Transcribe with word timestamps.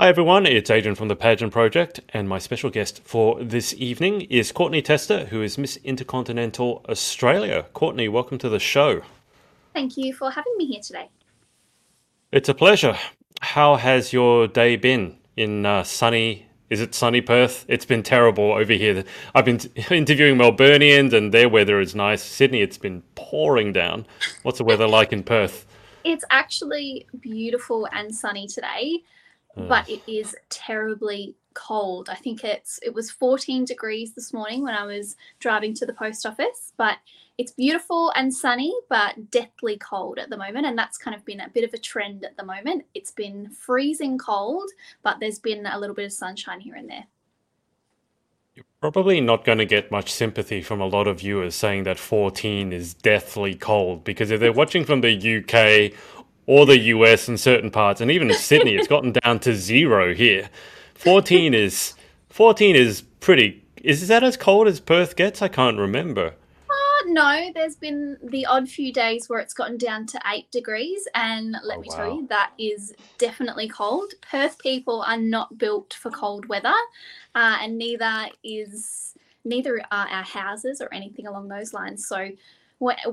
Hi 0.00 0.08
everyone, 0.08 0.46
it's 0.46 0.70
Adrian 0.70 0.94
from 0.94 1.08
the 1.08 1.14
Pageant 1.14 1.52
Project, 1.52 2.00
and 2.08 2.26
my 2.26 2.38
special 2.38 2.70
guest 2.70 3.02
for 3.04 3.38
this 3.44 3.74
evening 3.74 4.22
is 4.30 4.50
Courtney 4.50 4.80
Tester, 4.80 5.26
who 5.26 5.42
is 5.42 5.58
Miss 5.58 5.76
Intercontinental 5.84 6.82
Australia. 6.88 7.66
Courtney, 7.74 8.08
welcome 8.08 8.38
to 8.38 8.48
the 8.48 8.58
show. 8.58 9.02
Thank 9.74 9.98
you 9.98 10.14
for 10.14 10.30
having 10.30 10.54
me 10.56 10.64
here 10.68 10.80
today. 10.80 11.10
It's 12.32 12.48
a 12.48 12.54
pleasure. 12.54 12.96
How 13.42 13.76
has 13.76 14.10
your 14.10 14.48
day 14.48 14.76
been 14.76 15.18
in 15.36 15.66
uh, 15.66 15.82
sunny? 15.82 16.46
Is 16.70 16.80
it 16.80 16.94
sunny 16.94 17.20
Perth? 17.20 17.66
It's 17.68 17.84
been 17.84 18.02
terrible 18.02 18.52
over 18.52 18.72
here. 18.72 19.04
I've 19.34 19.44
been 19.44 19.60
interviewing 19.90 20.38
Melburnians, 20.38 21.12
and 21.12 21.30
their 21.30 21.50
weather 21.50 21.78
is 21.78 21.94
nice. 21.94 22.22
Sydney, 22.22 22.62
it's 22.62 22.78
been 22.78 23.02
pouring 23.16 23.74
down. 23.74 24.06
What's 24.44 24.56
the 24.56 24.64
weather 24.64 24.88
like 24.88 25.12
in 25.12 25.24
Perth? 25.24 25.66
It's 26.04 26.24
actually 26.30 27.06
beautiful 27.20 27.86
and 27.92 28.14
sunny 28.14 28.46
today 28.46 29.02
but 29.56 29.88
it 29.88 30.02
is 30.06 30.34
terribly 30.48 31.34
cold. 31.54 32.08
I 32.08 32.14
think 32.14 32.44
it's 32.44 32.78
it 32.82 32.94
was 32.94 33.10
14 33.10 33.64
degrees 33.64 34.14
this 34.14 34.32
morning 34.32 34.62
when 34.62 34.74
I 34.74 34.84
was 34.84 35.16
driving 35.38 35.74
to 35.74 35.86
the 35.86 35.92
post 35.92 36.24
office, 36.26 36.72
but 36.76 36.98
it's 37.38 37.52
beautiful 37.52 38.12
and 38.16 38.34
sunny, 38.34 38.72
but 38.88 39.30
deathly 39.30 39.78
cold 39.78 40.18
at 40.18 40.28
the 40.28 40.36
moment. 40.36 40.66
And 40.66 40.76
that's 40.76 40.98
kind 40.98 41.16
of 41.16 41.24
been 41.24 41.40
a 41.40 41.48
bit 41.48 41.64
of 41.64 41.72
a 41.72 41.78
trend 41.78 42.24
at 42.24 42.36
the 42.36 42.44
moment. 42.44 42.84
It's 42.94 43.12
been 43.12 43.48
freezing 43.48 44.18
cold, 44.18 44.70
but 45.02 45.20
there's 45.20 45.38
been 45.38 45.64
a 45.66 45.78
little 45.78 45.96
bit 45.96 46.04
of 46.04 46.12
sunshine 46.12 46.60
here 46.60 46.74
and 46.74 46.88
there. 46.88 47.06
You're 48.54 48.66
probably 48.82 49.20
not 49.22 49.44
going 49.44 49.58
to 49.58 49.64
get 49.64 49.90
much 49.90 50.12
sympathy 50.12 50.60
from 50.60 50.80
a 50.80 50.86
lot 50.86 51.06
of 51.06 51.20
viewers 51.20 51.54
saying 51.54 51.84
that 51.84 51.98
14 51.98 52.72
is 52.72 52.92
deathly 52.92 53.54
cold 53.54 54.04
because 54.04 54.30
if 54.30 54.40
they're 54.40 54.52
watching 54.52 54.84
from 54.84 55.00
the 55.00 55.14
UK 55.38 55.98
or 56.50 56.66
the 56.66 56.78
US 56.78 57.28
in 57.28 57.38
certain 57.38 57.70
parts, 57.70 58.00
and 58.00 58.10
even 58.10 58.34
Sydney, 58.34 58.74
it's 58.74 58.88
gotten 58.88 59.12
down 59.12 59.38
to 59.38 59.54
zero 59.54 60.12
here. 60.12 60.50
Fourteen 60.94 61.54
is 61.54 61.94
fourteen 62.28 62.74
is 62.74 63.02
pretty. 63.20 63.64
Is 63.76 64.08
that 64.08 64.24
as 64.24 64.36
cold 64.36 64.66
as 64.66 64.80
Perth 64.80 65.14
gets? 65.14 65.42
I 65.42 65.46
can't 65.46 65.78
remember. 65.78 66.34
Uh, 66.68 67.04
no, 67.06 67.52
there's 67.54 67.76
been 67.76 68.16
the 68.20 68.46
odd 68.46 68.68
few 68.68 68.92
days 68.92 69.28
where 69.28 69.38
it's 69.38 69.54
gotten 69.54 69.78
down 69.78 70.06
to 70.06 70.20
eight 70.34 70.50
degrees, 70.50 71.06
and 71.14 71.52
let 71.62 71.78
oh, 71.78 71.80
me 71.82 71.88
wow. 71.88 71.96
tell 71.96 72.16
you, 72.16 72.26
that 72.26 72.50
is 72.58 72.94
definitely 73.18 73.68
cold. 73.68 74.12
Perth 74.28 74.58
people 74.58 75.02
are 75.02 75.16
not 75.16 75.56
built 75.56 75.94
for 75.94 76.10
cold 76.10 76.46
weather, 76.46 76.74
uh, 77.36 77.58
and 77.60 77.78
neither 77.78 78.26
is 78.42 79.14
neither 79.44 79.80
are 79.92 80.08
our 80.08 80.24
houses 80.24 80.80
or 80.80 80.92
anything 80.92 81.28
along 81.28 81.46
those 81.46 81.72
lines. 81.72 82.08
So 82.08 82.28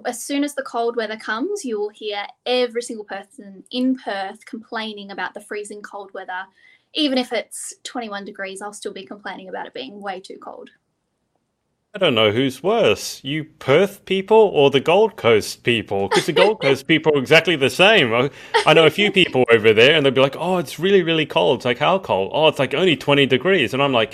as 0.05 0.23
soon 0.23 0.43
as 0.43 0.55
the 0.55 0.63
cold 0.63 0.95
weather 0.95 1.17
comes, 1.17 1.65
you 1.65 1.79
will 1.79 1.89
hear 1.89 2.25
every 2.45 2.81
single 2.81 3.05
person 3.05 3.63
in 3.71 3.97
Perth 3.97 4.45
complaining 4.45 5.11
about 5.11 5.33
the 5.33 5.41
freezing 5.41 5.81
cold 5.81 6.13
weather. 6.13 6.43
Even 6.93 7.17
if 7.17 7.33
it's 7.33 7.73
21 7.83 8.25
degrees, 8.25 8.61
I'll 8.61 8.73
still 8.73 8.93
be 8.93 9.05
complaining 9.05 9.49
about 9.49 9.67
it 9.67 9.73
being 9.73 10.01
way 10.01 10.21
too 10.21 10.37
cold. 10.41 10.69
I 11.93 11.99
don't 11.99 12.15
know 12.15 12.31
who's 12.31 12.61
worse, 12.61 13.23
you 13.23 13.43
Perth 13.43 14.05
people 14.05 14.37
or 14.37 14.69
the 14.69 14.79
Gold 14.79 15.15
Coast 15.15 15.63
people? 15.63 16.09
Because 16.09 16.27
the 16.27 16.33
Gold 16.33 16.61
Coast 16.61 16.85
people 16.87 17.15
are 17.15 17.19
exactly 17.19 17.55
the 17.55 17.71
same. 17.71 18.29
I 18.67 18.73
know 18.73 18.85
a 18.85 18.91
few 18.91 19.11
people 19.11 19.45
over 19.51 19.73
there 19.73 19.95
and 19.95 20.05
they'll 20.05 20.13
be 20.13 20.21
like, 20.21 20.35
oh, 20.37 20.57
it's 20.57 20.79
really, 20.79 21.01
really 21.01 21.25
cold. 21.25 21.59
It's 21.59 21.65
like, 21.65 21.79
how 21.79 21.97
cold? 21.97 22.31
Oh, 22.33 22.47
it's 22.49 22.59
like 22.59 22.73
only 22.73 22.95
20 22.95 23.25
degrees. 23.25 23.73
And 23.73 23.81
I'm 23.81 23.93
like, 23.93 24.13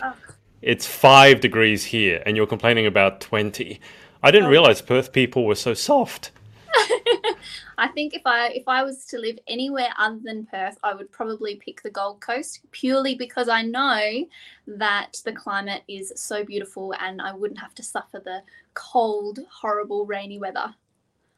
it's 0.62 0.88
five 0.88 1.42
degrees 1.42 1.84
here 1.84 2.24
and 2.26 2.38
you're 2.38 2.48
complaining 2.48 2.86
about 2.86 3.20
20. 3.20 3.82
I 4.24 4.32
didn't 4.32 4.50
realize 4.50 4.82
Perth 4.82 5.12
people 5.12 5.46
were 5.46 5.56
so 5.56 5.74
soft. 5.74 6.32
I 7.78 7.90
think 7.90 8.14
if 8.14 8.22
I 8.26 8.48
if 8.50 8.64
I 8.68 8.82
was 8.84 9.06
to 9.08 9.18
live 9.18 9.38
anywhere 9.48 9.90
other 9.98 10.20
than 10.24 10.46
Perth, 10.46 10.78
I 10.82 10.94
would 10.94 11.12
probably 11.12 11.56
pick 11.56 11.84
the 11.84 11.90
Gold 11.90 12.22
Coast 12.22 12.62
purely 12.72 13.16
because 13.16 13.50
I 13.50 13.64
know 13.64 14.26
that 14.66 15.18
the 15.26 15.34
climate 15.34 15.84
is 15.90 16.14
so 16.16 16.46
beautiful 16.46 16.94
and 17.00 17.22
I 17.22 17.34
wouldn't 17.34 17.60
have 17.60 17.76
to 17.76 17.84
suffer 17.84 18.22
the 18.24 18.44
cold, 18.74 19.40
horrible, 19.52 20.06
rainy 20.06 20.40
weather. 20.40 20.74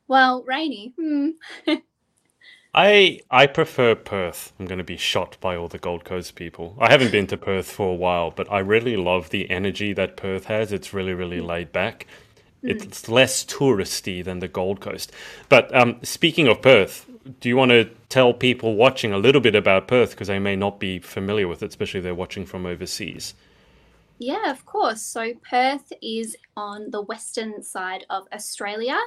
Well, 0.08 0.44
rainy. 0.44 0.94
Hmm. 1.00 1.30
I 2.76 3.22
I 3.32 3.48
prefer 3.48 3.96
Perth. 3.96 4.54
I'm 4.60 4.68
going 4.68 4.78
to 4.78 4.84
be 4.84 4.98
shot 4.98 5.38
by 5.42 5.56
all 5.56 5.70
the 5.70 5.80
Gold 5.80 6.04
Coast 6.04 6.36
people. 6.36 6.76
I 6.80 6.92
haven't 6.92 7.12
been 7.12 7.28
to 7.28 7.38
Perth 7.38 7.72
for 7.72 7.90
a 7.90 7.96
while, 7.96 8.30
but 8.30 8.52
I 8.52 8.60
really 8.60 8.96
love 8.96 9.32
the 9.32 9.50
energy 9.50 9.92
that 9.94 10.18
Perth 10.18 10.46
has. 10.46 10.72
It's 10.72 10.94
really 10.94 11.14
really 11.14 11.40
hmm. 11.40 11.48
laid 11.48 11.72
back. 11.72 12.06
Mm. 12.66 12.70
It's 12.70 13.08
less 13.08 13.46
touristy 13.46 14.24
than 14.24 14.40
the 14.40 14.48
Gold 14.48 14.80
Coast. 14.80 15.12
But 15.50 15.74
um, 15.76 15.98
speaking 16.04 16.48
of 16.48 16.62
Perth, 16.62 17.06
do 17.40 17.50
you 17.50 17.58
want 17.58 17.72
to 17.72 17.90
tell 18.10 18.34
people 18.34 18.76
watching 18.76 19.14
a 19.14 19.18
little 19.18 19.42
bit 19.42 19.56
about 19.56 19.88
Perth 19.88 20.12
because 20.12 20.28
they 20.28 20.40
may 20.40 20.56
not 20.56 20.80
be 20.80 21.00
familiar 21.00 21.48
with 21.48 21.64
it, 21.64 21.70
especially 21.70 22.00
if 22.00 22.04
they're 22.04 22.16
watching 22.16 22.46
from 22.46 22.66
overseas? 22.66 23.34
Yeah, 24.18 24.50
of 24.50 24.66
course. 24.66 25.02
So 25.02 25.34
Perth 25.50 25.92
is 26.02 26.38
on 26.56 26.90
the 26.90 27.02
western 27.02 27.62
side 27.62 28.06
of 28.10 28.28
Australia. 28.32 28.98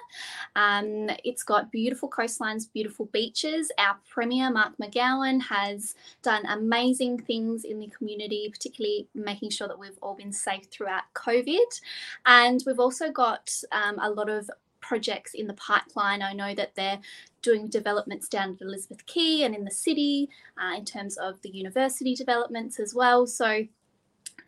Um, 0.54 1.08
it's 1.24 1.42
got 1.42 1.72
beautiful 1.72 2.10
coastlines, 2.10 2.70
beautiful 2.70 3.06
beaches. 3.06 3.72
Our 3.78 3.96
Premier, 4.10 4.50
Mark 4.50 4.74
McGowan, 4.82 5.40
has 5.42 5.94
done 6.22 6.44
amazing 6.44 7.22
things 7.22 7.64
in 7.64 7.78
the 7.80 7.86
community, 7.88 8.50
particularly 8.52 9.08
making 9.14 9.48
sure 9.48 9.66
that 9.66 9.78
we've 9.78 9.98
all 10.02 10.14
been 10.14 10.32
safe 10.32 10.66
throughout 10.70 11.04
COVID. 11.14 11.80
And 12.26 12.62
we've 12.66 12.80
also 12.80 13.10
got 13.10 13.50
um, 13.72 13.98
a 14.02 14.10
lot 14.10 14.28
of 14.28 14.50
projects 14.80 15.32
in 15.32 15.46
the 15.46 15.54
pipeline. 15.54 16.20
I 16.20 16.34
know 16.34 16.54
that 16.54 16.74
they're 16.74 17.00
doing 17.40 17.68
developments 17.68 18.28
down 18.28 18.52
at 18.54 18.60
Elizabeth 18.60 19.04
Quay 19.06 19.42
and 19.44 19.54
in 19.54 19.64
the 19.64 19.70
city 19.70 20.28
uh, 20.62 20.76
in 20.76 20.84
terms 20.84 21.16
of 21.16 21.40
the 21.42 21.50
university 21.50 22.14
developments 22.14 22.78
as 22.78 22.94
well. 22.94 23.26
So 23.26 23.66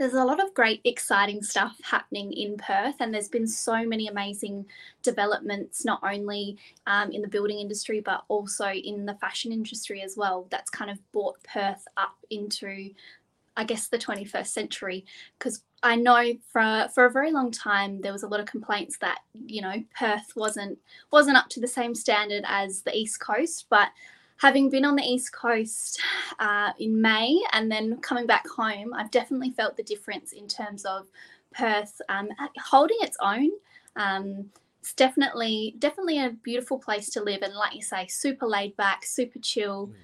there's 0.01 0.15
a 0.15 0.25
lot 0.25 0.43
of 0.43 0.55
great, 0.55 0.81
exciting 0.85 1.43
stuff 1.43 1.77
happening 1.83 2.33
in 2.33 2.57
Perth, 2.57 2.95
and 3.01 3.13
there's 3.13 3.29
been 3.29 3.47
so 3.47 3.85
many 3.85 4.09
amazing 4.09 4.65
developments, 5.03 5.85
not 5.85 6.01
only 6.03 6.57
um, 6.87 7.13
in 7.13 7.21
the 7.21 7.29
building 7.29 7.59
industry, 7.59 8.01
but 8.01 8.25
also 8.29 8.69
in 8.71 9.05
the 9.05 9.13
fashion 9.17 9.53
industry 9.53 10.01
as 10.01 10.17
well. 10.17 10.47
That's 10.49 10.71
kind 10.71 10.91
of 10.91 10.99
brought 11.13 11.37
Perth 11.45 11.87
up 11.99 12.17
into, 12.31 12.93
I 13.59 13.65
guess, 13.65 13.89
the 13.89 13.99
21st 13.99 14.47
century. 14.47 15.05
Because 15.39 15.65
I 15.83 15.97
know 15.97 16.33
for 16.51 16.89
for 16.95 17.05
a 17.05 17.13
very 17.13 17.31
long 17.31 17.51
time 17.51 18.01
there 18.01 18.13
was 18.13 18.23
a 18.23 18.29
lot 18.29 18.41
of 18.41 18.47
complaints 18.47 18.97
that 19.03 19.19
you 19.47 19.61
know 19.61 19.85
Perth 19.99 20.33
wasn't 20.35 20.79
wasn't 21.11 21.37
up 21.37 21.51
to 21.51 21.61
the 21.61 21.69
same 21.69 21.95
standard 21.95 22.45
as 22.47 22.81
the 22.81 22.97
East 22.97 23.21
Coast, 23.21 23.67
but 23.69 23.91
having 24.41 24.71
been 24.71 24.85
on 24.85 24.97
the 24.97 25.03
East 25.03 25.33
Coast 25.33 26.01
uh, 26.39 26.73
in 26.79 27.01
May 27.01 27.41
and 27.53 27.71
then 27.71 27.99
coming 27.99 28.27
back 28.27 28.49
home, 28.49 28.95
I've 28.95 29.11
definitely 29.11 29.51
felt 29.51 29.77
the 29.77 29.83
difference 29.83 30.33
in 30.33 30.49
terms 30.49 30.85
of 30.85 31.07
Perth 31.53 32.01
um, 32.09 32.29
holding 32.59 32.97
its 33.01 33.17
own. 33.21 33.51
Um, 33.97 34.51
it's 34.81 34.95
definitely 34.95 35.75
definitely 35.79 36.25
a 36.25 36.31
beautiful 36.43 36.79
place 36.79 37.11
to 37.11 37.23
live, 37.23 37.43
and 37.43 37.55
like 37.55 37.75
you 37.75 37.83
say, 37.83 38.07
super 38.07 38.47
laid 38.47 38.75
back, 38.77 39.05
super 39.05 39.39
chill. 39.39 39.89
Mm. 39.89 39.95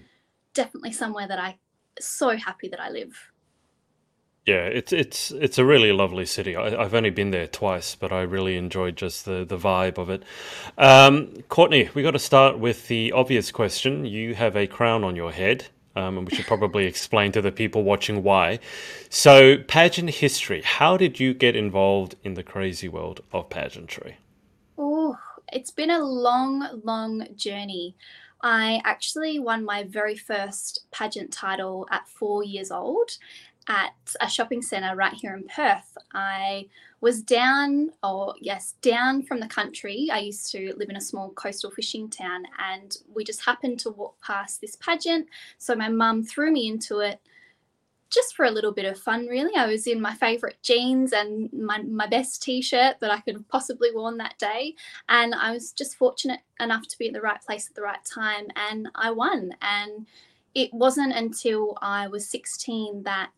Definitely 0.52 0.92
somewhere 0.92 1.26
that 1.26 1.38
I 1.38 1.56
so 1.98 2.36
happy 2.36 2.68
that 2.68 2.80
I 2.80 2.90
live. 2.90 3.16
Yeah, 4.46 4.66
it's 4.66 4.92
it's 4.92 5.32
it's 5.32 5.58
a 5.58 5.64
really 5.64 5.90
lovely 5.90 6.24
city. 6.24 6.54
I, 6.54 6.70
have 6.70 6.94
only 6.94 7.10
been 7.10 7.32
there 7.32 7.48
twice, 7.48 7.96
but 7.96 8.12
I 8.12 8.22
really 8.22 8.56
enjoyed 8.56 8.96
just 8.96 9.24
the 9.24 9.44
the 9.44 9.58
vibe 9.58 9.98
of 9.98 10.08
it. 10.08 10.22
Um, 10.78 11.42
Courtney, 11.48 11.90
we 11.94 12.04
got 12.04 12.12
to 12.12 12.20
start 12.20 12.56
with 12.56 12.86
the 12.86 13.10
obvious 13.10 13.50
question. 13.50 14.04
You 14.04 14.36
have 14.36 14.54
a 14.56 14.68
crown 14.68 15.02
on 15.02 15.16
your 15.16 15.32
head, 15.32 15.66
um, 15.96 16.16
and 16.16 16.28
we 16.28 16.36
should 16.36 16.46
probably 16.46 16.86
explain 16.92 17.32
to 17.32 17.42
the 17.42 17.50
people 17.50 17.82
watching 17.82 18.22
why. 18.22 18.60
So, 19.10 19.56
pageant 19.66 20.10
history. 20.10 20.62
How 20.62 20.96
did 20.96 21.18
you 21.18 21.34
get 21.34 21.56
involved 21.56 22.14
in 22.22 22.34
the 22.34 22.44
crazy 22.44 22.88
world 22.88 23.22
of 23.32 23.50
pageantry? 23.50 24.18
Oh, 24.78 25.18
it's 25.52 25.72
been 25.72 25.90
a 25.90 26.04
long, 26.04 26.82
long 26.84 27.26
journey. 27.34 27.96
I 28.42 28.80
actually 28.84 29.38
won 29.38 29.64
my 29.64 29.84
very 29.84 30.14
first 30.14 30.86
pageant 30.92 31.32
title 31.32 31.88
at 31.90 32.08
four 32.08 32.44
years 32.44 32.70
old, 32.70 33.16
at 33.68 33.94
a 34.20 34.28
shopping 34.28 34.62
centre 34.62 34.94
right 34.94 35.12
here 35.12 35.34
in 35.34 35.44
Perth. 35.48 35.96
I 36.14 36.68
was 37.00 37.22
down, 37.22 37.90
or 38.02 38.34
yes, 38.40 38.74
down 38.80 39.22
from 39.22 39.40
the 39.40 39.46
country. 39.48 40.08
I 40.12 40.20
used 40.20 40.50
to 40.52 40.74
live 40.76 40.88
in 40.88 40.96
a 40.96 41.00
small 41.00 41.30
coastal 41.30 41.70
fishing 41.70 42.08
town, 42.08 42.44
and 42.58 42.96
we 43.12 43.24
just 43.24 43.44
happened 43.44 43.80
to 43.80 43.90
walk 43.90 44.20
past 44.20 44.60
this 44.60 44.76
pageant. 44.76 45.26
So 45.58 45.74
my 45.74 45.88
mum 45.88 46.22
threw 46.24 46.52
me 46.52 46.68
into 46.68 47.00
it 47.00 47.20
just 48.08 48.36
for 48.36 48.44
a 48.44 48.50
little 48.50 48.72
bit 48.72 48.84
of 48.84 48.98
fun, 48.98 49.26
really. 49.26 49.56
I 49.56 49.66
was 49.66 49.86
in 49.86 50.00
my 50.00 50.14
favourite 50.14 50.62
jeans 50.62 51.12
and 51.12 51.52
my, 51.52 51.82
my 51.82 52.06
best 52.06 52.42
t 52.42 52.62
shirt 52.62 53.00
that 53.00 53.10
I 53.10 53.20
could 53.20 53.34
have 53.34 53.48
possibly 53.48 53.90
worn 53.92 54.16
that 54.18 54.38
day. 54.38 54.74
And 55.08 55.34
I 55.34 55.50
was 55.50 55.72
just 55.72 55.96
fortunate 55.96 56.40
enough 56.60 56.86
to 56.88 56.98
be 56.98 57.08
at 57.08 57.14
the 57.14 57.20
right 57.20 57.42
place 57.42 57.68
at 57.68 57.74
the 57.74 57.82
right 57.82 58.04
time, 58.04 58.46
and 58.54 58.88
I 58.94 59.10
won. 59.10 59.52
And 59.60 60.06
it 60.54 60.72
wasn't 60.72 61.12
until 61.12 61.76
I 61.82 62.06
was 62.06 62.30
16 62.30 63.02
that 63.02 63.30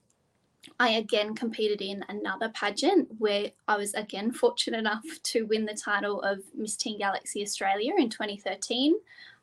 I 0.81 0.91
again 0.91 1.35
competed 1.35 1.81
in 1.81 2.05
another 2.09 2.49
pageant 2.51 3.09
where 3.19 3.51
I 3.67 3.77
was 3.77 3.95
again 3.95 4.33
fortunate 4.33 4.79
enough 4.79 5.05
to 5.25 5.47
win 5.47 5.65
the 5.65 5.75
title 5.75 6.21
of 6.23 6.41
Miss 6.55 6.77
Teen 6.77 6.99
Galaxy 6.99 7.43
Australia 7.43 7.93
in 7.97 8.11
2013. 8.11 8.97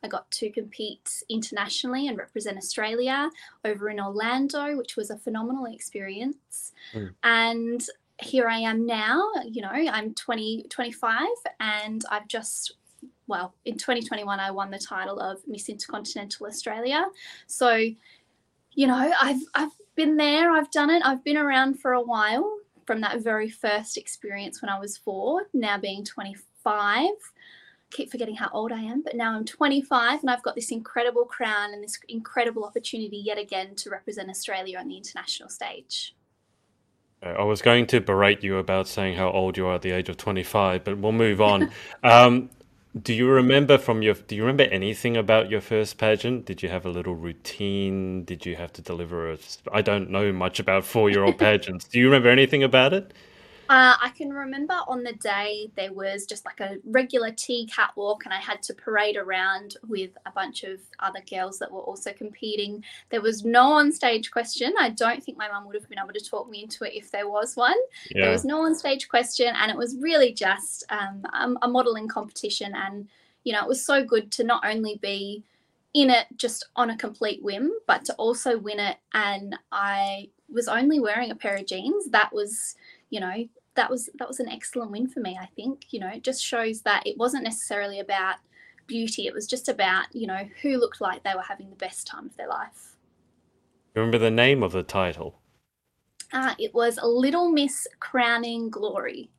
I 0.03 0.07
got 0.07 0.29
to 0.31 0.51
compete 0.51 1.23
internationally 1.29 2.07
and 2.07 2.17
represent 2.17 2.57
Australia 2.57 3.29
over 3.63 3.89
in 3.89 3.99
Orlando, 3.99 4.77
which 4.77 4.95
was 4.95 5.09
a 5.09 5.17
phenomenal 5.17 5.65
experience. 5.65 6.73
Mm. 6.93 7.13
And 7.23 7.85
here 8.21 8.47
I 8.47 8.59
am 8.59 8.85
now, 8.85 9.31
you 9.45 9.61
know, 9.61 9.71
I'm 9.71 10.13
20, 10.13 10.67
25, 10.69 11.27
and 11.59 12.03
I've 12.11 12.27
just 12.27 12.73
well, 13.27 13.55
in 13.65 13.75
2021, 13.75 14.39
I 14.39 14.51
won 14.51 14.69
the 14.69 14.77
title 14.77 15.19
of 15.19 15.39
Miss 15.47 15.67
Intercontinental 15.67 16.45
Australia. 16.45 17.05
So, 17.47 17.75
you 17.75 18.87
know, 18.87 19.13
I've 19.19 19.41
I've 19.55 19.71
been 19.95 20.17
there, 20.17 20.51
I've 20.51 20.71
done 20.71 20.89
it, 20.89 21.01
I've 21.05 21.23
been 21.23 21.37
around 21.37 21.79
for 21.79 21.93
a 21.93 22.01
while 22.01 22.59
from 22.85 23.01
that 23.01 23.21
very 23.21 23.49
first 23.49 23.97
experience 23.97 24.61
when 24.61 24.69
I 24.69 24.79
was 24.79 24.97
four, 24.97 25.47
now 25.53 25.77
being 25.77 26.03
25. 26.03 27.09
Keep 27.91 28.11
forgetting 28.11 28.35
how 28.35 28.49
old 28.51 28.71
I 28.71 28.79
am, 28.79 29.01
but 29.01 29.15
now 29.15 29.33
I'm 29.33 29.45
25 29.45 30.21
and 30.21 30.29
I've 30.29 30.43
got 30.43 30.55
this 30.55 30.71
incredible 30.71 31.25
crown 31.25 31.73
and 31.73 31.83
this 31.83 31.97
incredible 32.09 32.63
opportunity 32.63 33.17
yet 33.17 33.37
again 33.37 33.75
to 33.75 33.89
represent 33.89 34.29
Australia 34.29 34.77
on 34.77 34.87
the 34.87 34.97
international 34.97 35.49
stage. 35.49 36.15
I 37.21 37.43
was 37.43 37.61
going 37.61 37.87
to 37.87 38.01
berate 38.01 38.43
you 38.43 38.57
about 38.57 38.87
saying 38.87 39.15
how 39.15 39.31
old 39.31 39.57
you 39.57 39.65
are 39.67 39.75
at 39.75 39.81
the 39.81 39.91
age 39.91 40.09
of 40.09 40.17
25, 40.17 40.83
but 40.83 40.97
we'll 40.97 41.11
move 41.11 41.41
on. 41.41 41.71
um, 42.03 42.49
do 43.01 43.13
you 43.13 43.27
remember 43.27 43.77
from 43.77 44.01
your? 44.01 44.13
Do 44.13 44.35
you 44.35 44.43
remember 44.43 44.63
anything 44.63 45.17
about 45.17 45.49
your 45.49 45.59
first 45.61 45.97
pageant? 45.97 46.45
Did 46.45 46.63
you 46.63 46.69
have 46.69 46.85
a 46.85 46.89
little 46.89 47.15
routine? 47.15 48.23
Did 48.23 48.45
you 48.45 48.55
have 48.55 48.71
to 48.73 48.81
deliver 48.81 49.31
a? 49.33 49.37
I 49.71 49.81
don't 49.81 50.09
know 50.09 50.31
much 50.31 50.59
about 50.59 50.85
four-year-old 50.85 51.37
pageants. 51.47 51.85
Do 51.85 51.99
you 51.99 52.05
remember 52.05 52.29
anything 52.29 52.63
about 52.63 52.93
it? 52.93 53.13
Uh, 53.67 53.95
I 53.99 54.09
can 54.15 54.31
remember 54.31 54.75
on 54.87 55.03
the 55.03 55.13
day 55.13 55.71
there 55.75 55.91
was 55.91 56.27
just 56.27 56.45
like 56.45 56.59
a 56.59 56.77
regular 56.85 57.31
tea 57.31 57.67
catwalk, 57.73 58.25
and 58.25 58.33
I 58.33 58.37
had 58.37 58.61
to 58.63 58.73
parade 58.75 59.17
around 59.17 59.77
with 59.87 60.11
a 60.27 60.31
bunch 60.31 60.63
of 60.63 60.79
other 60.99 61.21
girls 61.27 61.57
that 61.59 61.71
were 61.71 61.79
also 61.81 62.13
competing. 62.13 62.83
There 63.09 63.21
was 63.21 63.43
no 63.43 63.73
on 63.73 63.91
stage 63.91 64.29
question. 64.29 64.73
I 64.79 64.89
don't 64.89 65.23
think 65.23 65.37
my 65.37 65.47
mum 65.47 65.65
would 65.65 65.75
have 65.75 65.89
been 65.89 65.97
able 65.97 66.13
to 66.13 66.19
talk 66.19 66.47
me 66.47 66.61
into 66.63 66.83
it 66.83 66.93
if 66.93 67.09
there 67.09 67.27
was 67.27 67.55
one. 67.55 67.77
Yeah. 68.11 68.25
There 68.25 68.31
was 68.31 68.45
no 68.45 68.65
on 68.65 68.75
stage 68.75 69.09
question, 69.09 69.53
and 69.55 69.71
it 69.71 69.77
was 69.77 69.97
really 69.99 70.31
just 70.31 70.83
um, 70.89 71.57
a 71.61 71.67
modelling 71.67 72.07
competition. 72.07 72.73
And, 72.75 73.07
you 73.45 73.53
know, 73.53 73.61
it 73.61 73.67
was 73.67 73.83
so 73.83 74.03
good 74.03 74.31
to 74.33 74.43
not 74.43 74.63
only 74.63 74.99
be 75.01 75.43
in 75.95 76.11
it 76.11 76.27
just 76.37 76.67
on 76.75 76.91
a 76.91 76.97
complete 76.97 77.41
whim, 77.41 77.71
but 77.87 78.05
to 78.05 78.13
also 78.15 78.59
win 78.59 78.79
it. 78.79 78.97
And 79.15 79.57
I 79.71 80.29
was 80.49 80.67
only 80.67 80.99
wearing 80.99 81.31
a 81.31 81.35
pair 81.35 81.55
of 81.55 81.65
jeans. 81.65 82.09
That 82.09 82.31
was 82.31 82.75
you 83.09 83.19
know 83.19 83.47
that 83.75 83.89
was 83.89 84.09
that 84.17 84.27
was 84.27 84.39
an 84.39 84.49
excellent 84.49 84.91
win 84.91 85.07
for 85.07 85.19
me 85.19 85.37
i 85.41 85.45
think 85.55 85.85
you 85.91 85.99
know 85.99 86.07
it 86.07 86.23
just 86.23 86.43
shows 86.43 86.81
that 86.81 87.05
it 87.05 87.17
wasn't 87.17 87.43
necessarily 87.43 87.99
about 87.99 88.37
beauty 88.87 89.27
it 89.27 89.33
was 89.33 89.47
just 89.47 89.67
about 89.67 90.05
you 90.13 90.27
know 90.27 90.47
who 90.61 90.77
looked 90.77 91.01
like 91.01 91.23
they 91.23 91.33
were 91.35 91.41
having 91.41 91.69
the 91.69 91.75
best 91.75 92.07
time 92.07 92.25
of 92.25 92.37
their 92.37 92.47
life. 92.47 92.95
Remember 93.95 94.17
the 94.17 94.31
name 94.31 94.61
of 94.61 94.73
the 94.73 94.83
title? 94.83 95.39
Uh, 96.33 96.53
it 96.59 96.73
was 96.73 96.99
little 97.01 97.49
miss 97.49 97.87
crowning 97.99 98.69
glory. 98.69 99.29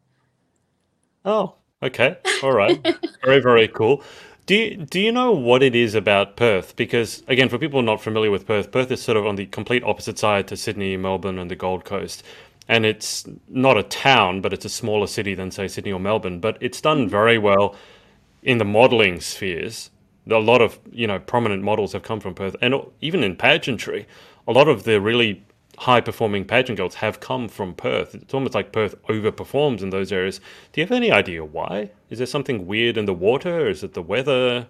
Oh 1.25 1.55
okay. 1.83 2.19
All 2.43 2.53
right. 2.53 2.83
Very 3.25 3.41
very 3.41 3.69
cool. 3.69 4.03
Do 4.47 4.55
you, 4.55 4.77
do 4.77 5.01
you 5.01 5.11
know 5.11 5.33
what 5.33 5.61
it 5.65 5.75
is 5.75 5.97
about 5.97 6.37
Perth? 6.37 6.77
Because, 6.77 7.25
again, 7.27 7.49
for 7.49 7.59
people 7.59 7.83
not 7.83 8.01
familiar 8.01 8.31
with 8.31 8.47
Perth, 8.47 8.71
Perth 8.71 8.93
is 8.93 9.03
sort 9.03 9.17
of 9.17 9.27
on 9.27 9.35
the 9.35 9.47
complete 9.47 9.83
opposite 9.83 10.21
side 10.21 10.47
to 10.47 10.57
Sydney, 10.57 10.97
Melbourne, 10.97 11.41
and 11.41 11.51
the 11.51 11.57
Gold 11.57 11.85
Coast 11.85 12.23
and 12.69 12.85
it's 12.85 13.25
not 13.49 13.77
a 13.77 13.83
town, 13.83 14.41
but 14.41 14.53
it's 14.53 14.65
a 14.65 14.71
smaller 14.71 15.07
city 15.07 15.35
than 15.35 15.51
say 15.51 15.69
Sydney 15.69 15.93
or 15.93 16.01
Melbourne. 16.01 16.41
But 16.41 16.59
it's 16.61 16.81
done 16.81 17.09
very 17.09 17.39
well 17.39 17.77
in 18.43 18.59
the 18.59 18.65
modelling 18.65 19.21
spheres. 19.21 19.91
A 20.29 20.39
lot 20.39 20.61
of 20.61 20.79
you 20.91 21.07
know 21.07 21.19
prominent 21.19 21.63
models 21.63 21.93
have 21.93 22.03
come 22.03 22.21
from 22.21 22.35
Perth, 22.35 22.57
and 22.61 22.75
even 23.01 23.23
in 23.23 23.37
pageantry, 23.37 24.07
a 24.49 24.53
lot 24.53 24.69
of 24.69 24.85
the 24.85 25.01
really 25.01 25.45
high 25.79 26.01
performing 26.01 26.45
pageant 26.45 26.79
girls 26.79 26.95
have 26.97 27.21
come 27.21 27.49
from 27.49 27.75
Perth. 27.75 28.15
It's 28.15 28.35
almost 28.35 28.55
like 28.55 28.73
Perth 28.73 29.01
overperforms 29.05 29.83
in 29.83 29.91
those 29.91 30.11
areas. 30.11 30.41
Do 30.73 30.81
you 30.81 30.87
have 30.87 30.93
any 30.93 31.13
idea 31.13 31.45
why? 31.45 31.91
Is 32.11 32.19
there 32.19 32.27
something 32.27 32.67
weird 32.67 32.97
in 32.97 33.05
the 33.05 33.15
water? 33.15 33.69
Is 33.69 33.83
it 33.83 33.95
the 33.95 34.03
weather? 34.03 34.67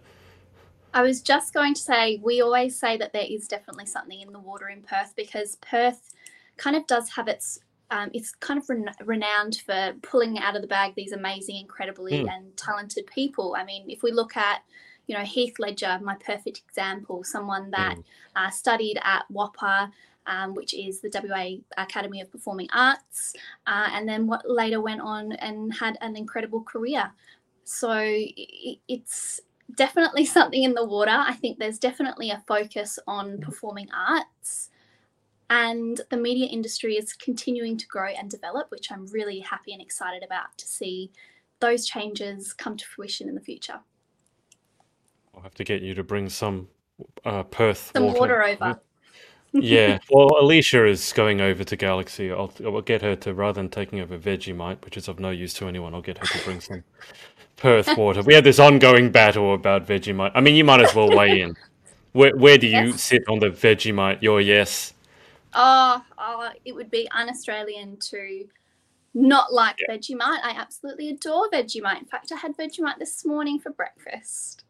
I 0.93 1.03
was 1.03 1.21
just 1.21 1.55
going 1.55 1.75
to 1.75 1.81
say 1.81 2.21
we 2.23 2.41
always 2.41 2.77
say 2.77 2.97
that 2.97 3.13
there 3.13 3.27
is 3.29 3.47
definitely 3.47 3.87
something 3.87 4.21
in 4.21 4.33
the 4.33 4.39
water 4.39 4.69
in 4.69 4.83
Perth 4.83 5.15
because 5.15 5.57
Perth 5.57 6.15
kind 6.57 6.75
of 6.75 6.87
does 6.87 7.11
have 7.11 7.29
its 7.29 7.61
um, 7.91 8.11
it's 8.13 8.33
kind 8.33 8.59
of 8.59 8.69
ren- 8.69 8.95
renowned 9.05 9.57
for 9.65 9.95
pulling 10.03 10.39
out 10.39 10.57
of 10.57 10.63
the 10.63 10.69
bag 10.69 10.95
these 10.95 11.13
amazing, 11.13 11.57
incredibly 11.57 12.25
mm. 12.25 12.33
and 12.33 12.57
talented 12.57 13.07
people. 13.07 13.55
I 13.57 13.65
mean, 13.65 13.89
if 13.89 14.03
we 14.03 14.13
look 14.13 14.37
at 14.37 14.63
you 15.07 15.17
know 15.17 15.23
Heath 15.23 15.59
Ledger, 15.59 15.99
my 16.03 16.17
perfect 16.17 16.63
example, 16.69 17.23
someone 17.25 17.71
that 17.71 17.97
mm. 17.97 18.05
uh, 18.35 18.51
studied 18.51 18.99
at 19.03 19.25
WAAPA. 19.33 19.91
Um, 20.29 20.55
which 20.55 20.75
is 20.75 21.01
the 21.01 21.21
WA 21.23 21.63
Academy 21.81 22.21
of 22.21 22.33
Performing 22.33 22.67
Arts, 22.73 23.33
uh, 23.69 23.91
and 23.93 24.09
then 24.09 24.27
what 24.27 24.43
later 24.51 24.81
went 24.81 25.01
on 25.01 25.31
and 25.35 25.73
had 25.73 25.97
an 26.01 26.17
incredible 26.17 26.65
career. 26.65 27.13
So 27.63 27.93
it, 27.97 28.79
it's 28.89 29.41
definitely 29.77 30.25
something 30.37 30.65
in 30.65 30.75
the 30.75 30.85
water. 30.85 31.13
I 31.13 31.35
think 31.35 31.61
there's 31.61 31.79
definitely 31.79 32.31
a 32.33 32.43
focus 32.49 32.99
on 33.07 33.39
performing 33.39 33.89
arts 33.95 34.71
and 35.51 36.01
the 36.11 36.17
media 36.17 36.47
industry 36.47 36.97
is 36.97 37.13
continuing 37.13 37.77
to 37.79 37.87
grow 37.87 38.09
and 38.09 38.31
develop, 38.31 38.71
which 38.71 38.91
I'm 38.91 39.07
really 39.07 39.41
happy 39.41 39.73
and 39.73 39.81
excited 39.81 40.23
about 40.25 40.57
to 40.59 40.67
see 40.67 41.11
those 41.61 41.87
changes 41.87 42.53
come 42.53 42.77
to 42.77 42.85
fruition 42.85 43.29
in 43.29 43.35
the 43.35 43.41
future. 43.41 43.81
I'll 45.35 45.43
have 45.43 45.55
to 45.55 45.65
get 45.65 45.83
you 45.83 45.95
to 45.95 46.03
bring 46.03 46.29
some 46.29 46.69
uh, 47.25 47.43
Perth 47.45 47.93
some 47.95 48.05
water, 48.05 48.19
water 48.19 48.45
over. 48.45 48.81
yeah, 49.53 49.99
well, 50.11 50.29
Alicia 50.41 50.87
is 50.87 51.13
going 51.13 51.41
over 51.41 51.63
to 51.63 51.77
Galaxy. 51.77 52.31
I'll, 52.33 52.53
I'll 52.65 52.81
get 52.81 53.03
her 53.03 53.15
to 53.17 53.35
rather 53.35 53.61
than 53.61 53.69
taking 53.69 54.01
over 54.01 54.19
Vegemite, 54.19 54.85
which 54.85 54.97
is 54.97 55.09
of 55.09 55.21
no 55.21 55.31
use 55.31 55.55
to 55.55 55.69
anyone. 55.69 55.95
I'll 55.95 56.03
get 56.03 56.19
her 56.19 56.27
to 56.27 56.45
bring 56.45 56.61
some 56.61 56.85
Perth 57.57 57.97
water. 57.97 58.23
We 58.23 58.35
had 58.35 58.45
this 58.45 58.59
ongoing 58.59 59.11
battle 59.11 59.55
about 59.55 59.87
Vegemite. 59.87 60.33
I 60.35 60.41
mean, 60.41 60.57
you 60.57 60.65
might 60.65 60.81
as 60.81 60.95
well 60.95 61.15
weigh 61.15 61.41
in. 61.41 61.57
Where 62.13 62.37
where 62.37 62.59
do 62.59 62.67
you 62.67 62.89
yes. 62.89 63.03
sit 63.03 63.23
on 63.29 63.39
the 63.39 63.51
Vegemite? 63.51 64.23
Your 64.23 64.41
yes. 64.41 64.95
Oh, 65.55 66.03
oh, 66.19 66.51
it 66.65 66.75
would 66.75 66.91
be 66.91 67.09
un-Australian 67.13 67.97
to 67.99 68.47
not 69.15 69.53
like 69.53 69.77
yeah. 69.81 69.97
Vegemite. 69.97 70.43
I 70.43 70.55
absolutely 70.57 71.09
adore 71.09 71.49
Vegemite. 71.51 71.99
In 71.99 72.05
fact, 72.05 72.31
I 72.33 72.37
had 72.37 72.57
Vegemite 72.57 72.99
this 72.99 73.25
morning 73.25 73.59
for 73.59 73.71
breakfast. 73.71 74.65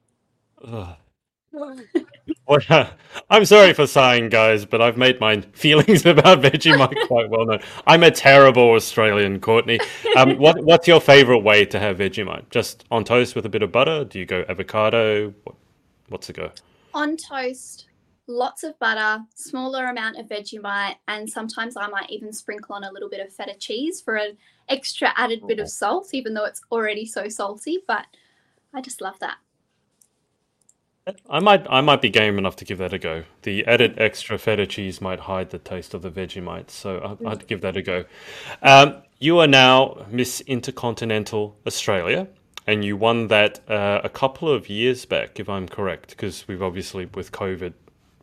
I'm 3.28 3.44
sorry 3.44 3.72
for 3.72 3.86
sighing, 3.86 4.28
guys, 4.28 4.64
but 4.64 4.80
I've 4.80 4.96
made 4.96 5.20
my 5.20 5.40
feelings 5.52 6.06
about 6.06 6.42
Vegemite 6.42 6.94
quite 7.08 7.28
well 7.30 7.46
known. 7.46 7.60
I'm 7.86 8.02
a 8.02 8.10
terrible 8.10 8.70
Australian, 8.72 9.40
Courtney. 9.40 9.80
Um, 10.16 10.36
what, 10.38 10.62
what's 10.62 10.86
your 10.86 11.00
favourite 11.00 11.42
way 11.42 11.64
to 11.66 11.78
have 11.78 11.98
Vegemite? 11.98 12.50
Just 12.50 12.84
on 12.90 13.04
toast 13.04 13.34
with 13.34 13.46
a 13.46 13.48
bit 13.48 13.62
of 13.62 13.72
butter? 13.72 14.04
Do 14.04 14.18
you 14.18 14.26
go 14.26 14.44
avocado? 14.48 15.34
What, 15.44 15.56
what's 16.08 16.26
the 16.26 16.32
go? 16.34 16.50
On 16.94 17.16
toast 17.16 17.85
lots 18.26 18.64
of 18.64 18.78
butter, 18.78 19.22
smaller 19.34 19.86
amount 19.86 20.18
of 20.18 20.26
Vegemite, 20.26 20.96
and 21.08 21.28
sometimes 21.28 21.76
I 21.76 21.86
might 21.88 22.10
even 22.10 22.32
sprinkle 22.32 22.74
on 22.74 22.84
a 22.84 22.92
little 22.92 23.08
bit 23.08 23.24
of 23.24 23.32
feta 23.32 23.54
cheese 23.58 24.00
for 24.00 24.16
an 24.16 24.36
extra 24.68 25.12
added 25.16 25.46
bit 25.46 25.60
of 25.60 25.68
salt, 25.68 26.10
even 26.12 26.34
though 26.34 26.44
it's 26.44 26.62
already 26.70 27.06
so 27.06 27.28
salty. 27.28 27.78
But 27.86 28.06
I 28.74 28.80
just 28.80 29.00
love 29.00 29.18
that. 29.20 29.36
I 31.30 31.38
might 31.38 31.64
I 31.70 31.80
might 31.82 32.02
be 32.02 32.10
game 32.10 32.36
enough 32.36 32.56
to 32.56 32.64
give 32.64 32.78
that 32.78 32.92
a 32.92 32.98
go. 32.98 33.22
The 33.42 33.64
added 33.66 33.94
extra 33.98 34.38
feta 34.38 34.66
cheese 34.66 35.00
might 35.00 35.20
hide 35.20 35.50
the 35.50 35.58
taste 35.58 35.94
of 35.94 36.02
the 36.02 36.10
Vegemite, 36.10 36.68
so 36.68 36.98
I'd, 36.98 37.26
I'd 37.26 37.38
mm. 37.40 37.46
give 37.46 37.60
that 37.60 37.76
a 37.76 37.82
go. 37.82 38.04
Um, 38.60 39.02
you 39.20 39.38
are 39.38 39.46
now 39.46 40.04
Miss 40.10 40.40
Intercontinental 40.40 41.56
Australia, 41.64 42.26
and 42.66 42.84
you 42.84 42.96
won 42.96 43.28
that 43.28 43.60
uh, 43.70 44.00
a 44.02 44.08
couple 44.08 44.48
of 44.48 44.68
years 44.68 45.04
back, 45.04 45.38
if 45.38 45.48
I'm 45.48 45.68
correct, 45.68 46.10
because 46.10 46.48
we've 46.48 46.62
obviously 46.62 47.06
with 47.06 47.30
COVID 47.30 47.74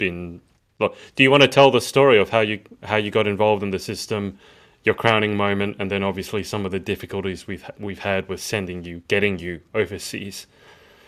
been. 0.03 0.41
Do 0.79 1.23
you 1.23 1.31
want 1.31 1.43
to 1.43 1.47
tell 1.47 1.71
the 1.71 1.79
story 1.79 2.17
of 2.19 2.29
how 2.29 2.41
you 2.41 2.59
how 2.83 2.97
you 2.97 3.11
got 3.11 3.27
involved 3.27 3.63
in 3.63 3.71
the 3.71 3.79
system, 3.79 4.37
your 4.83 4.95
crowning 4.95 5.37
moment, 5.37 5.77
and 5.79 5.89
then 5.89 6.03
obviously 6.03 6.43
some 6.43 6.65
of 6.65 6.71
the 6.71 6.79
difficulties 6.79 7.47
we've 7.47 7.69
we've 7.79 7.99
had 7.99 8.27
with 8.27 8.41
sending 8.41 8.83
you, 8.83 9.01
getting 9.07 9.39
you 9.39 9.61
overseas? 9.73 10.47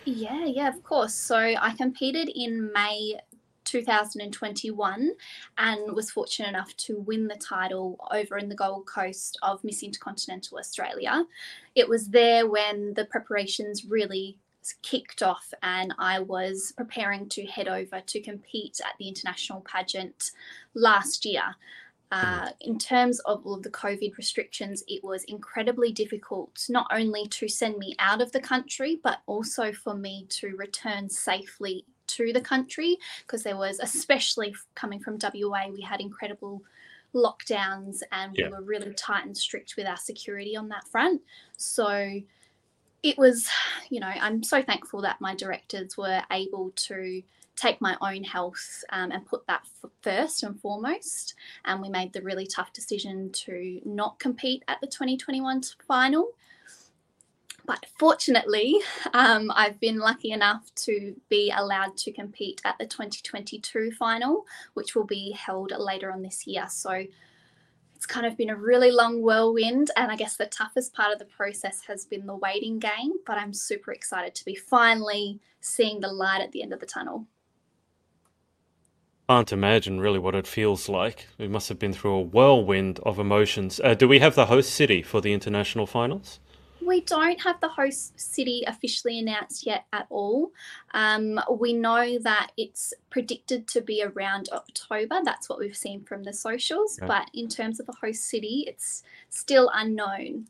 Yeah, 0.04 0.44
yeah, 0.44 0.68
of 0.68 0.82
course. 0.82 1.14
So 1.14 1.36
I 1.36 1.74
competed 1.76 2.30
in 2.34 2.72
May 2.72 3.18
2021 3.64 5.10
and 5.58 5.92
was 5.92 6.10
fortunate 6.10 6.48
enough 6.48 6.74
to 6.76 7.00
win 7.00 7.26
the 7.26 7.34
title 7.34 7.98
over 8.12 8.38
in 8.38 8.48
the 8.48 8.54
Gold 8.54 8.86
Coast 8.86 9.36
of 9.42 9.62
Miss 9.64 9.82
Intercontinental 9.82 10.58
Australia. 10.58 11.24
It 11.74 11.88
was 11.88 12.08
there 12.08 12.48
when 12.48 12.94
the 12.94 13.04
preparations 13.04 13.84
really 13.84 14.38
kicked 14.82 15.22
off 15.22 15.52
and 15.62 15.94
I 15.98 16.20
was 16.20 16.72
preparing 16.76 17.28
to 17.30 17.46
head 17.46 17.68
over 17.68 18.00
to 18.00 18.20
compete 18.20 18.80
at 18.84 18.94
the 18.98 19.08
international 19.08 19.60
pageant 19.62 20.32
last 20.74 21.24
year. 21.24 21.54
Uh, 22.12 22.50
in 22.60 22.78
terms 22.78 23.18
of 23.20 23.44
all 23.44 23.54
of 23.54 23.64
the 23.64 23.70
COVID 23.70 24.16
restrictions, 24.16 24.84
it 24.86 25.02
was 25.02 25.24
incredibly 25.24 25.90
difficult 25.90 26.64
not 26.68 26.86
only 26.92 27.26
to 27.26 27.48
send 27.48 27.78
me 27.78 27.96
out 27.98 28.22
of 28.22 28.30
the 28.30 28.40
country, 28.40 29.00
but 29.02 29.18
also 29.26 29.72
for 29.72 29.94
me 29.94 30.24
to 30.28 30.56
return 30.56 31.08
safely 31.08 31.84
to 32.06 32.32
the 32.32 32.40
country 32.40 32.96
because 33.26 33.42
there 33.42 33.56
was, 33.56 33.80
especially 33.80 34.54
coming 34.76 35.00
from 35.00 35.18
WA, 35.20 35.66
we 35.68 35.80
had 35.80 36.00
incredible 36.00 36.62
lockdowns 37.14 38.02
and 38.12 38.36
we 38.36 38.48
were 38.48 38.62
really 38.62 38.92
tight 38.94 39.24
and 39.24 39.36
strict 39.36 39.74
with 39.76 39.86
our 39.86 39.96
security 39.96 40.56
on 40.56 40.68
that 40.68 40.86
front. 40.86 41.20
So 41.56 42.20
it 43.06 43.16
was, 43.16 43.48
you 43.88 44.00
know, 44.00 44.08
I'm 44.08 44.42
so 44.42 44.60
thankful 44.62 45.00
that 45.02 45.20
my 45.20 45.34
directors 45.36 45.96
were 45.96 46.22
able 46.32 46.72
to 46.74 47.22
take 47.54 47.80
my 47.80 47.96
own 48.02 48.24
health 48.24 48.84
um, 48.90 49.12
and 49.12 49.24
put 49.24 49.46
that 49.46 49.62
first 50.02 50.42
and 50.42 50.60
foremost. 50.60 51.34
And 51.64 51.80
we 51.80 51.88
made 51.88 52.12
the 52.12 52.20
really 52.20 52.46
tough 52.46 52.72
decision 52.72 53.30
to 53.44 53.80
not 53.84 54.18
compete 54.18 54.64
at 54.66 54.80
the 54.80 54.88
2021 54.88 55.62
final. 55.86 56.32
But 57.64 57.86
fortunately, 57.98 58.80
um, 59.14 59.52
I've 59.54 59.78
been 59.78 59.98
lucky 59.98 60.32
enough 60.32 60.72
to 60.86 61.14
be 61.28 61.52
allowed 61.56 61.96
to 61.98 62.12
compete 62.12 62.60
at 62.64 62.76
the 62.78 62.86
2022 62.86 63.92
final, 63.92 64.46
which 64.74 64.96
will 64.96 65.06
be 65.06 65.30
held 65.30 65.72
later 65.78 66.12
on 66.12 66.22
this 66.22 66.44
year. 66.46 66.66
So 66.68 67.06
it's 68.06 68.14
kind 68.14 68.26
of 68.26 68.36
been 68.36 68.50
a 68.50 68.56
really 68.56 68.92
long 68.92 69.20
whirlwind. 69.20 69.90
And 69.96 70.12
I 70.12 70.16
guess 70.16 70.36
the 70.36 70.46
toughest 70.46 70.94
part 70.94 71.12
of 71.12 71.18
the 71.18 71.24
process 71.24 71.82
has 71.88 72.04
been 72.04 72.26
the 72.26 72.36
waiting 72.36 72.78
game. 72.78 73.14
But 73.26 73.36
I'm 73.36 73.52
super 73.52 73.90
excited 73.90 74.32
to 74.36 74.44
be 74.44 74.54
finally 74.54 75.40
seeing 75.60 76.00
the 76.00 76.12
light 76.12 76.40
at 76.40 76.52
the 76.52 76.62
end 76.62 76.72
of 76.72 76.78
the 76.78 76.86
tunnel. 76.86 77.26
Can't 79.28 79.52
imagine 79.52 80.00
really 80.00 80.20
what 80.20 80.36
it 80.36 80.46
feels 80.46 80.88
like. 80.88 81.26
We 81.36 81.48
must 81.48 81.68
have 81.68 81.80
been 81.80 81.92
through 81.92 82.12
a 82.12 82.20
whirlwind 82.20 83.00
of 83.00 83.18
emotions. 83.18 83.80
Uh, 83.82 83.94
do 83.94 84.06
we 84.06 84.20
have 84.20 84.36
the 84.36 84.46
host 84.46 84.70
city 84.70 85.02
for 85.02 85.20
the 85.20 85.32
international 85.32 85.88
finals? 85.88 86.38
We 86.86 87.00
don't 87.00 87.40
have 87.40 87.60
the 87.60 87.68
host 87.68 88.18
city 88.18 88.62
officially 88.66 89.18
announced 89.18 89.66
yet 89.66 89.86
at 89.92 90.06
all. 90.08 90.52
Um, 90.94 91.40
we 91.58 91.72
know 91.72 92.18
that 92.20 92.52
it's 92.56 92.94
predicted 93.10 93.66
to 93.68 93.80
be 93.80 94.04
around 94.04 94.48
October. 94.52 95.18
That's 95.24 95.48
what 95.48 95.58
we've 95.58 95.76
seen 95.76 96.04
from 96.04 96.22
the 96.22 96.32
socials. 96.32 97.00
But 97.04 97.28
in 97.34 97.48
terms 97.48 97.80
of 97.80 97.88
a 97.88 98.06
host 98.06 98.24
city, 98.24 98.64
it's 98.68 99.02
still 99.30 99.68
unknown. 99.74 100.46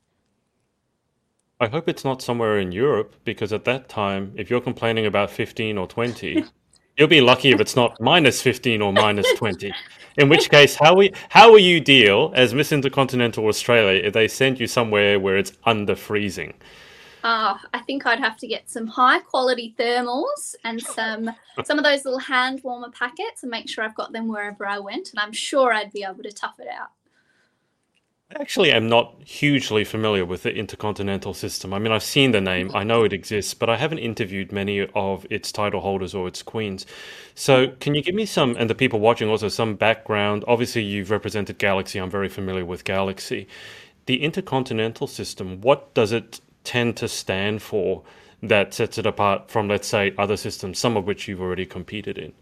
I 1.58 1.68
hope 1.68 1.88
it's 1.88 2.04
not 2.04 2.20
somewhere 2.20 2.58
in 2.58 2.70
Europe 2.70 3.16
because 3.24 3.52
at 3.54 3.64
that 3.64 3.88
time, 3.88 4.32
if 4.36 4.50
you're 4.50 4.60
complaining 4.60 5.06
about 5.06 5.30
15 5.30 5.78
or 5.78 5.86
20, 5.86 6.44
You'll 6.96 7.08
be 7.08 7.20
lucky 7.20 7.50
if 7.50 7.60
it's 7.60 7.76
not 7.76 8.00
minus 8.00 8.40
15 8.40 8.80
or 8.80 8.92
minus 8.92 9.30
20. 9.36 9.72
In 10.16 10.30
which 10.30 10.48
case, 10.48 10.74
how 10.76 10.94
we 10.94 11.12
how 11.28 11.50
will 11.50 11.58
you 11.58 11.78
deal 11.78 12.32
as 12.34 12.54
Miss 12.54 12.72
Intercontinental 12.72 13.46
Australia 13.46 14.00
if 14.02 14.14
they 14.14 14.28
send 14.28 14.58
you 14.58 14.66
somewhere 14.66 15.20
where 15.20 15.36
it's 15.36 15.52
under 15.64 15.94
freezing? 15.94 16.54
Uh, 17.22 17.58
I 17.74 17.80
think 17.80 18.06
I'd 18.06 18.20
have 18.20 18.38
to 18.38 18.46
get 18.46 18.70
some 18.70 18.86
high 18.86 19.18
quality 19.18 19.74
thermals 19.78 20.54
and 20.64 20.80
some 20.80 21.30
some 21.64 21.76
of 21.76 21.84
those 21.84 22.06
little 22.06 22.20
hand 22.20 22.62
warmer 22.64 22.90
packets 22.90 23.42
and 23.42 23.50
make 23.50 23.68
sure 23.68 23.84
I've 23.84 23.94
got 23.94 24.12
them 24.12 24.26
wherever 24.26 24.66
I 24.66 24.78
went. 24.78 25.10
And 25.10 25.20
I'm 25.20 25.32
sure 25.32 25.74
I'd 25.74 25.92
be 25.92 26.02
able 26.02 26.22
to 26.22 26.32
tough 26.32 26.58
it 26.60 26.68
out. 26.68 26.90
Actually 28.34 28.72
am 28.72 28.88
not 28.88 29.14
hugely 29.24 29.84
familiar 29.84 30.24
with 30.24 30.42
the 30.42 30.52
intercontinental 30.52 31.32
system. 31.32 31.72
I 31.72 31.78
mean, 31.78 31.92
I've 31.92 32.02
seen 32.02 32.32
the 32.32 32.40
name, 32.40 32.72
I 32.74 32.82
know 32.82 33.04
it 33.04 33.12
exists, 33.12 33.54
but 33.54 33.70
I 33.70 33.76
haven't 33.76 33.98
interviewed 33.98 34.50
many 34.50 34.80
of 34.96 35.24
its 35.30 35.52
title 35.52 35.80
holders 35.80 36.12
or 36.12 36.26
its 36.26 36.42
queens. 36.42 36.86
So, 37.36 37.68
can 37.78 37.94
you 37.94 38.02
give 38.02 38.16
me 38.16 38.26
some, 38.26 38.56
and 38.56 38.68
the 38.68 38.74
people 38.74 38.98
watching 38.98 39.28
also, 39.28 39.48
some 39.48 39.76
background? 39.76 40.44
Obviously, 40.48 40.82
you've 40.82 41.12
represented 41.12 41.58
Galaxy, 41.58 42.00
I'm 42.00 42.10
very 42.10 42.28
familiar 42.28 42.64
with 42.64 42.82
Galaxy. 42.82 43.46
The 44.06 44.20
intercontinental 44.22 45.06
system, 45.06 45.60
what 45.60 45.94
does 45.94 46.10
it 46.10 46.40
tend 46.64 46.96
to 46.96 47.06
stand 47.08 47.62
for 47.62 48.02
that 48.42 48.74
sets 48.74 48.98
it 48.98 49.06
apart 49.06 49.50
from, 49.52 49.68
let's 49.68 49.86
say, 49.86 50.14
other 50.18 50.36
systems, 50.36 50.80
some 50.80 50.96
of 50.96 51.06
which 51.06 51.28
you've 51.28 51.40
already 51.40 51.66
competed 51.66 52.18
in? 52.18 52.32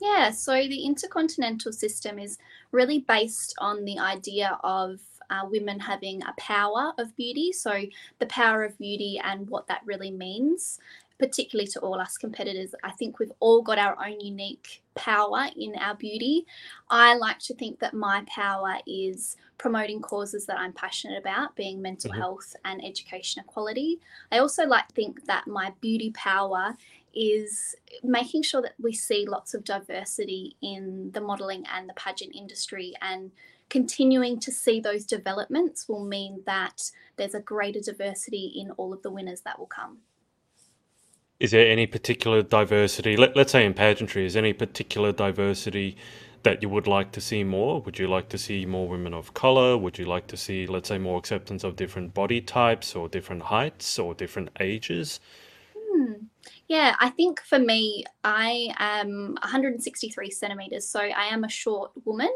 Yeah, 0.00 0.30
so 0.30 0.52
the 0.52 0.84
intercontinental 0.84 1.72
system 1.72 2.18
is 2.18 2.38
really 2.72 3.00
based 3.00 3.54
on 3.58 3.84
the 3.84 3.98
idea 3.98 4.58
of 4.62 5.00
uh, 5.30 5.46
women 5.50 5.78
having 5.80 6.22
a 6.22 6.34
power 6.38 6.92
of 6.98 7.14
beauty. 7.16 7.52
So, 7.52 7.84
the 8.18 8.26
power 8.26 8.64
of 8.64 8.78
beauty 8.78 9.20
and 9.22 9.48
what 9.48 9.66
that 9.68 9.82
really 9.84 10.10
means, 10.10 10.78
particularly 11.18 11.68
to 11.72 11.80
all 11.80 12.00
us 12.00 12.16
competitors. 12.16 12.74
I 12.82 12.92
think 12.92 13.18
we've 13.18 13.32
all 13.40 13.62
got 13.62 13.78
our 13.78 13.96
own 14.04 14.20
unique 14.20 14.82
power 14.94 15.48
in 15.56 15.74
our 15.76 15.94
beauty. 15.94 16.46
I 16.90 17.16
like 17.16 17.38
to 17.40 17.54
think 17.54 17.78
that 17.80 17.94
my 17.94 18.24
power 18.26 18.76
is 18.86 19.36
promoting 19.58 20.00
causes 20.00 20.46
that 20.46 20.58
I'm 20.58 20.72
passionate 20.72 21.18
about, 21.18 21.56
being 21.56 21.82
mental 21.82 22.10
mm-hmm. 22.10 22.20
health 22.20 22.54
and 22.64 22.84
education 22.84 23.42
equality. 23.44 23.98
I 24.30 24.38
also 24.38 24.66
like 24.66 24.88
to 24.88 24.94
think 24.94 25.26
that 25.26 25.46
my 25.46 25.72
beauty 25.80 26.12
power 26.12 26.76
is 27.18 27.74
making 28.04 28.42
sure 28.42 28.62
that 28.62 28.74
we 28.80 28.92
see 28.92 29.26
lots 29.26 29.52
of 29.52 29.64
diversity 29.64 30.56
in 30.62 31.10
the 31.12 31.20
modelling 31.20 31.64
and 31.74 31.88
the 31.88 31.94
pageant 31.94 32.34
industry 32.34 32.94
and 33.02 33.32
continuing 33.68 34.38
to 34.38 34.52
see 34.52 34.80
those 34.80 35.04
developments 35.04 35.88
will 35.88 36.04
mean 36.04 36.42
that 36.46 36.90
there's 37.16 37.34
a 37.34 37.40
greater 37.40 37.80
diversity 37.80 38.52
in 38.56 38.70
all 38.72 38.92
of 38.92 39.02
the 39.02 39.10
winners 39.10 39.40
that 39.42 39.58
will 39.58 39.66
come. 39.66 39.98
Is 41.40 41.50
there 41.50 41.70
any 41.70 41.86
particular 41.86 42.42
diversity, 42.42 43.16
let, 43.16 43.36
let's 43.36 43.52
say 43.52 43.64
in 43.64 43.74
pageantry, 43.74 44.24
is 44.24 44.36
any 44.36 44.52
particular 44.52 45.12
diversity 45.12 45.96
that 46.42 46.62
you 46.62 46.68
would 46.68 46.86
like 46.86 47.12
to 47.12 47.20
see 47.20 47.44
more? 47.44 47.80
Would 47.82 47.98
you 47.98 48.06
like 48.06 48.28
to 48.30 48.38
see 48.38 48.64
more 48.64 48.88
women 48.88 49.12
of 49.12 49.34
color? 49.34 49.76
Would 49.76 49.98
you 49.98 50.04
like 50.04 50.28
to 50.28 50.36
see, 50.36 50.66
let's 50.66 50.88
say, 50.88 50.98
more 50.98 51.18
acceptance 51.18 51.64
of 51.64 51.76
different 51.76 52.14
body 52.14 52.40
types 52.40 52.94
or 52.94 53.08
different 53.08 53.42
heights 53.42 53.98
or 53.98 54.14
different 54.14 54.50
ages? 54.60 55.20
Hmm. 55.76 56.12
Yeah, 56.68 56.96
I 57.00 57.08
think 57.08 57.40
for 57.40 57.58
me, 57.58 58.04
I 58.24 58.74
am 58.78 59.36
163 59.40 60.30
centimeters, 60.30 60.86
so 60.86 61.00
I 61.00 61.24
am 61.32 61.44
a 61.44 61.48
short 61.48 61.92
woman. 62.04 62.30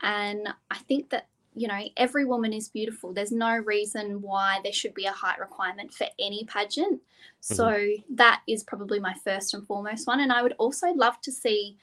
And 0.00 0.48
I 0.70 0.78
think 0.88 1.10
that, 1.10 1.28
you 1.54 1.68
know, 1.68 1.82
every 1.98 2.24
woman 2.24 2.54
is 2.54 2.70
beautiful. 2.70 3.12
There's 3.12 3.32
no 3.32 3.58
reason 3.58 4.22
why 4.22 4.60
there 4.62 4.72
should 4.72 4.94
be 4.94 5.04
a 5.04 5.12
height 5.12 5.38
requirement 5.38 5.92
for 5.92 6.06
any 6.18 6.44
pageant. 6.44 7.02
So 7.40 7.66
mm-hmm. 7.66 8.14
that 8.14 8.40
is 8.48 8.64
probably 8.64 8.98
my 8.98 9.14
first 9.22 9.52
and 9.52 9.66
foremost 9.66 10.06
one. 10.06 10.20
And 10.20 10.32
I 10.32 10.42
would 10.42 10.54
also 10.58 10.88
love 10.94 11.20
to 11.20 11.30
see 11.30 11.76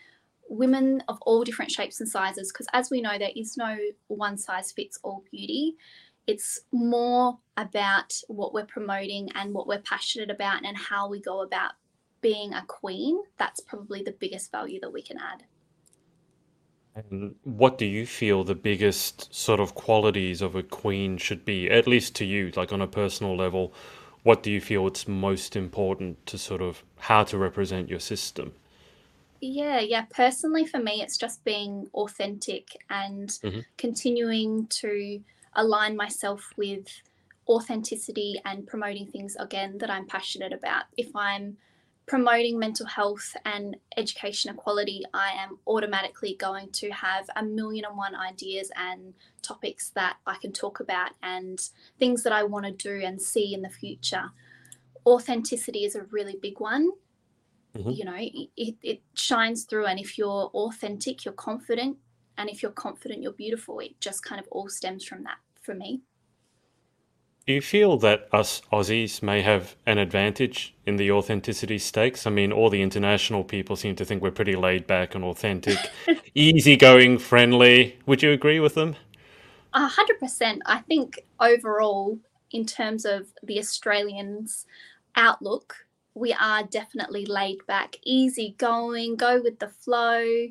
women 0.49 1.03
of 1.07 1.19
all 1.21 1.43
different 1.43 1.71
shapes 1.71 1.99
and 1.99 2.09
sizes, 2.09 2.51
because 2.51 2.67
as 2.73 2.89
we 2.89 3.01
know, 3.01 3.19
there 3.19 3.31
is 3.35 3.55
no 3.55 3.77
one 4.07 4.39
size 4.39 4.71
fits 4.71 4.97
all 5.03 5.23
beauty 5.29 5.75
it's 6.25 6.61
more 6.71 7.37
about 7.57 8.13
what 8.29 8.53
we're 8.53 8.65
promoting 8.65 9.29
and 9.35 9.53
what 9.53 9.67
we're 9.67 9.81
passionate 9.81 10.31
about 10.31 10.65
and 10.65 10.77
how 10.77 11.09
we 11.09 11.19
go 11.19 11.41
about 11.41 11.73
being 12.23 12.53
a 12.55 12.65
queen. 12.65 13.21
That's 13.37 13.59
probably 13.59 14.01
the 14.01 14.13
biggest 14.13 14.51
value 14.51 14.79
that 14.79 14.91
we 14.91 15.03
can 15.03 15.19
add. 15.19 15.43
And 16.95 17.35
what 17.43 17.77
do 17.77 17.85
you 17.85 18.05
feel 18.07 18.43
the 18.43 18.55
biggest 18.55 19.33
sort 19.33 19.59
of 19.59 19.75
qualities 19.75 20.41
of 20.41 20.55
a 20.55 20.63
queen 20.63 21.17
should 21.17 21.43
be, 21.43 21.69
at 21.69 21.87
least 21.87 22.15
to 22.15 22.25
you, 22.25 22.51
like 22.55 22.71
on 22.73 22.81
a 22.81 22.87
personal 22.87 23.35
level? 23.35 23.73
What 24.23 24.41
do 24.41 24.49
you 24.49 24.61
feel 24.61 24.87
it's 24.87 25.07
most 25.07 25.55
important 25.55 26.25
to 26.27 26.37
sort 26.37 26.61
of 26.61 26.83
how 26.97 27.23
to 27.25 27.37
represent 27.37 27.89
your 27.89 27.99
system? 27.99 28.53
Yeah, 29.41 29.79
yeah. 29.79 30.05
Personally, 30.09 30.65
for 30.65 30.79
me, 30.79 31.01
it's 31.01 31.17
just 31.17 31.43
being 31.43 31.89
authentic 31.93 32.77
and 32.89 33.27
mm-hmm. 33.29 33.59
continuing 33.77 34.67
to 34.67 35.19
align 35.55 35.97
myself 35.97 36.53
with 36.55 36.87
authenticity 37.49 38.39
and 38.45 38.65
promoting 38.65 39.07
things 39.07 39.35
again 39.37 39.77
that 39.79 39.89
I'm 39.89 40.05
passionate 40.05 40.53
about. 40.53 40.85
If 40.95 41.13
I'm 41.15 41.57
promoting 42.05 42.59
mental 42.59 42.85
health 42.85 43.35
and 43.45 43.77
education 43.95 44.53
equality, 44.53 45.03
I 45.13 45.31
am 45.31 45.57
automatically 45.67 46.35
going 46.37 46.69
to 46.73 46.89
have 46.91 47.29
a 47.35 47.43
million 47.43 47.85
and 47.85 47.97
one 47.97 48.15
ideas 48.15 48.71
and 48.75 49.13
topics 49.41 49.89
that 49.91 50.17
I 50.27 50.35
can 50.35 50.51
talk 50.51 50.79
about 50.79 51.11
and 51.21 51.61
things 51.99 52.23
that 52.23 52.33
I 52.33 52.43
want 52.43 52.65
to 52.65 52.71
do 52.71 53.05
and 53.05 53.21
see 53.21 53.53
in 53.53 53.61
the 53.61 53.69
future. 53.69 54.31
Authenticity 55.05 55.85
is 55.85 55.95
a 55.95 56.03
really 56.11 56.37
big 56.41 56.59
one. 56.59 56.91
Mm-hmm. 57.77 57.89
You 57.89 58.05
know, 58.05 58.17
it, 58.17 58.75
it 58.83 59.01
shines 59.15 59.63
through, 59.63 59.87
and 59.87 59.99
if 59.99 60.17
you're 60.17 60.51
authentic, 60.53 61.25
you're 61.25 61.33
confident, 61.33 61.97
and 62.37 62.49
if 62.49 62.61
you're 62.61 62.71
confident, 62.71 63.23
you're 63.23 63.31
beautiful. 63.31 63.79
It 63.79 63.99
just 63.99 64.23
kind 64.23 64.39
of 64.39 64.47
all 64.51 64.69
stems 64.69 65.03
from 65.03 65.23
that 65.23 65.37
for 65.61 65.73
me. 65.73 66.01
Do 67.45 67.51
you 67.51 67.61
feel 67.61 67.97
that 67.97 68.29
us 68.31 68.61
Aussies 68.71 69.21
may 69.21 69.41
have 69.41 69.75
an 69.85 69.97
advantage 69.97 70.73
in 70.85 70.95
the 70.95 71.11
authenticity 71.11 71.77
stakes? 71.77 72.25
I 72.25 72.29
mean, 72.29 72.53
all 72.53 72.69
the 72.69 72.81
international 72.81 73.43
people 73.43 73.75
seem 73.75 73.97
to 73.97 74.05
think 74.05 74.21
we're 74.21 74.31
pretty 74.31 74.55
laid 74.55 74.87
back 74.87 75.13
and 75.13 75.25
authentic, 75.25 75.77
easygoing, 76.35 77.17
friendly. 77.17 77.99
Would 78.05 78.23
you 78.23 78.31
agree 78.31 78.61
with 78.61 78.75
them? 78.75 78.95
A 79.73 79.87
hundred 79.87 80.19
percent. 80.19 80.61
I 80.65 80.79
think 80.79 81.19
overall, 81.37 82.17
in 82.51 82.65
terms 82.65 83.03
of 83.03 83.27
the 83.43 83.59
Australians' 83.59 84.65
outlook, 85.17 85.85
we 86.13 86.31
are 86.31 86.63
definitely 86.63 87.25
laid 87.25 87.65
back, 87.67 87.97
easygoing, 88.03 89.17
go 89.17 89.41
with 89.41 89.59
the 89.59 89.67
flow. 89.67 90.47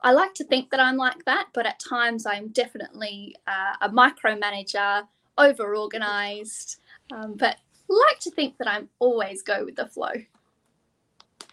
I 0.00 0.12
like 0.12 0.32
to 0.34 0.44
think 0.44 0.70
that 0.70 0.80
I'm 0.80 0.96
like 0.96 1.26
that, 1.26 1.48
but 1.52 1.66
at 1.66 1.80
times 1.80 2.24
I'm 2.24 2.48
definitely 2.48 3.36
uh, 3.46 3.74
a 3.82 3.90
micromanager, 3.90 5.06
over 5.38 5.76
organized, 5.76 6.76
um, 7.12 7.34
but 7.34 7.56
like 7.88 8.18
to 8.20 8.30
think 8.30 8.56
that 8.58 8.68
I'm 8.68 8.88
always 8.98 9.42
go 9.42 9.64
with 9.64 9.76
the 9.76 9.86
flow. 9.86 10.12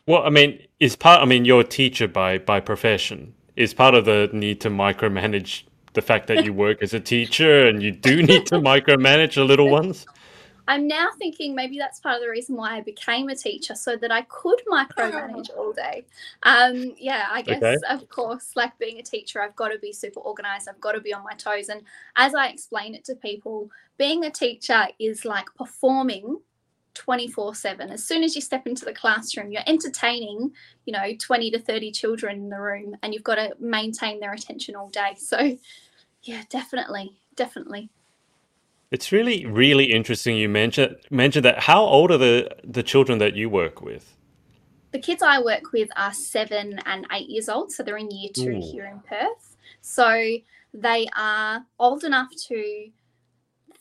Well, 0.08 0.24
I 0.24 0.30
mean, 0.30 0.60
is 0.80 0.96
part. 0.96 1.22
I 1.22 1.26
mean, 1.26 1.46
you're 1.46 1.62
a 1.62 1.66
teacher 1.66 2.08
by 2.08 2.38
by 2.38 2.60
profession. 2.60 3.34
Is 3.56 3.74
part 3.74 3.94
of 3.94 4.06
the 4.06 4.30
need 4.34 4.62
to 4.62 4.70
micromanage 4.70 5.64
the 5.94 6.02
fact 6.02 6.28
that 6.28 6.46
you 6.46 6.54
work 6.54 6.82
as 6.82 6.94
a 6.94 7.00
teacher 7.00 7.68
and 7.68 7.84
you 7.84 7.92
do 7.92 8.24
need 8.24 8.46
to 8.48 8.56
micromanage 8.72 9.36
the 9.36 9.44
little 9.44 9.70
ones? 9.70 10.06
I'm 10.72 10.88
now 10.88 11.10
thinking 11.20 11.54
maybe 11.54 11.78
that's 11.78 12.00
part 12.00 12.16
of 12.16 12.22
the 12.22 12.30
reason 12.30 12.56
why 12.56 12.78
I 12.78 12.82
became 12.82 13.28
a 13.28 13.36
teacher, 13.36 13.76
so 13.76 13.98
that 13.98 14.10
I 14.10 14.22
could 14.22 14.58
micromanage 14.72 15.50
all 15.58 15.74
day. 15.74 16.06
Um, 16.44 16.94
yeah, 16.98 17.28
I 17.30 17.42
guess, 17.42 17.62
okay. 17.62 17.76
of 17.90 18.08
course, 18.08 18.56
like 18.56 18.80
being 18.80 18.98
a 18.98 19.04
teacher, 19.04 19.42
I've 19.42 19.56
got 19.58 19.68
to 19.68 19.80
be 19.80 19.92
super 19.92 20.22
organized, 20.22 20.70
I've 20.70 20.80
got 20.80 20.94
to 20.94 21.02
be 21.02 21.14
on 21.14 21.26
my 21.26 21.34
toes. 21.34 21.68
And 21.68 21.82
as 22.16 22.34
I 22.34 22.48
explain 22.48 22.96
it 22.96 23.04
to 23.06 23.16
people, 23.16 23.70
being 23.98 24.24
a 24.24 24.32
teacher 24.32 24.88
is 24.98 25.26
like 25.26 25.48
performing 25.56 26.40
24 26.94 27.56
7 27.56 27.90
as 27.90 28.06
soon 28.06 28.24
as 28.24 28.36
you 28.36 28.42
step 28.42 28.68
into 28.68 28.84
the 28.84 28.92
classroom 28.92 29.50
you're 29.50 29.64
entertaining 29.66 30.52
you 30.84 30.92
know 30.92 31.14
20 31.18 31.50
to 31.52 31.58
30 31.58 31.90
children 31.94 32.36
in 32.36 32.50
the 32.50 32.60
room 32.60 32.98
and 33.02 33.14
you've 33.14 33.24
got 33.24 33.36
to 33.36 33.56
maintain 33.60 34.20
their 34.20 34.34
attention 34.34 34.76
all 34.76 34.90
day 34.90 35.16
so 35.18 35.58
yeah 36.24 36.44
definitely 36.50 37.16
definitely 37.38 37.90
it's 38.92 39.14
really, 39.14 39.46
really 39.46 39.86
interesting. 39.86 40.36
You 40.36 40.50
mentioned 40.50 40.98
mentioned 41.10 41.46
that. 41.46 41.62
How 41.62 41.82
old 41.82 42.12
are 42.12 42.18
the 42.18 42.50
the 42.64 42.84
children 42.84 43.18
that 43.20 43.36
you 43.36 43.50
work 43.50 43.82
with? 43.82 44.18
The 44.92 45.00
kids 45.00 45.24
I 45.24 45.40
work 45.42 45.72
with 45.72 45.90
are 45.96 46.14
seven 46.14 46.80
and 46.86 47.08
eight 47.14 47.30
years 47.30 47.48
old, 47.48 47.72
so 47.72 47.82
they're 47.82 47.98
in 47.98 48.12
year 48.12 48.30
two 48.34 48.58
Ooh. 48.58 48.72
here 48.72 48.86
in 48.86 49.00
Perth. 49.00 49.56
So 49.80 50.38
they 50.74 51.08
are 51.16 51.66
old 51.80 52.04
enough 52.04 52.30
to 52.50 52.90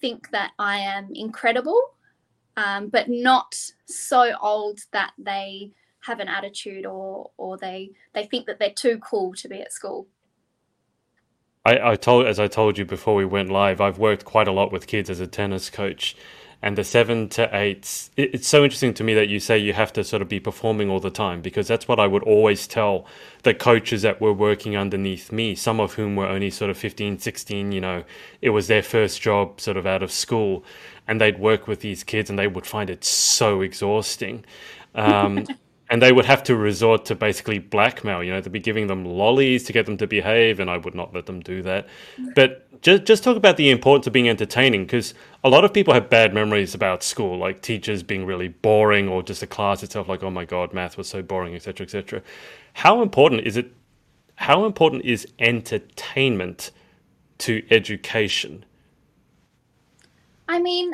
think 0.01 0.31
that 0.31 0.53
I 0.59 0.79
am 0.79 1.11
incredible, 1.13 1.95
um, 2.57 2.89
but 2.89 3.09
not 3.09 3.55
so 3.87 4.33
old 4.41 4.81
that 4.93 5.13
they 5.19 5.73
have 6.03 6.21
an 6.21 6.29
attitude 6.29 6.87
or 6.87 7.31
or 7.37 7.59
they 7.59 7.91
they 8.15 8.27
think 8.27 8.47
that 8.47 8.61
they're 8.61 8.71
too 8.71 8.99
cool 8.99 9.35
to 9.35 9.49
be 9.49 9.61
at 9.61 9.73
school. 9.73 10.07
I, 11.65 11.93
I 11.93 11.97
told 11.97 12.27
as 12.27 12.41
I 12.41 12.47
told 12.47 12.79
you 12.79 12.85
before 12.85 13.15
we 13.15 13.25
went 13.25 13.51
live, 13.51 13.81
I've 13.81 13.99
worked 13.99 14.25
quite 14.25 14.49
a 14.49 14.53
lot 14.53 14.73
with 14.73 14.87
kids 14.87 15.11
as 15.11 15.21
a 15.21 15.27
tennis 15.27 15.69
coach, 15.69 16.17
and 16.63 16.77
the 16.77 16.85
seven 16.85 17.29
to 17.31 17.55
eights. 17.55 18.11
It, 18.17 18.35
it's 18.35 18.49
so 18.49 18.65
interesting 18.65 18.95
to 18.95 19.05
me 19.05 19.13
that 19.15 19.29
you 19.29 19.41
say 19.41 19.59
you 19.59 19.75
have 19.75 19.93
to 19.95 20.05
sort 20.05 20.23
of 20.23 20.29
be 20.29 20.41
performing 20.41 20.89
all 20.89 21.01
the 21.01 21.11
time 21.11 21.43
because 21.43 21.69
that's 21.69 21.87
what 21.87 22.01
I 22.01 22.07
would 22.07 22.23
always 22.23 22.67
tell 22.67 23.07
the 23.43 23.53
coaches 23.53 24.03
that 24.03 24.21
were 24.21 24.33
working 24.33 24.77
underneath 24.77 25.33
me. 25.33 25.55
Some 25.55 25.81
of 25.81 25.95
whom 25.95 26.17
were 26.17 26.27
only 26.27 26.51
sort 26.51 26.71
of 26.71 26.79
15, 26.79 27.19
16. 27.19 27.73
You 27.73 27.81
know, 27.81 28.05
it 28.41 28.51
was 28.51 28.67
their 28.69 28.83
first 28.83 29.21
job, 29.21 29.61
sort 29.61 29.77
of 29.77 29.87
out 29.87 30.03
of 30.03 30.11
school, 30.11 30.65
and 31.07 31.21
they'd 31.21 31.39
work 31.39 31.69
with 31.69 31.81
these 31.81 32.05
kids, 32.05 32.31
and 32.31 32.39
they 32.39 32.47
would 32.47 32.67
find 32.67 32.89
it 32.89 33.05
so 33.05 33.61
exhausting. 33.61 34.45
Um, 34.95 35.47
and 35.91 36.01
they 36.01 36.13
would 36.13 36.25
have 36.25 36.43
to 36.45 36.55
resort 36.55 37.05
to 37.07 37.17
basically 37.17 37.59
blackmail. 37.59 38.23
You 38.23 38.33
know, 38.33 38.41
to 38.41 38.49
be 38.49 38.61
giving 38.61 38.87
them 38.87 39.05
lollies 39.05 39.65
to 39.65 39.73
get 39.73 39.87
them 39.87 39.97
to 39.99 40.07
behave, 40.07 40.61
and 40.61 40.71
I 40.71 40.77
would 40.79 40.95
not 40.95 41.13
let 41.13 41.27
them 41.27 41.41
do 41.41 41.63
that. 41.63 41.89
Mm. 42.19 42.35
But 42.35 42.81
just 42.81 43.05
just 43.05 43.25
talk 43.25 43.37
about 43.37 43.57
the 43.57 43.71
importance 43.71 44.07
of 44.07 44.13
being 44.13 44.29
entertaining, 44.29 44.85
because 44.85 45.13
a 45.43 45.51
lot 45.51 45.65
of 45.65 45.75
people 45.75 45.93
have 45.93 46.09
bad 46.09 46.33
memories 46.33 46.75
about 46.75 47.03
school, 47.03 47.37
like 47.37 47.61
teachers 47.61 48.05
being 48.05 48.25
really 48.25 48.49
boring, 48.49 49.09
or 49.09 49.23
just 49.23 49.41
the 49.41 49.47
class 49.49 49.83
itself, 49.83 50.09
like 50.09 50.23
oh 50.23 50.31
my 50.31 50.45
god, 50.45 50.73
math 50.73 50.97
was 50.97 51.09
so 51.09 51.23
boring, 51.23 51.55
etc., 51.57 51.85
etc. 51.85 52.23
How 52.75 53.03
important 53.03 53.47
is 53.47 53.57
it? 53.57 53.73
How 54.37 54.65
important 54.65 55.05
is 55.05 55.27
entertainment 55.41 56.71
to 57.39 57.63
education? 57.71 58.65
I 60.49 60.61
mean, 60.61 60.93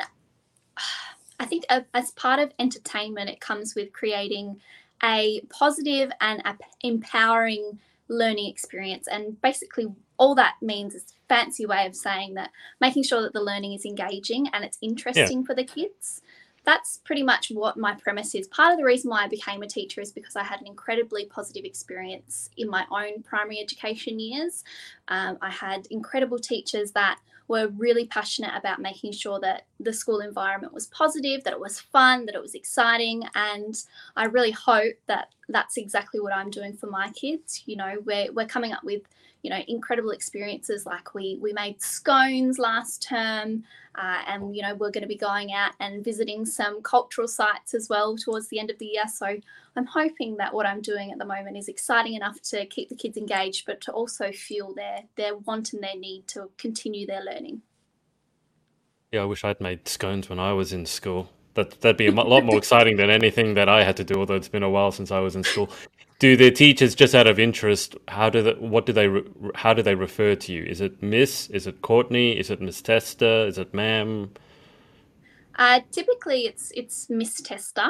I 1.39 1.45
think 1.45 1.65
uh, 1.69 1.81
as 1.93 2.11
part 2.11 2.39
of 2.39 2.51
entertainment, 2.57 3.29
it 3.29 3.39
comes 3.39 3.75
with 3.75 3.93
creating 3.93 4.59
a 5.03 5.41
positive 5.49 6.11
and 6.21 6.41
a 6.45 6.55
empowering 6.81 7.79
learning 8.09 8.47
experience. 8.47 9.07
And 9.07 9.39
basically, 9.41 9.87
all 10.17 10.35
that 10.35 10.55
means 10.61 10.95
is 10.95 11.13
fancy 11.29 11.65
way 11.65 11.85
of 11.85 11.95
saying 11.95 12.33
that 12.35 12.51
making 12.81 13.03
sure 13.03 13.21
that 13.21 13.33
the 13.33 13.41
learning 13.41 13.73
is 13.73 13.85
engaging 13.85 14.47
and 14.49 14.63
it's 14.63 14.77
interesting 14.81 15.41
yeah. 15.41 15.45
for 15.45 15.55
the 15.55 15.63
kids. 15.63 16.21
That's 16.63 16.97
pretty 17.05 17.23
much 17.23 17.49
what 17.49 17.77
my 17.77 17.93
premise 17.93 18.35
is. 18.35 18.47
Part 18.49 18.73
of 18.73 18.77
the 18.77 18.83
reason 18.83 19.09
why 19.09 19.23
I 19.23 19.27
became 19.29 19.63
a 19.63 19.67
teacher 19.67 20.01
is 20.01 20.11
because 20.11 20.35
I 20.35 20.43
had 20.43 20.59
an 20.59 20.67
incredibly 20.67 21.25
positive 21.25 21.63
experience 21.63 22.49
in 22.57 22.69
my 22.69 22.85
own 22.91 23.23
primary 23.23 23.59
education 23.61 24.19
years. 24.19 24.65
Um, 25.07 25.37
I 25.41 25.49
had 25.49 25.87
incredible 25.91 26.39
teachers 26.39 26.91
that 26.91 27.19
were 27.47 27.67
really 27.69 28.05
passionate 28.07 28.51
about 28.55 28.81
making 28.81 29.13
sure 29.13 29.39
that 29.39 29.65
the 29.79 29.93
school 29.93 30.19
environment 30.19 30.73
was 30.73 30.87
positive, 30.87 31.43
that 31.43 31.53
it 31.53 31.59
was 31.59 31.79
fun, 31.79 32.25
that 32.25 32.35
it 32.35 32.41
was 32.41 32.55
exciting. 32.55 33.23
And 33.35 33.75
I 34.15 34.25
really 34.25 34.51
hope 34.51 34.95
that 35.07 35.29
that's 35.49 35.77
exactly 35.77 36.19
what 36.19 36.33
I'm 36.33 36.49
doing 36.49 36.73
for 36.73 36.87
my 36.87 37.09
kids. 37.11 37.63
You 37.65 37.77
know, 37.77 37.95
we're, 38.05 38.31
we're 38.33 38.47
coming 38.47 38.73
up 38.73 38.83
with 38.83 39.03
you 39.43 39.49
know 39.49 39.61
incredible 39.67 40.11
experiences 40.11 40.85
like 40.85 41.13
we 41.13 41.37
we 41.41 41.53
made 41.53 41.81
scones 41.81 42.59
last 42.59 43.03
term 43.03 43.63
uh, 43.95 44.21
and 44.27 44.55
you 44.55 44.61
know 44.61 44.75
we're 44.75 44.91
going 44.91 45.03
to 45.03 45.07
be 45.07 45.15
going 45.15 45.53
out 45.53 45.71
and 45.79 46.03
visiting 46.03 46.45
some 46.45 46.81
cultural 46.81 47.27
sites 47.27 47.73
as 47.73 47.87
well 47.87 48.17
towards 48.17 48.47
the 48.49 48.59
end 48.59 48.69
of 48.69 48.77
the 48.79 48.85
year 48.85 49.07
so 49.07 49.37
i'm 49.77 49.85
hoping 49.85 50.37
that 50.37 50.53
what 50.53 50.65
i'm 50.65 50.81
doing 50.81 51.11
at 51.11 51.17
the 51.17 51.25
moment 51.25 51.55
is 51.55 51.67
exciting 51.67 52.13
enough 52.13 52.41
to 52.41 52.65
keep 52.65 52.89
the 52.89 52.95
kids 52.95 53.17
engaged 53.17 53.65
but 53.65 53.79
to 53.81 53.91
also 53.91 54.31
fuel 54.31 54.73
their 54.73 55.03
their 55.15 55.35
want 55.35 55.73
and 55.73 55.83
their 55.83 55.95
need 55.95 56.27
to 56.27 56.49
continue 56.57 57.05
their 57.07 57.23
learning. 57.23 57.61
Yeah 59.11 59.21
i 59.21 59.25
wish 59.25 59.43
i'd 59.43 59.61
made 59.61 59.87
scones 59.87 60.29
when 60.29 60.39
i 60.39 60.51
was 60.53 60.73
in 60.73 60.85
school. 60.85 61.29
That 61.57 61.81
that'd 61.81 61.97
be 61.97 62.05
a 62.05 62.11
lot 62.11 62.45
more 62.45 62.59
exciting 62.59 62.97
than 62.97 63.09
anything 63.09 63.55
that 63.55 63.67
I 63.67 63.83
had 63.83 63.97
to 63.97 64.03
do. 64.03 64.19
Although 64.19 64.35
it's 64.35 64.47
been 64.47 64.61
a 64.61 64.69
while 64.69 64.91
since 64.91 65.09
I 65.09 65.19
was 65.19 65.35
in 65.35 65.43
school. 65.43 65.71
Do 66.19 66.37
the 66.37 66.51
teachers 66.51 66.93
just 66.93 67.15
out 67.15 67.25
of 67.25 67.39
interest 67.39 67.95
how 68.07 68.29
do 68.29 68.43
they 68.43 68.53
what 68.53 68.85
do 68.85 68.93
they 68.93 69.07
how 69.55 69.73
do 69.73 69.81
they 69.81 69.95
refer 69.95 70.35
to 70.35 70.53
you? 70.53 70.63
Is 70.63 70.81
it 70.81 71.01
miss? 71.01 71.47
Is 71.49 71.65
it 71.65 71.81
courtney? 71.81 72.37
Is 72.37 72.51
it 72.51 72.61
miss 72.61 72.79
tester 72.81 73.47
is 73.47 73.57
it 73.57 73.73
ma'am? 73.73 74.33
Uh, 75.55 75.81
typically 75.91 76.45
it's 76.45 76.71
it's 76.75 77.09
miss 77.09 77.41
tester 77.41 77.89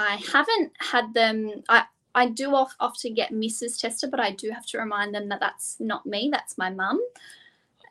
i 0.00 0.16
haven't 0.32 0.72
had 0.78 1.12
them 1.14 1.62
i 1.68 1.84
i 2.14 2.26
do 2.26 2.54
often 2.54 3.14
get 3.14 3.32
mrs 3.32 3.80
tester 3.80 4.08
but 4.08 4.20
i 4.20 4.30
do 4.30 4.50
have 4.50 4.66
to 4.66 4.78
remind 4.78 5.14
them 5.14 5.28
that 5.28 5.40
that's 5.40 5.76
not 5.80 6.04
me 6.06 6.28
that's 6.32 6.58
my 6.58 6.70
mum 6.70 7.00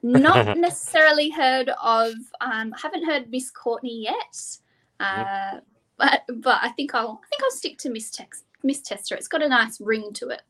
not 0.02 0.58
necessarily 0.58 1.30
heard 1.30 1.70
of 1.84 2.14
um 2.42 2.72
haven't 2.72 3.06
heard 3.06 3.30
miss 3.32 3.50
courtney 3.52 4.04
yet 4.04 4.58
uh, 5.00 5.60
but 5.98 6.24
but 6.36 6.60
i 6.62 6.70
think 6.70 6.94
i'll 6.94 7.22
i 7.24 7.28
think 7.28 7.44
i'll 7.44 7.52
stick 7.52 7.78
to 7.78 7.90
miss 7.90 8.10
text 8.12 8.44
Miss 8.64 8.82
Tester. 8.82 9.16
It's 9.16 9.28
got 9.28 9.44
a 9.44 9.50
nice 9.50 9.80
ring 9.80 10.14
to 10.14 10.30
it. 10.30 10.42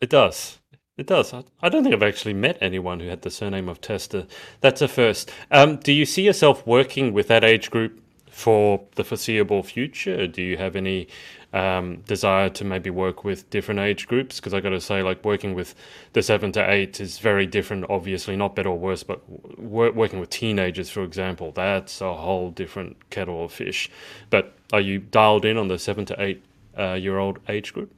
It 0.00 0.10
does. 0.10 0.58
It 0.96 1.06
does. 1.06 1.32
I 1.32 1.68
don't 1.68 1.82
think 1.82 1.94
I've 1.94 2.02
actually 2.02 2.34
met 2.34 2.58
anyone 2.60 3.00
who 3.00 3.08
had 3.08 3.22
the 3.22 3.30
surname 3.30 3.68
of 3.68 3.80
Tester. 3.80 4.26
That's 4.60 4.80
a 4.80 4.88
first. 4.88 5.32
Um, 5.50 5.76
do 5.76 5.92
you 5.92 6.06
see 6.06 6.22
yourself 6.22 6.64
working 6.66 7.12
with 7.12 7.28
that 7.28 7.42
age 7.42 7.70
group 7.70 8.00
for 8.34 8.80
the 8.96 9.04
foreseeable 9.04 9.62
future? 9.62 10.26
Do 10.26 10.42
you 10.42 10.56
have 10.56 10.74
any 10.74 11.06
um, 11.52 11.98
desire 12.08 12.48
to 12.50 12.64
maybe 12.64 12.90
work 12.90 13.22
with 13.22 13.48
different 13.48 13.78
age 13.78 14.08
groups? 14.08 14.40
Because 14.40 14.52
I 14.52 14.60
got 14.60 14.70
to 14.70 14.80
say, 14.80 15.04
like 15.04 15.24
working 15.24 15.54
with 15.54 15.76
the 16.14 16.22
seven 16.22 16.50
to 16.52 16.70
eight 16.70 17.00
is 17.00 17.20
very 17.20 17.46
different. 17.46 17.86
Obviously, 17.88 18.34
not 18.34 18.56
better 18.56 18.70
or 18.70 18.78
worse, 18.78 19.04
but 19.04 19.20
working 19.60 20.18
with 20.18 20.30
teenagers, 20.30 20.90
for 20.90 21.04
example, 21.04 21.52
that's 21.52 22.00
a 22.00 22.12
whole 22.12 22.50
different 22.50 23.08
kettle 23.10 23.44
of 23.44 23.52
fish. 23.52 23.88
But 24.30 24.52
are 24.72 24.80
you 24.80 24.98
dialed 24.98 25.44
in 25.44 25.56
on 25.56 25.68
the 25.68 25.78
seven 25.78 26.04
to 26.06 26.20
eight 26.20 26.44
uh, 26.76 26.94
year 26.94 27.18
old 27.18 27.38
age 27.48 27.72
group? 27.72 27.92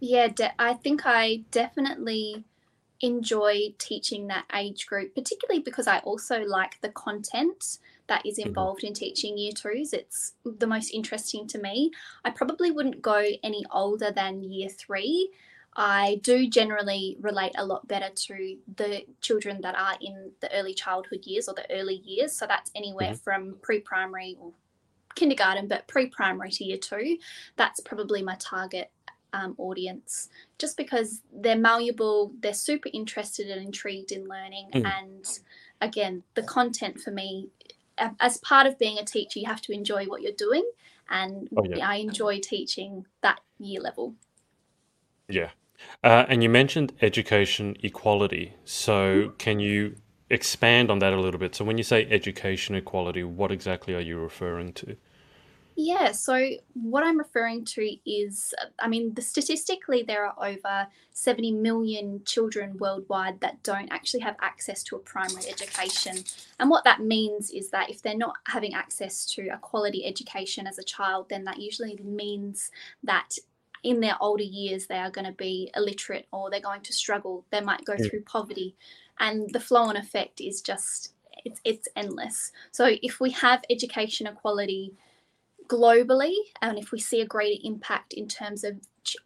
Yeah, 0.00 0.26
de- 0.26 0.60
I 0.60 0.74
think 0.74 1.02
I 1.04 1.42
definitely 1.52 2.44
enjoy 3.00 3.74
teaching 3.78 4.26
that 4.26 4.44
age 4.54 4.86
group, 4.86 5.14
particularly 5.14 5.62
because 5.62 5.86
I 5.86 5.98
also 6.00 6.40
like 6.40 6.80
the 6.80 6.90
content 6.90 7.78
that 8.08 8.24
is 8.26 8.38
mm-hmm. 8.38 8.48
involved 8.48 8.80
mm-hmm. 8.80 8.88
in 8.88 8.94
teaching 8.94 9.38
year 9.38 9.52
twos. 9.52 9.92
It's 9.92 10.32
the 10.44 10.66
most 10.66 10.92
interesting 10.92 11.46
to 11.48 11.58
me. 11.58 11.92
I 12.24 12.30
probably 12.30 12.70
wouldn't 12.70 13.02
go 13.02 13.24
any 13.42 13.64
older 13.72 14.10
than 14.10 14.42
year 14.42 14.68
three. 14.68 15.30
I 15.76 16.20
do 16.22 16.48
generally 16.48 17.16
relate 17.20 17.52
a 17.56 17.64
lot 17.64 17.86
better 17.86 18.08
to 18.12 18.56
the 18.76 19.04
children 19.20 19.60
that 19.60 19.76
are 19.76 19.96
in 20.00 20.32
the 20.40 20.52
early 20.52 20.74
childhood 20.74 21.24
years 21.24 21.48
or 21.48 21.54
the 21.54 21.70
early 21.70 22.02
years. 22.04 22.32
So 22.32 22.46
that's 22.46 22.72
anywhere 22.74 23.12
mm-hmm. 23.12 23.22
from 23.22 23.56
pre 23.62 23.78
primary 23.80 24.36
or 24.40 24.52
kindergarten, 25.14 25.68
but 25.68 25.86
pre 25.86 26.06
primary 26.06 26.50
to 26.50 26.64
year 26.64 26.78
two, 26.78 27.18
that's 27.56 27.80
probably 27.80 28.22
my 28.22 28.36
target 28.40 28.90
um, 29.32 29.54
audience 29.58 30.28
just 30.58 30.76
because 30.76 31.22
they're 31.32 31.56
malleable, 31.56 32.32
they're 32.40 32.54
super 32.54 32.90
interested 32.92 33.50
and 33.50 33.64
intrigued 33.64 34.12
in 34.12 34.26
learning. 34.28 34.68
Mm. 34.72 34.92
And 34.98 35.38
again, 35.80 36.22
the 36.34 36.42
content 36.42 37.00
for 37.00 37.10
me, 37.10 37.48
as 38.20 38.38
part 38.38 38.66
of 38.66 38.78
being 38.78 38.98
a 38.98 39.04
teacher, 39.04 39.38
you 39.38 39.46
have 39.46 39.60
to 39.62 39.72
enjoy 39.72 40.06
what 40.06 40.22
you're 40.22 40.32
doing. 40.32 40.68
And 41.10 41.48
oh, 41.56 41.64
yeah. 41.64 41.88
I 41.88 41.96
enjoy 41.96 42.40
teaching 42.40 43.06
that 43.22 43.40
year 43.58 43.80
level. 43.80 44.14
Yeah. 45.28 45.50
Uh, 46.02 46.24
and 46.28 46.42
you 46.42 46.48
mentioned 46.48 46.92
education 47.00 47.76
equality. 47.82 48.54
So, 48.64 49.32
can 49.38 49.60
you 49.60 49.96
expand 50.28 50.90
on 50.90 50.98
that 50.98 51.12
a 51.12 51.20
little 51.20 51.38
bit? 51.38 51.54
So, 51.54 51.64
when 51.64 51.78
you 51.78 51.84
say 51.84 52.06
education 52.10 52.74
equality, 52.74 53.22
what 53.22 53.52
exactly 53.52 53.94
are 53.94 54.00
you 54.00 54.18
referring 54.18 54.72
to? 54.74 54.96
Yeah, 55.80 56.10
so 56.10 56.44
what 56.74 57.04
I'm 57.04 57.18
referring 57.18 57.64
to 57.66 57.96
is, 58.04 58.52
I 58.80 58.88
mean, 58.88 59.14
the, 59.14 59.22
statistically, 59.22 60.02
there 60.02 60.26
are 60.26 60.34
over 60.44 60.88
70 61.12 61.52
million 61.52 62.20
children 62.24 62.76
worldwide 62.78 63.38
that 63.42 63.62
don't 63.62 63.86
actually 63.92 64.18
have 64.20 64.34
access 64.42 64.82
to 64.82 64.96
a 64.96 64.98
primary 64.98 65.48
education. 65.48 66.24
And 66.58 66.68
what 66.68 66.82
that 66.82 67.00
means 67.00 67.52
is 67.52 67.70
that 67.70 67.90
if 67.90 68.02
they're 68.02 68.16
not 68.16 68.34
having 68.48 68.74
access 68.74 69.24
to 69.26 69.50
a 69.50 69.58
quality 69.58 70.04
education 70.04 70.66
as 70.66 70.80
a 70.80 70.82
child, 70.82 71.28
then 71.30 71.44
that 71.44 71.60
usually 71.60 71.96
means 72.02 72.72
that 73.04 73.36
in 73.84 74.00
their 74.00 74.16
older 74.20 74.42
years 74.42 74.88
they 74.88 74.98
are 74.98 75.12
going 75.12 75.26
to 75.28 75.32
be 75.32 75.70
illiterate 75.76 76.26
or 76.32 76.50
they're 76.50 76.60
going 76.60 76.82
to 76.82 76.92
struggle. 76.92 77.44
They 77.52 77.60
might 77.60 77.84
go 77.84 77.94
Mm. 77.94 78.10
through 78.10 78.22
poverty. 78.22 78.74
And 79.20 79.48
the 79.52 79.60
flow 79.60 79.82
on 79.82 79.96
effect 79.96 80.40
is 80.40 80.60
just, 80.60 81.12
it's, 81.44 81.60
it's 81.62 81.86
endless. 81.94 82.50
So 82.72 82.96
if 83.00 83.20
we 83.20 83.30
have 83.30 83.62
education 83.70 84.26
equality, 84.26 84.96
globally, 85.68 86.34
and 86.62 86.78
if 86.78 86.92
we 86.92 86.98
see 86.98 87.20
a 87.20 87.26
greater 87.26 87.60
impact 87.64 88.12
in 88.12 88.28
terms 88.28 88.64
of 88.64 88.76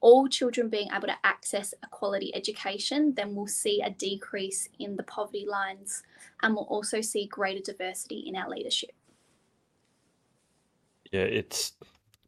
all 0.00 0.28
children 0.28 0.68
being 0.68 0.88
able 0.94 1.08
to 1.08 1.16
access 1.24 1.74
a 1.82 1.86
quality 1.88 2.34
education, 2.34 3.14
then 3.14 3.34
we'll 3.34 3.46
see 3.46 3.80
a 3.80 3.90
decrease 3.90 4.68
in 4.78 4.96
the 4.96 5.02
poverty 5.02 5.46
lines 5.48 6.02
and 6.42 6.54
we'll 6.54 6.64
also 6.64 7.00
see 7.00 7.26
greater 7.26 7.72
diversity 7.72 8.24
in 8.26 8.36
our 8.36 8.48
leadership. 8.48 8.90
Yeah, 11.10 11.22
it's 11.22 11.72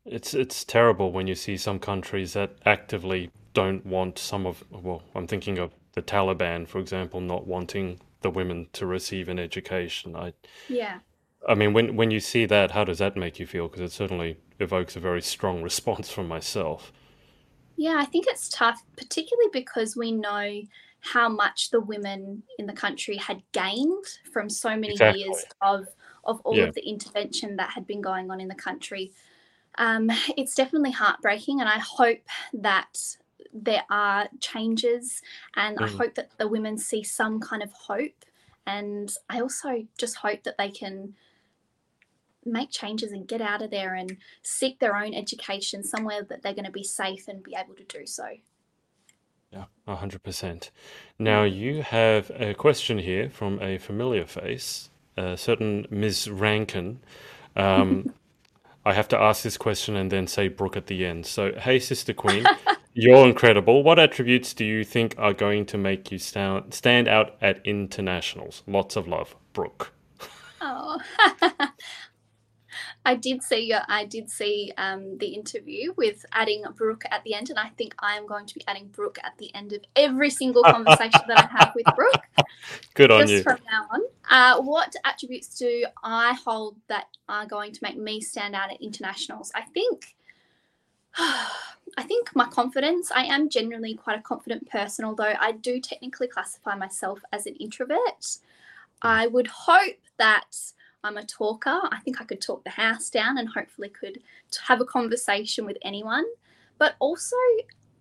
it's 0.05 0.35
it's 0.35 0.65
terrible 0.65 1.11
when 1.11 1.27
you 1.27 1.35
see 1.35 1.57
some 1.57 1.79
countries 1.79 2.35
that 2.35 2.57
actively 2.67 3.31
don't 3.55 3.85
want 3.87 4.19
some 4.19 4.47
of, 4.47 4.63
well, 4.71 5.03
I'm 5.15 5.27
thinking 5.27 5.59
of 5.59 5.73
the 5.93 6.03
Taliban, 6.03 6.69
for 6.69 6.81
example, 6.81 7.21
not 7.21 7.47
wanting 7.47 8.01
the 8.21 8.31
women 8.31 8.69
to 8.73 8.85
receive 8.87 9.29
an 9.29 9.39
education. 9.39 10.17
I 10.17 10.35
Yeah. 10.69 10.99
I 11.49 11.55
mean, 11.55 11.73
when 11.73 11.97
when 11.97 12.11
you 12.11 12.21
see 12.21 12.45
that, 12.47 12.73
how 12.73 12.85
does 12.85 12.99
that 12.99 13.17
make 13.17 13.39
you 13.39 13.47
feel? 13.47 13.69
Because 13.69 13.83
it 13.83 13.93
certainly 13.93 14.39
evokes 14.59 14.97
a 14.97 15.01
very 15.01 15.23
strong 15.23 15.63
response 15.71 16.11
from 16.11 16.29
myself. 16.29 16.93
Yeah, 17.77 17.97
I 17.99 18.05
think 18.05 18.27
it's 18.29 18.49
tough, 18.49 18.81
particularly 18.97 19.51
because 19.53 19.97
we 19.97 20.13
know 20.13 20.63
how 21.01 21.29
much 21.29 21.71
the 21.71 21.81
women 21.81 22.45
in 22.59 22.67
the 22.67 22.73
country 22.73 23.17
had 23.17 23.43
gained 23.53 24.05
from 24.33 24.49
so 24.49 24.77
many 24.77 24.95
Exactly. 24.95 25.25
years 25.25 25.45
of 25.61 25.89
of 26.25 26.41
all 26.47 26.63
Yeah. 26.63 26.65
of 26.65 26.73
the 26.75 26.89
intervention 26.89 27.57
that 27.57 27.71
had 27.75 27.87
been 27.87 28.01
going 28.01 28.31
on 28.31 28.41
in 28.41 28.49
the 28.49 28.55
country. 28.55 29.13
Um, 29.79 30.11
it's 30.37 30.55
definitely 30.55 30.93
heartbreaking, 30.93 31.61
and 31.61 31.69
I 31.69 31.79
hope 31.81 32.21
that 32.55 32.99
there 33.53 33.85
are 33.91 34.29
changes, 34.41 35.23
and 35.57 35.79
I 35.81 35.87
Mm. 35.87 35.99
hope 35.99 36.15
that 36.17 36.33
the 36.39 36.49
women 36.49 36.79
see 36.79 37.05
some 37.05 37.41
kind 37.41 37.63
of 37.63 37.73
hope. 37.73 38.25
And 38.67 39.13
I 39.29 39.41
also 39.41 39.87
just 39.99 40.17
hope 40.17 40.45
that 40.45 40.57
they 40.59 40.71
can 40.71 41.15
make 42.47 42.71
changes 42.71 43.13
and 43.13 43.27
get 43.27 43.41
out 43.41 43.63
of 43.63 43.71
there 43.71 43.95
and 43.95 44.17
seek 44.43 44.79
their 44.79 44.97
own 44.97 45.15
education 45.15 45.83
somewhere 45.83 46.23
that 46.25 46.43
they're 46.43 46.55
going 46.55 46.65
to 46.65 46.71
be 46.71 46.85
safe 46.85 47.29
and 47.29 47.43
be 47.43 47.55
able 47.55 47.75
to 47.75 47.85
do 47.85 48.07
so. 48.07 48.27
Yeah, 49.53 49.65
100%. 49.87 50.71
Now, 51.19 51.45
you 51.45 51.83
have 51.83 52.31
a 52.35 52.55
question 52.55 52.99
here 52.99 53.31
from 53.31 53.63
a 53.63 53.79
familiar 53.79 54.27
face, 54.27 54.91
a 55.17 55.37
certain 55.37 55.87
Ms. 55.91 56.29
Rankin. 56.29 57.01
Um, 57.55 58.13
I 58.87 58.93
have 58.93 59.09
to 59.09 59.19
ask 59.19 59.43
this 59.43 59.57
question 59.57 59.97
and 59.97 60.11
then 60.11 60.27
say 60.27 60.49
Brooke 60.49 60.77
at 60.77 60.87
the 60.87 61.07
end. 61.07 61.25
So, 61.25 61.53
hey, 61.53 61.79
Sister 61.79 62.13
Queen, 62.13 62.45
you're 62.95 63.27
incredible. 63.27 63.83
What 63.83 63.99
attributes 63.99 64.53
do 64.53 64.65
you 64.65 64.85
think 64.85 65.15
are 65.19 65.33
going 65.33 65.65
to 65.67 65.79
make 65.79 66.13
you 66.13 66.19
stand, 66.19 66.75
stand 66.75 67.09
out 67.09 67.37
at 67.41 67.65
internationals? 67.65 68.63
Lots 68.67 68.97
of 68.97 69.09
love, 69.09 69.37
Brooke. 69.53 69.93
Oh, 70.61 70.99
I 73.07 73.15
did 73.15 73.43
see 73.43 73.67
your, 73.67 73.81
I 73.89 74.07
did 74.07 74.31
see 74.31 74.73
um, 74.79 75.19
the 75.19 75.27
interview 75.27 75.93
with 75.97 76.25
adding 76.33 76.65
Brooke 76.75 77.05
at 77.11 77.23
the 77.25 77.35
end, 77.35 77.51
and 77.51 77.59
I 77.59 77.69
think 77.77 77.95
I 77.99 78.17
am 78.17 78.27
going 78.27 78.47
to 78.47 78.55
be 78.55 78.65
adding 78.67 78.89
Brooke 78.89 79.19
at 79.23 79.37
the 79.37 79.55
end 79.55 79.75
of 79.75 79.83
every 79.95 80.31
single 80.31 80.63
conversation 80.65 81.21
that 81.29 81.39
I 81.39 81.59
have 81.59 81.73
with 81.75 81.87
Brooke. 81.95 82.23
Good 82.95 83.11
on 83.11 83.23
just 83.23 83.33
you. 83.33 83.43
from 83.43 83.59
now 83.71 83.87
on. 83.91 84.01
Uh, 84.31 84.63
what 84.63 84.95
attributes 85.05 85.59
do 85.59 85.85
I 86.03 86.33
hold 86.45 86.77
that 86.89 87.09
are 87.29 87.47
going 87.47 87.73
to 87.73 87.81
make 87.83 87.99
me 87.99 88.23
stand 88.23 88.55
out 88.55 88.73
at 88.73 88.81
internationals? 88.81 89.53
I 89.55 89.63
think, 89.63 90.17
I 91.19 92.03
think 92.05 92.35
my 92.35 92.47
confidence. 92.47 93.13
I 93.15 93.25
am 93.25 93.51
generally 93.51 93.95
quite 93.95 94.19
a 94.19 94.23
confident 94.23 94.71
person, 94.71 95.05
although 95.05 95.35
I 95.39 95.53
do 95.53 95.79
technically 95.79 96.29
classify 96.29 96.75
myself 96.75 97.21
as 97.33 97.45
an 97.45 97.55
introvert. 97.57 98.39
I 99.03 99.27
would 99.27 99.49
hope 99.49 99.99
that 100.17 100.57
I'm 101.05 101.19
a 101.19 101.25
talker. 101.25 101.81
I 101.93 101.99
think 102.05 102.21
I 102.21 102.25
could 102.25 102.41
talk 102.41 102.65
the 102.65 102.71
house 102.71 103.11
down 103.11 103.39
and 103.39 103.49
hopefully 103.49 103.91
could 103.91 104.19
have 104.67 104.81
a 104.81 104.85
conversation 104.85 105.67
with 105.67 105.77
anyone. 105.83 106.25
But 106.79 106.97
also, 106.99 107.37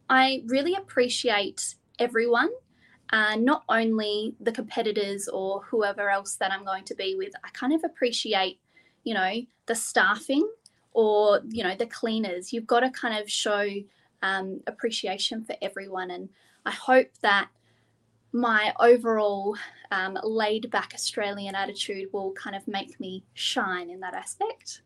I 0.10 0.44
really 0.48 0.74
appreciate 0.74 1.76
everyone 2.00 2.50
uh, 3.12 3.36
not 3.36 3.64
only 3.70 4.36
the 4.40 4.52
competitors 4.52 5.28
or 5.28 5.62
whoever 5.70 6.10
else 6.10 6.36
that 6.38 6.52
I'm 6.52 6.66
going 6.66 6.84
to 6.86 6.96
be 6.96 7.16
with, 7.16 7.32
I 7.44 7.50
kind 7.50 7.74
of 7.74 7.84
appreciate, 7.84 8.60
you 9.04 9.14
know, 9.14 9.42
the 9.68 9.76
staffing 9.76 10.50
or, 10.94 11.42
you 11.48 11.64
know, 11.64 11.76
the 11.76 11.86
cleaners. 11.86 12.52
You've 12.52 12.66
got 12.66 12.80
to 12.80 12.90
kind 12.90 13.22
of 13.22 13.30
show 13.30 13.68
um, 14.24 14.62
appreciation 14.66 15.44
for 15.44 15.56
everyone. 15.62 16.10
And 16.10 16.30
I 16.66 16.72
hope 16.72 17.10
that 17.22 17.50
my 18.34 18.74
overall 18.80 19.56
um, 19.92 20.18
laid 20.24 20.70
back 20.72 20.92
Australian 20.94 21.56
attitude 21.56 22.10
will 22.12 22.34
kind 22.34 22.56
of 22.56 22.68
make 22.68 23.00
me 23.00 23.24
shine 23.34 23.90
in 23.90 24.00
that 24.00 24.16
aspect. 24.16 24.82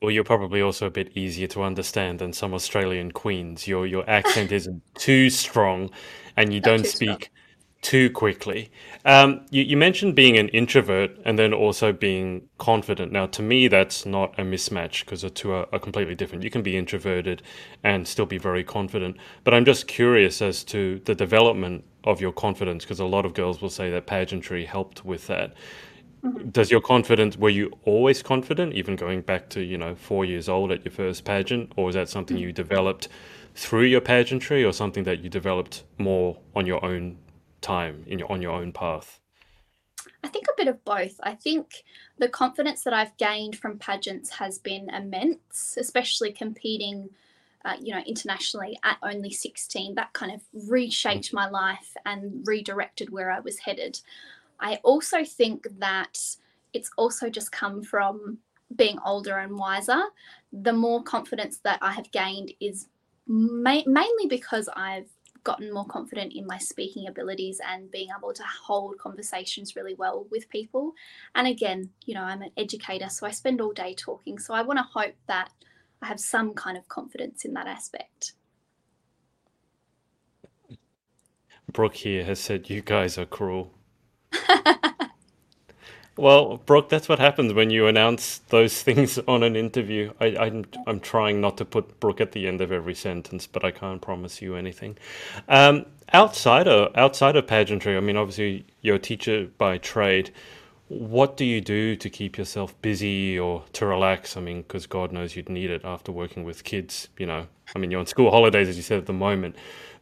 Well, 0.00 0.12
you're 0.12 0.22
probably 0.22 0.62
also 0.62 0.86
a 0.86 0.90
bit 0.90 1.16
easier 1.16 1.48
to 1.48 1.62
understand 1.64 2.20
than 2.20 2.32
some 2.32 2.54
Australian 2.54 3.10
queens. 3.10 3.66
Your 3.66 3.84
your 3.84 4.08
accent 4.08 4.52
isn't 4.52 4.80
too 4.94 5.28
strong, 5.28 5.90
and 6.36 6.52
you 6.52 6.60
Not 6.60 6.68
don't 6.68 6.86
speak 6.86 7.24
strong. 7.24 7.37
Too 7.80 8.10
quickly. 8.10 8.70
Um, 9.04 9.46
you, 9.50 9.62
you 9.62 9.76
mentioned 9.76 10.14
being 10.14 10.36
an 10.36 10.48
introvert 10.48 11.12
and 11.24 11.38
then 11.38 11.54
also 11.54 11.92
being 11.92 12.48
confident. 12.58 13.12
Now, 13.12 13.26
to 13.26 13.42
me, 13.42 13.68
that's 13.68 14.04
not 14.04 14.38
a 14.38 14.42
mismatch 14.42 15.04
because 15.04 15.22
the 15.22 15.30
two 15.30 15.52
are, 15.52 15.68
are 15.72 15.78
completely 15.78 16.14
different. 16.14 16.42
You 16.42 16.50
can 16.50 16.62
be 16.62 16.76
introverted 16.76 17.42
and 17.84 18.06
still 18.06 18.26
be 18.26 18.38
very 18.38 18.64
confident. 18.64 19.16
But 19.44 19.54
I'm 19.54 19.64
just 19.64 19.86
curious 19.86 20.42
as 20.42 20.64
to 20.64 21.00
the 21.04 21.14
development 21.14 21.84
of 22.04 22.20
your 22.20 22.32
confidence 22.32 22.84
because 22.84 23.00
a 23.00 23.04
lot 23.04 23.24
of 23.24 23.34
girls 23.34 23.62
will 23.62 23.70
say 23.70 23.90
that 23.90 24.06
pageantry 24.06 24.64
helped 24.64 25.04
with 25.04 25.28
that. 25.28 25.54
Mhm. 26.24 26.52
Does 26.52 26.72
your 26.72 26.80
confidence, 26.80 27.36
were 27.36 27.48
you 27.50 27.70
always 27.84 28.22
confident, 28.22 28.74
even 28.74 28.96
going 28.96 29.20
back 29.20 29.48
to, 29.50 29.62
you 29.62 29.78
know, 29.78 29.94
four 29.94 30.24
years 30.24 30.48
old 30.48 30.72
at 30.72 30.84
your 30.84 30.92
first 30.92 31.24
pageant, 31.24 31.72
or 31.76 31.90
is 31.90 31.94
that 31.94 32.08
something 32.08 32.36
you 32.36 32.52
developed 32.52 33.08
through 33.54 33.84
your 33.84 34.00
pageantry 34.00 34.64
or 34.64 34.72
something 34.72 35.04
that 35.04 35.22
you 35.22 35.28
developed 35.28 35.84
more 35.96 36.38
on 36.56 36.66
your 36.66 36.84
own 36.84 37.16
time, 37.60 38.04
in 38.06 38.18
your 38.18 38.30
on 38.30 38.42
your 38.42 38.52
own 38.52 38.72
path? 38.72 39.20
I 40.22 40.28
think 40.28 40.46
a 40.46 40.56
bit 40.56 40.68
of 40.68 40.84
both. 40.84 41.14
I 41.22 41.34
think 41.34 41.84
the 42.18 42.28
confidence 42.28 42.82
that 42.84 42.94
I've 42.94 43.16
gained 43.16 43.56
from 43.56 43.78
pageants 43.78 44.30
has 44.30 44.58
been 44.58 44.90
immense, 44.90 45.76
especially 45.78 46.32
competing, 46.32 47.10
uh, 47.64 47.76
you 47.80 47.94
know, 47.94 48.02
internationally 48.06 48.78
at 48.84 48.98
only 49.02 49.30
16. 49.30 49.94
That 49.94 50.12
kind 50.12 50.32
of 50.32 50.42
reshaped 50.68 51.32
my 51.32 51.48
life 51.48 51.96
and 52.04 52.46
redirected 52.46 53.10
where 53.10 53.30
I 53.30 53.40
was 53.40 53.58
headed. 53.58 54.00
I 54.60 54.76
also 54.82 55.24
think 55.24 55.66
that 55.78 56.18
it's 56.72 56.90
also 56.96 57.30
just 57.30 57.52
come 57.52 57.82
from 57.82 58.38
being 58.74 58.98
older 59.04 59.38
and 59.38 59.56
wiser. 59.56 60.02
The 60.52 60.72
more 60.72 61.02
confidence 61.02 61.58
that 61.58 61.78
I 61.80 61.92
have 61.92 62.10
gained 62.10 62.52
is 62.60 62.88
ma- 63.26 63.82
mainly 63.86 64.26
because 64.28 64.68
I've 64.74 65.10
gotten 65.48 65.72
more 65.72 65.86
confident 65.86 66.34
in 66.34 66.46
my 66.46 66.58
speaking 66.58 67.08
abilities 67.08 67.58
and 67.66 67.90
being 67.90 68.08
able 68.14 68.34
to 68.34 68.42
hold 68.66 68.98
conversations 68.98 69.74
really 69.74 69.94
well 69.94 70.26
with 70.30 70.46
people. 70.50 70.92
And 71.34 71.48
again, 71.48 71.88
you 72.04 72.12
know, 72.12 72.20
I'm 72.20 72.42
an 72.42 72.50
educator, 72.58 73.08
so 73.08 73.26
I 73.26 73.30
spend 73.30 73.62
all 73.62 73.72
day 73.72 73.94
talking. 73.94 74.38
So 74.38 74.52
I 74.52 74.60
want 74.60 74.78
to 74.78 74.82
hope 74.82 75.14
that 75.26 75.48
I 76.02 76.06
have 76.06 76.20
some 76.20 76.52
kind 76.52 76.76
of 76.76 76.86
confidence 76.88 77.46
in 77.46 77.54
that 77.54 77.66
aspect. 77.66 78.34
Brooke 81.72 81.94
here 81.94 82.24
has 82.24 82.38
said, 82.38 82.68
You 82.68 82.82
guys 82.82 83.16
are 83.16 83.24
cruel. 83.24 83.72
Well, 86.18 86.58
Brooke, 86.66 86.88
that's 86.88 87.08
what 87.08 87.20
happens 87.20 87.54
when 87.54 87.70
you 87.70 87.86
announce 87.86 88.38
those 88.48 88.82
things 88.84 89.18
on 89.28 89.44
an 89.44 89.56
interview. 89.56 90.12
I, 90.20 90.36
I'm, 90.36 90.66
I'm 90.86 91.00
trying 91.00 91.40
not 91.40 91.56
to 91.58 91.64
put 91.64 92.00
Brooke 92.00 92.20
at 92.20 92.32
the 92.32 92.48
end 92.48 92.60
of 92.60 92.72
every 92.72 92.94
sentence, 92.94 93.46
but 93.46 93.64
I 93.64 93.70
can't 93.70 94.02
promise 94.02 94.42
you 94.42 94.56
anything. 94.56 94.98
Um, 95.48 95.86
outside 96.12 96.68
of 96.68 96.96
outside 96.96 97.36
of 97.36 97.46
pageantry, 97.46 97.96
I 97.96 98.00
mean, 98.00 98.16
obviously 98.16 98.66
you're 98.82 98.96
a 98.96 99.00
teacher 99.00 99.48
by 99.58 99.78
trade. 99.78 100.32
what 100.88 101.36
do 101.36 101.44
you 101.44 101.60
do 101.60 101.96
to 101.96 102.10
keep 102.10 102.38
yourself 102.38 102.80
busy 102.82 103.38
or 103.38 103.64
to 103.74 103.86
relax? 103.86 104.36
I 104.36 104.40
mean, 104.40 104.62
because 104.62 104.86
God 104.86 105.12
knows 105.12 105.36
you'd 105.36 105.48
need 105.50 105.70
it 105.70 105.82
after 105.84 106.12
working 106.12 106.44
with 106.44 106.64
kids. 106.64 107.08
You 107.18 107.26
know, 107.26 107.46
I 107.76 107.78
mean, 107.80 107.90
you're 107.92 108.00
on 108.00 108.06
school 108.06 108.30
holidays, 108.32 108.68
as 108.68 108.76
you 108.76 108.82
said 108.84 108.98
at 108.98 109.06
the 109.06 109.14
moment. 109.14 109.56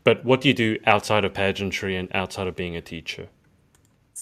But 0.04 0.24
what 0.24 0.42
do 0.42 0.48
you 0.48 0.54
do 0.54 0.78
outside 0.86 1.24
of 1.26 1.34
pageantry 1.34 1.96
and 1.96 2.08
outside 2.14 2.46
of 2.48 2.56
being 2.56 2.76
a 2.76 2.82
teacher? 2.82 3.28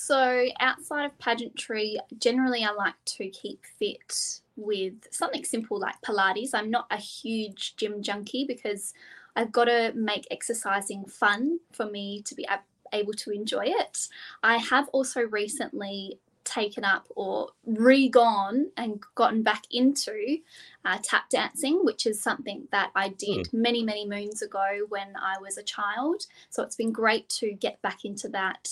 So, 0.06 0.48
outside 0.60 1.06
of 1.06 1.18
pageantry, 1.18 1.98
generally 2.18 2.62
I 2.62 2.72
like 2.72 3.02
to 3.06 3.30
keep 3.30 3.64
fit 3.78 4.42
with 4.54 4.92
something 5.10 5.44
simple 5.44 5.78
like 5.78 5.94
Pilates. 6.02 6.50
I'm 6.52 6.70
not 6.70 6.86
a 6.90 6.98
huge 6.98 7.74
gym 7.76 8.02
junkie 8.02 8.44
because 8.44 8.92
I've 9.34 9.50
got 9.50 9.64
to 9.64 9.94
make 9.94 10.26
exercising 10.30 11.06
fun 11.06 11.60
for 11.72 11.86
me 11.86 12.20
to 12.26 12.34
be 12.34 12.46
able 12.92 13.14
to 13.14 13.30
enjoy 13.30 13.64
it. 13.64 14.08
I 14.42 14.58
have 14.58 14.88
also 14.88 15.22
recently 15.22 16.18
taken 16.44 16.84
up 16.84 17.06
or 17.16 17.48
re-gone 17.64 18.72
and 18.76 19.02
gotten 19.14 19.42
back 19.42 19.64
into 19.70 20.36
uh, 20.84 20.98
tap 21.02 21.30
dancing, 21.30 21.80
which 21.82 22.04
is 22.04 22.20
something 22.20 22.68
that 22.72 22.90
I 22.94 23.08
did 23.08 23.46
mm. 23.46 23.54
many, 23.54 23.82
many 23.82 24.06
moons 24.06 24.42
ago 24.42 24.80
when 24.90 25.16
I 25.16 25.40
was 25.40 25.56
a 25.56 25.62
child. 25.62 26.26
So 26.50 26.62
it's 26.62 26.76
been 26.76 26.92
great 26.92 27.30
to 27.40 27.52
get 27.52 27.80
back 27.80 28.04
into 28.04 28.28
that 28.28 28.68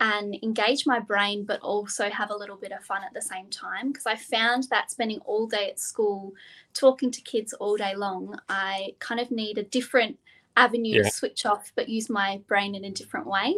and 0.00 0.36
engage 0.42 0.86
my 0.86 0.98
brain, 0.98 1.44
but 1.44 1.60
also 1.60 2.08
have 2.08 2.30
a 2.30 2.36
little 2.36 2.56
bit 2.56 2.72
of 2.72 2.82
fun 2.82 3.02
at 3.04 3.12
the 3.12 3.20
same 3.20 3.48
time. 3.50 3.92
Because 3.92 4.06
I 4.06 4.16
found 4.16 4.64
that 4.70 4.90
spending 4.90 5.20
all 5.26 5.46
day 5.46 5.68
at 5.68 5.78
school, 5.78 6.32
talking 6.72 7.10
to 7.10 7.20
kids 7.20 7.52
all 7.52 7.76
day 7.76 7.94
long, 7.94 8.38
I 8.48 8.94
kind 8.98 9.20
of 9.20 9.30
need 9.30 9.58
a 9.58 9.62
different 9.62 10.18
avenue 10.56 10.96
yeah. 10.96 11.02
to 11.02 11.10
switch 11.10 11.44
off, 11.44 11.70
but 11.76 11.88
use 11.88 12.08
my 12.08 12.40
brain 12.48 12.74
in 12.74 12.84
a 12.84 12.90
different 12.90 13.26
way. 13.26 13.56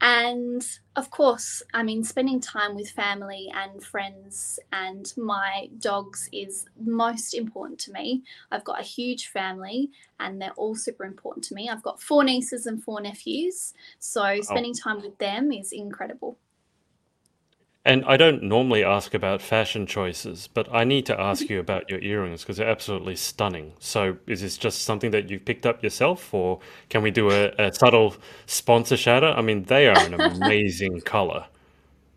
And 0.00 0.66
of 0.96 1.10
course, 1.10 1.62
I 1.72 1.82
mean, 1.82 2.04
spending 2.04 2.40
time 2.40 2.74
with 2.74 2.90
family 2.90 3.50
and 3.54 3.82
friends 3.82 4.58
and 4.72 5.12
my 5.16 5.68
dogs 5.78 6.28
is 6.32 6.66
most 6.78 7.34
important 7.34 7.78
to 7.80 7.92
me. 7.92 8.22
I've 8.50 8.64
got 8.64 8.80
a 8.80 8.84
huge 8.84 9.28
family 9.28 9.90
and 10.20 10.40
they're 10.40 10.52
all 10.56 10.74
super 10.74 11.04
important 11.04 11.44
to 11.46 11.54
me. 11.54 11.68
I've 11.68 11.82
got 11.82 12.02
four 12.02 12.22
nieces 12.22 12.66
and 12.66 12.82
four 12.82 13.00
nephews. 13.00 13.74
So 13.98 14.22
oh. 14.22 14.40
spending 14.42 14.74
time 14.74 15.00
with 15.00 15.16
them 15.18 15.52
is 15.52 15.72
incredible. 15.72 16.36
And 17.86 18.02
I 18.06 18.16
don't 18.16 18.42
normally 18.42 18.82
ask 18.82 19.12
about 19.14 19.42
fashion 19.42 19.86
choices, 19.86 20.48
but 20.52 20.68
I 20.72 20.84
need 20.84 21.04
to 21.06 21.20
ask 21.20 21.48
you 21.50 21.60
about 21.60 21.88
your 21.90 22.00
earrings 22.00 22.42
because 22.42 22.56
they're 22.56 22.68
absolutely 22.68 23.14
stunning. 23.16 23.74
So, 23.78 24.16
is 24.26 24.40
this 24.40 24.56
just 24.56 24.82
something 24.82 25.10
that 25.10 25.28
you've 25.30 25.44
picked 25.44 25.66
up 25.66 25.82
yourself, 25.82 26.32
or 26.32 26.60
can 26.88 27.02
we 27.02 27.10
do 27.10 27.30
a, 27.30 27.48
a 27.58 27.72
subtle 27.74 28.16
sponsor 28.46 28.96
shadow? 28.96 29.32
I 29.32 29.42
mean, 29.42 29.64
they 29.64 29.86
are 29.88 29.98
an 29.98 30.14
amazing 30.20 31.02
color. 31.02 31.46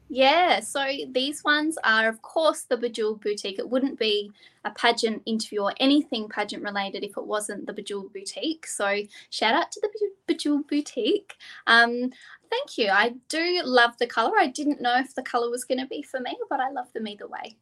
Yeah, 0.09 0.61
so 0.61 0.85
these 1.11 1.43
ones 1.43 1.77
are, 1.83 2.07
of 2.07 2.21
course, 2.21 2.61
the 2.61 2.77
Bejeweled 2.77 3.21
Boutique. 3.21 3.59
It 3.59 3.69
wouldn't 3.69 3.99
be 3.99 4.31
a 4.63 4.71
pageant 4.71 5.21
interview 5.25 5.63
or 5.63 5.73
anything 5.79 6.29
pageant 6.29 6.63
related 6.63 7.03
if 7.03 7.17
it 7.17 7.25
wasn't 7.25 7.65
the 7.65 7.73
Bejeweled 7.73 8.13
Boutique. 8.13 8.67
So, 8.67 9.01
shout 9.29 9.53
out 9.53 9.71
to 9.71 9.81
the 9.81 9.89
Bejeweled 10.25 10.67
Boutique. 10.67 11.35
Um, 11.67 12.11
thank 12.49 12.77
you. 12.77 12.89
I 12.89 13.15
do 13.27 13.61
love 13.65 13.97
the 13.97 14.07
color. 14.07 14.37
I 14.39 14.47
didn't 14.47 14.81
know 14.81 14.97
if 14.97 15.13
the 15.13 15.23
color 15.23 15.49
was 15.49 15.65
going 15.65 15.79
to 15.79 15.87
be 15.87 16.01
for 16.01 16.21
me, 16.21 16.37
but 16.49 16.61
I 16.61 16.69
love 16.69 16.91
them 16.93 17.07
either 17.07 17.27
way. 17.27 17.57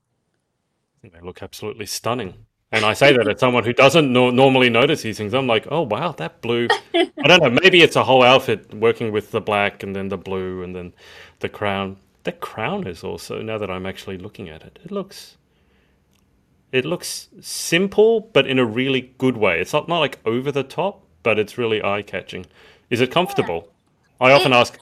They 1.02 1.22
look 1.22 1.42
absolutely 1.42 1.88
stunning. 1.88 2.46
And 2.72 2.84
I 2.84 2.94
say 2.94 3.14
that 3.14 3.28
as 3.28 3.40
someone 3.40 3.64
who 3.64 3.74
doesn't 3.74 4.12
no- 4.12 4.32
normally 4.32 4.70
notice 4.70 5.02
these 5.02 5.18
things. 5.18 5.34
I'm 5.34 5.48
like, 5.48 5.68
oh 5.72 5.84
wow, 5.84 6.12
that 6.14 6.42
blue. 6.42 6.68
I 6.94 7.28
don't 7.28 7.42
know. 7.42 7.60
Maybe 7.62 7.82
it's 7.82 7.96
a 7.96 8.04
whole 8.04 8.24
outfit 8.24 8.74
working 8.74 9.12
with 9.12 9.32
the 9.32 9.40
black 9.40 9.82
and 9.84 9.96
then 9.96 10.10
the 10.10 10.18
blue 10.18 10.62
and 10.64 10.76
then 10.76 10.94
the 11.40 11.50
crown. 11.50 11.98
The 12.26 12.32
crown 12.32 12.88
is 12.88 13.04
also 13.04 13.42
now 13.42 13.58
that 13.60 13.70
I'm 13.70 13.86
actually 13.86 14.18
looking 14.18 14.50
at 14.50 14.64
it, 14.64 14.80
it 14.84 14.92
looks. 14.92 15.38
It 16.72 16.84
looks 16.84 17.30
simple, 17.40 18.20
but 18.34 18.46
in 18.46 18.60
a 18.60 18.66
really 18.66 19.14
good 19.18 19.38
way. 19.38 19.62
It's 19.62 19.72
not, 19.72 19.88
not 19.88 20.00
like 20.00 20.20
over 20.26 20.52
the 20.52 20.64
top, 20.64 21.06
but 21.24 21.40
it's 21.40 21.58
really 21.58 21.82
eye 21.82 22.02
catching. 22.02 22.48
Is 22.90 23.00
it 23.00 23.12
comfortable? 23.12 23.70
I 24.20 24.32
often 24.32 24.52
ask 24.52 24.78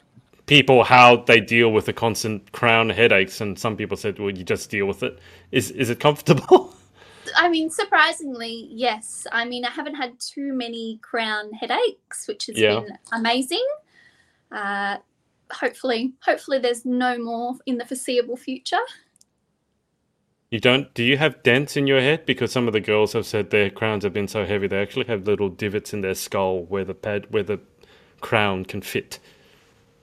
people 0.45 0.86
how 0.86 1.17
they 1.17 1.39
deal 1.39 1.71
with 1.71 1.86
the 1.86 1.93
constant 1.93 2.51
crown 2.51 2.89
headaches, 2.89 3.41
and 3.41 3.60
some 3.60 3.75
people 3.75 3.97
said, 3.97 4.19
"Well, 4.19 4.32
you 4.32 4.43
just 4.43 4.69
deal 4.69 4.86
with 4.86 5.03
it." 5.03 5.19
Is 5.51 5.69
is 5.71 5.89
it 5.89 5.99
comfortable? 5.99 6.73
I 7.36 7.49
mean, 7.49 7.69
surprisingly, 7.69 8.67
yes. 8.71 9.27
I 9.32 9.45
mean, 9.45 9.65
I 9.65 9.69
haven't 9.69 9.95
had 9.95 10.19
too 10.19 10.53
many 10.53 10.99
crown 11.01 11.51
headaches, 11.53 12.27
which 12.27 12.47
has 12.47 12.58
yeah. 12.58 12.79
been 12.79 12.97
amazing. 13.12 13.65
Uh, 14.51 14.97
hopefully, 15.51 16.13
hopefully, 16.21 16.60
there's 16.60 16.86
no 16.86 17.17
more 17.17 17.56
in 17.65 17.77
the 17.77 17.86
foreseeable 17.86 18.38
future. 18.38 18.82
You 20.49 20.60
don't? 20.60 20.93
Do 20.93 21.03
you 21.03 21.17
have 21.17 21.41
dents 21.41 21.75
in 21.75 21.88
your 21.88 21.99
head? 21.99 22.25
Because 22.25 22.51
some 22.51 22.67
of 22.67 22.73
the 22.73 22.79
girls 22.79 23.13
have 23.13 23.25
said 23.25 23.49
their 23.49 23.69
crowns 23.69 24.03
have 24.03 24.13
been 24.13 24.27
so 24.27 24.45
heavy 24.45 24.67
they 24.67 24.79
actually 24.79 25.08
have 25.08 25.25
little 25.25 25.49
divots 25.49 25.93
in 25.93 26.01
their 26.01 26.13
skull 26.13 26.63
where 26.65 26.86
the 26.86 26.93
pad 26.93 27.25
where 27.32 27.43
the 27.43 27.60
crown 28.21 28.63
can 28.63 28.82
fit? 28.82 29.19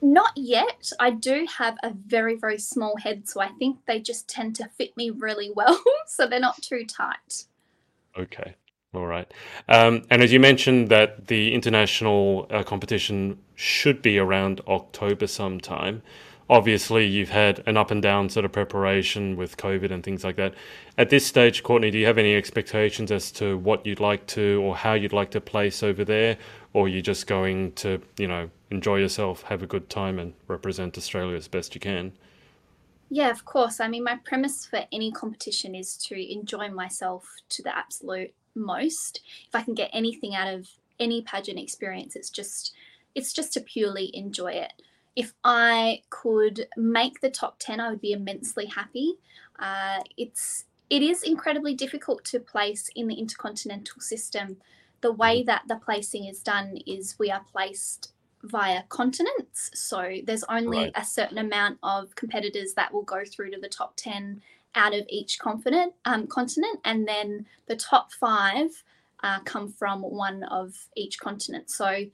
Not 0.01 0.31
yet. 0.35 0.91
I 0.99 1.11
do 1.11 1.45
have 1.57 1.77
a 1.83 1.91
very, 1.91 2.35
very 2.35 2.57
small 2.57 2.97
head, 2.97 3.29
so 3.29 3.39
I 3.39 3.49
think 3.59 3.79
they 3.85 3.99
just 3.99 4.27
tend 4.27 4.55
to 4.57 4.67
fit 4.67 4.97
me 4.97 5.09
really 5.11 5.51
well, 5.55 5.81
so 6.07 6.27
they're 6.27 6.39
not 6.39 6.61
too 6.61 6.85
tight. 6.85 7.45
Okay. 8.17 8.55
All 8.93 9.07
right. 9.07 9.31
Um, 9.69 10.03
and 10.09 10.21
as 10.21 10.33
you 10.33 10.39
mentioned, 10.39 10.89
that 10.89 11.27
the 11.27 11.53
international 11.53 12.47
uh, 12.49 12.63
competition 12.63 13.39
should 13.55 14.01
be 14.01 14.17
around 14.17 14.61
October 14.67 15.27
sometime. 15.27 16.01
Obviously, 16.49 17.05
you've 17.05 17.29
had 17.29 17.63
an 17.65 17.77
up 17.77 17.91
and 17.91 18.01
down 18.01 18.27
sort 18.27 18.43
of 18.43 18.51
preparation 18.51 19.37
with 19.37 19.55
COVID 19.55 19.91
and 19.91 20.03
things 20.03 20.25
like 20.25 20.35
that. 20.35 20.53
At 20.97 21.09
this 21.09 21.25
stage, 21.25 21.63
Courtney, 21.63 21.91
do 21.91 21.97
you 21.97 22.05
have 22.05 22.17
any 22.17 22.35
expectations 22.35 23.09
as 23.09 23.31
to 23.33 23.57
what 23.57 23.85
you'd 23.85 24.01
like 24.01 24.27
to 24.27 24.61
or 24.61 24.75
how 24.75 24.93
you'd 24.93 25.13
like 25.13 25.31
to 25.31 25.39
place 25.39 25.81
over 25.81 26.03
there? 26.03 26.37
or 26.73 26.87
you're 26.87 27.01
just 27.01 27.27
going 27.27 27.73
to, 27.73 28.01
you 28.17 28.27
know, 28.27 28.49
enjoy 28.69 28.97
yourself, 28.97 29.43
have 29.43 29.61
a 29.61 29.67
good 29.67 29.89
time, 29.89 30.19
and 30.19 30.33
represent 30.47 30.97
Australia 30.97 31.35
as 31.35 31.47
best 31.47 31.75
you 31.75 31.81
can. 31.81 32.13
Yeah, 33.09 33.29
of 33.29 33.43
course. 33.43 33.81
I 33.81 33.89
mean, 33.89 34.05
my 34.05 34.17
premise 34.23 34.65
for 34.65 34.85
any 34.91 35.11
competition 35.11 35.75
is 35.75 35.97
to 36.07 36.33
enjoy 36.33 36.69
myself 36.69 37.27
to 37.49 37.63
the 37.63 37.75
absolute 37.75 38.33
most. 38.55 39.21
If 39.47 39.55
I 39.55 39.61
can 39.61 39.73
get 39.73 39.89
anything 39.93 40.35
out 40.35 40.53
of 40.53 40.67
any 40.99 41.21
pageant 41.21 41.59
experience, 41.59 42.15
it's 42.15 42.29
just 42.29 42.73
it's 43.13 43.33
just 43.33 43.53
to 43.53 43.61
purely 43.61 44.15
enjoy 44.15 44.53
it. 44.53 44.73
If 45.15 45.33
I 45.43 46.03
could 46.09 46.67
make 46.77 47.19
the 47.19 47.29
top 47.29 47.57
10, 47.59 47.81
I 47.81 47.89
would 47.89 47.99
be 47.99 48.13
immensely 48.13 48.67
happy. 48.67 49.15
Uh, 49.59 49.99
it's 50.17 50.65
it 50.89 51.01
is 51.01 51.23
incredibly 51.23 51.73
difficult 51.73 52.23
to 52.25 52.39
place 52.39 52.89
in 52.95 53.07
the 53.07 53.15
intercontinental 53.15 54.01
system 54.01 54.57
the 55.01 55.11
way 55.11 55.39
mm-hmm. 55.39 55.47
that 55.47 55.63
the 55.67 55.75
placing 55.77 56.25
is 56.25 56.39
done 56.39 56.77
is 56.85 57.15
we 57.19 57.31
are 57.31 57.43
placed 57.51 58.13
via 58.43 58.83
continents. 58.89 59.69
So 59.73 60.17
there's 60.23 60.43
only 60.45 60.77
right. 60.77 60.91
a 60.95 61.05
certain 61.05 61.37
amount 61.37 61.79
of 61.83 62.15
competitors 62.15 62.73
that 62.73 62.93
will 62.93 63.03
go 63.03 63.23
through 63.25 63.51
to 63.51 63.59
the 63.59 63.69
top 63.69 63.93
10 63.97 64.41
out 64.75 64.93
of 64.93 65.05
each 65.09 65.39
continent, 65.39 65.93
um, 66.05 66.27
continent 66.27 66.79
and 66.85 67.07
then 67.07 67.45
the 67.67 67.75
top 67.75 68.11
five 68.13 68.83
uh, 69.23 69.39
come 69.41 69.69
from 69.69 70.01
one 70.01 70.43
of 70.43 70.87
each 70.95 71.19
continent. 71.19 71.69
So 71.69 72.05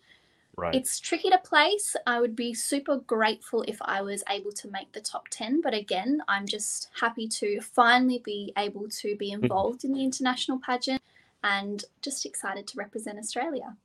right. 0.58 0.76
it's 0.76 1.00
tricky 1.00 1.30
to 1.30 1.38
place. 1.38 1.96
I 2.06 2.20
would 2.20 2.36
be 2.36 2.54
super 2.54 2.98
grateful 2.98 3.64
if 3.68 3.78
I 3.82 4.02
was 4.02 4.24
able 4.30 4.52
to 4.54 4.70
make 4.70 4.92
the 4.92 5.02
top 5.02 5.28
10. 5.30 5.62
But 5.62 5.74
again, 5.74 6.22
I'm 6.28 6.46
just 6.46 6.90
happy 7.00 7.28
to 7.28 7.62
finally 7.62 8.22
be 8.24 8.54
able 8.58 8.90
to 8.90 9.16
be 9.16 9.32
mm-hmm. 9.32 9.44
involved 9.44 9.84
in 9.84 9.94
the 9.94 10.04
international 10.04 10.60
pageant 10.60 11.02
and 11.44 11.84
just 12.02 12.26
excited 12.26 12.68
to 12.68 12.78
represent 12.78 13.20
Australia. 13.20 13.76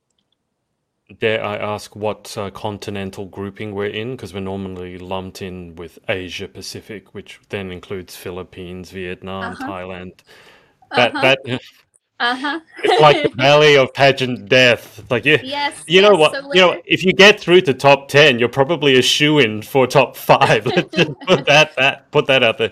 Dare 1.19 1.43
I 1.43 1.57
ask 1.57 1.95
what 1.95 2.37
uh, 2.37 2.49
continental 2.51 3.25
grouping 3.25 3.73
we're 3.73 3.87
in? 3.87 4.11
Because 4.11 4.33
we're 4.33 4.39
normally 4.39 4.97
lumped 4.97 5.41
in 5.41 5.75
with 5.75 5.99
Asia 6.07 6.47
Pacific, 6.47 7.13
which 7.13 7.39
then 7.49 7.71
includes 7.71 8.15
Philippines, 8.15 8.91
Vietnam, 8.91 9.53
uh-huh. 9.53 9.67
Thailand. 9.67 10.13
That 10.95 11.15
uh-huh. 11.15 11.21
that 11.21 11.61
uh-huh. 12.19 12.59
it's 12.83 13.01
like 13.01 13.23
the 13.23 13.35
valley 13.35 13.77
of 13.77 13.93
pageant 13.93 14.47
death. 14.47 15.03
Like 15.09 15.25
you, 15.25 15.39
yes, 15.43 15.83
you 15.87 16.01
know 16.01 16.15
what? 16.15 16.33
So 16.33 16.53
you 16.53 16.61
know, 16.61 16.81
if 16.85 17.03
you 17.03 17.13
get 17.13 17.39
through 17.39 17.61
to 17.61 17.73
top 17.73 18.07
ten, 18.07 18.39
you're 18.39 18.49
probably 18.49 18.97
a 18.97 19.01
shoe 19.01 19.39
in 19.39 19.61
for 19.61 19.87
top 19.87 20.15
five. 20.31 20.65
Let's 20.65 20.95
just 20.95 21.11
put 21.21 21.45
that 21.45 21.75
that 21.77 22.11
put 22.11 22.27
that 22.27 22.43
out 22.43 22.57
there. 22.57 22.71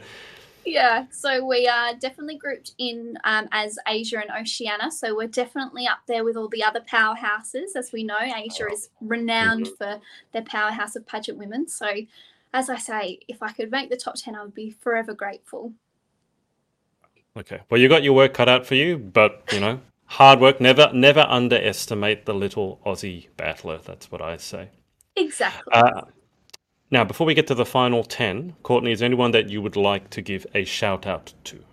Yeah, 0.66 1.06
so 1.10 1.44
we 1.46 1.68
are 1.68 1.96
definitely 1.96 2.38
grouped 2.38 2.74
in 2.78 3.18
um, 3.24 3.48
as 3.52 3.80
Asia 3.88 4.20
and 4.20 4.30
Oceania. 4.30 4.92
So 4.92 5.16
we're 5.16 5.28
definitely 5.28 5.88
up 5.88 6.00
there 6.08 6.24
with 6.24 6.38
all 6.38 6.50
the 6.50 6.64
other 6.64 6.82
powerhouses. 6.82 7.76
As 7.76 7.92
we 7.92 8.04
know, 8.04 8.20
Asia 8.20 8.68
is 8.72 8.90
renowned 9.02 9.66
mm-hmm. 9.66 9.76
for 9.76 10.02
their 10.34 10.44
powerhouse 10.44 10.96
of 10.96 11.06
pageant 11.08 11.38
women. 11.38 11.68
So, 11.68 11.88
as 12.54 12.70
I 12.70 12.78
say, 12.78 13.20
if 13.28 13.42
I 13.42 13.52
could 13.52 13.72
make 13.72 13.90
the 13.90 13.98
top 13.98 14.16
10, 14.16 14.36
I 14.36 14.44
would 14.44 14.54
be 14.54 14.72
forever 14.72 15.14
grateful. 15.14 15.74
Okay. 17.36 17.62
Well, 17.70 17.80
you 17.80 17.90
got 17.90 18.04
your 18.04 18.14
work 18.14 18.34
cut 18.34 18.50
out 18.50 18.66
for 18.66 18.76
you, 18.76 18.98
but, 18.98 19.44
you 19.52 19.60
know, 19.60 19.80
hard 20.06 20.40
work. 20.40 20.60
Never, 20.62 20.92
never 20.94 21.22
underestimate 21.22 22.26
the 22.26 22.34
little 22.34 22.80
Aussie 22.86 23.28
battler. 23.38 23.80
That's 23.84 24.12
what 24.12 24.22
I 24.22 24.38
say. 24.38 24.70
Exactly. 25.16 25.74
Uh, 25.74 26.02
Now, 26.92 27.06
before 27.06 27.26
we 27.26 27.34
get 27.34 27.48
to 27.48 27.56
the 27.56 27.66
final 27.66 28.04
10, 28.04 28.56
Courtney, 28.64 28.92
is 28.92 29.00
there 29.00 29.06
anyone 29.06 29.32
that 29.32 29.50
you 29.50 29.62
would 29.62 29.78
like 29.78 30.10
to 30.10 30.22
give 30.22 30.46
a 30.54 30.66
shout 30.66 31.08
out 31.08 31.34
to? 31.46 31.64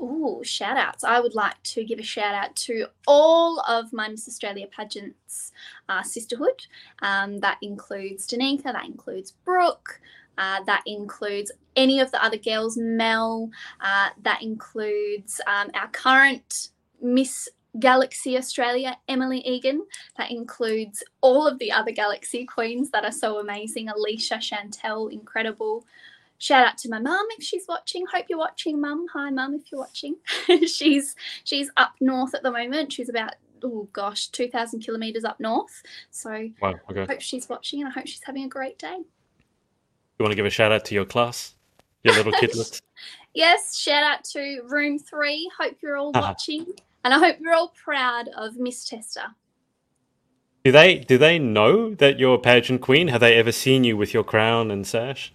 Ooh, 0.00 0.40
shout 0.42 0.78
outs. 0.78 1.04
I 1.04 1.20
would 1.20 1.34
like 1.34 1.62
to 1.62 1.84
give 1.84 1.98
a 1.98 2.02
shout 2.02 2.34
out 2.34 2.56
to 2.56 2.86
all 3.06 3.60
of 3.60 3.92
my 3.92 4.08
Miss 4.08 4.26
Australia 4.26 4.66
pageants 4.66 5.52
uh, 5.90 6.02
sisterhood. 6.02 6.66
Um, 7.02 7.40
that 7.40 7.58
includes 7.60 8.26
Danica, 8.26 8.72
that 8.72 8.86
includes 8.86 9.32
Brooke, 9.44 10.00
uh, 10.38 10.62
that 10.64 10.82
includes 10.86 11.52
any 11.76 12.00
of 12.00 12.10
the 12.10 12.24
other 12.24 12.38
girls, 12.38 12.78
Mel, 12.78 13.50
uh, 13.82 14.08
that 14.22 14.42
includes 14.42 15.42
um, 15.46 15.70
our 15.74 15.88
current 15.88 16.70
Miss 17.02 17.46
Galaxy 17.78 18.36
Australia, 18.36 18.96
Emily 19.08 19.40
Egan. 19.46 19.86
That 20.16 20.30
includes 20.30 21.02
all 21.20 21.46
of 21.46 21.58
the 21.58 21.70
other 21.70 21.92
Galaxy 21.92 22.44
queens 22.44 22.90
that 22.90 23.04
are 23.04 23.12
so 23.12 23.38
amazing 23.38 23.88
Alicia, 23.88 24.36
Chantel, 24.36 25.12
incredible. 25.12 25.84
Shout 26.38 26.66
out 26.66 26.78
to 26.78 26.88
my 26.88 26.98
mum 26.98 27.26
if 27.36 27.44
she's 27.44 27.66
watching. 27.68 28.06
Hope 28.06 28.24
you're 28.28 28.38
watching, 28.38 28.80
mum. 28.80 29.06
Hi, 29.12 29.28
mum, 29.28 29.54
if 29.54 29.70
you're 29.70 29.80
watching. 29.80 30.16
she's 30.66 31.14
she's 31.44 31.70
up 31.76 31.92
north 32.00 32.34
at 32.34 32.42
the 32.42 32.50
moment. 32.50 32.92
She's 32.92 33.10
about 33.10 33.34
oh 33.62 33.88
gosh, 33.92 34.28
two 34.28 34.48
thousand 34.48 34.80
kilometers 34.80 35.24
up 35.24 35.38
north. 35.38 35.82
So 36.10 36.48
wow, 36.62 36.76
okay. 36.90 37.04
hope 37.06 37.20
she's 37.20 37.48
watching, 37.48 37.80
and 37.80 37.88
I 37.88 37.92
hope 37.92 38.06
she's 38.06 38.22
having 38.24 38.44
a 38.44 38.48
great 38.48 38.78
day. 38.78 38.96
You 38.96 40.24
want 40.24 40.32
to 40.32 40.36
give 40.36 40.46
a 40.46 40.50
shout 40.50 40.72
out 40.72 40.84
to 40.86 40.94
your 40.94 41.04
class, 41.04 41.54
your 42.04 42.14
little 42.14 42.32
kidlets? 42.32 42.80
yes, 43.34 43.76
shout 43.76 44.02
out 44.02 44.24
to 44.32 44.62
room 44.68 44.98
three. 44.98 45.50
Hope 45.58 45.76
you're 45.82 45.96
all 45.96 46.10
uh-huh. 46.14 46.28
watching, 46.28 46.66
and 47.04 47.14
I 47.14 47.18
hope 47.18 47.36
you're 47.40 47.54
all 47.54 47.68
proud 47.68 48.28
of 48.36 48.56
Miss 48.56 48.84
Tester. 48.84 49.34
Do 50.64 50.72
they 50.72 50.98
do 50.98 51.16
they 51.16 51.38
know 51.38 51.94
that 51.94 52.18
you're 52.18 52.34
a 52.34 52.38
pageant 52.38 52.82
queen? 52.82 53.08
Have 53.08 53.20
they 53.20 53.36
ever 53.36 53.52
seen 53.52 53.84
you 53.84 53.96
with 53.96 54.12
your 54.12 54.24
crown 54.24 54.70
and 54.70 54.86
sash? 54.86 55.32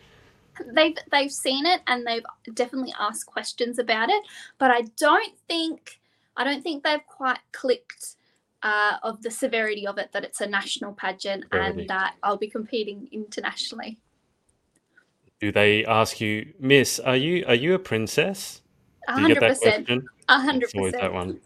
they've 0.73 0.95
they've 1.11 1.31
seen 1.31 1.65
it 1.65 1.81
and 1.87 2.05
they've 2.05 2.25
definitely 2.53 2.93
asked 2.99 3.25
questions 3.25 3.79
about 3.79 4.09
it, 4.09 4.23
but 4.57 4.71
I 4.71 4.81
don't 4.97 5.37
think 5.47 5.99
I 6.37 6.43
don't 6.43 6.61
think 6.61 6.83
they've 6.83 7.05
quite 7.07 7.39
clicked 7.51 8.15
uh, 8.63 8.97
of 9.03 9.21
the 9.21 9.31
severity 9.31 9.85
of 9.85 9.97
it 9.97 10.11
that 10.11 10.23
it's 10.23 10.41
a 10.41 10.47
national 10.47 10.93
pageant 10.93 11.45
and 11.51 11.87
that 11.87 12.15
I'll 12.23 12.37
be 12.37 12.49
competing 12.49 13.07
internationally. 13.11 13.97
Do 15.39 15.51
they 15.51 15.85
ask 15.85 16.19
you, 16.19 16.53
Miss, 16.59 16.99
are 16.99 17.17
you 17.17 17.45
are 17.47 17.55
you 17.55 17.73
a 17.75 17.79
princess? 17.79 18.61
Do 19.13 19.21
you 19.21 19.27
get 19.29 19.39
that 19.41 19.59
question? 19.59 20.07
A 20.29 20.39
hundred 20.39 20.71
percent. 20.71 20.93
that 20.93 21.13
one. 21.13 21.39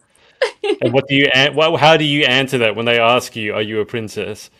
And 0.80 0.92
what 0.92 1.06
do 1.08 1.14
you? 1.14 1.30
Well, 1.54 1.76
how 1.76 1.96
do 1.96 2.04
you 2.04 2.24
answer 2.24 2.58
that 2.58 2.76
when 2.76 2.86
they 2.86 2.98
ask 2.98 3.36
you, 3.36 3.54
"Are 3.54 3.62
you 3.62 3.80
a 3.80 3.84
princess?" 3.86 4.50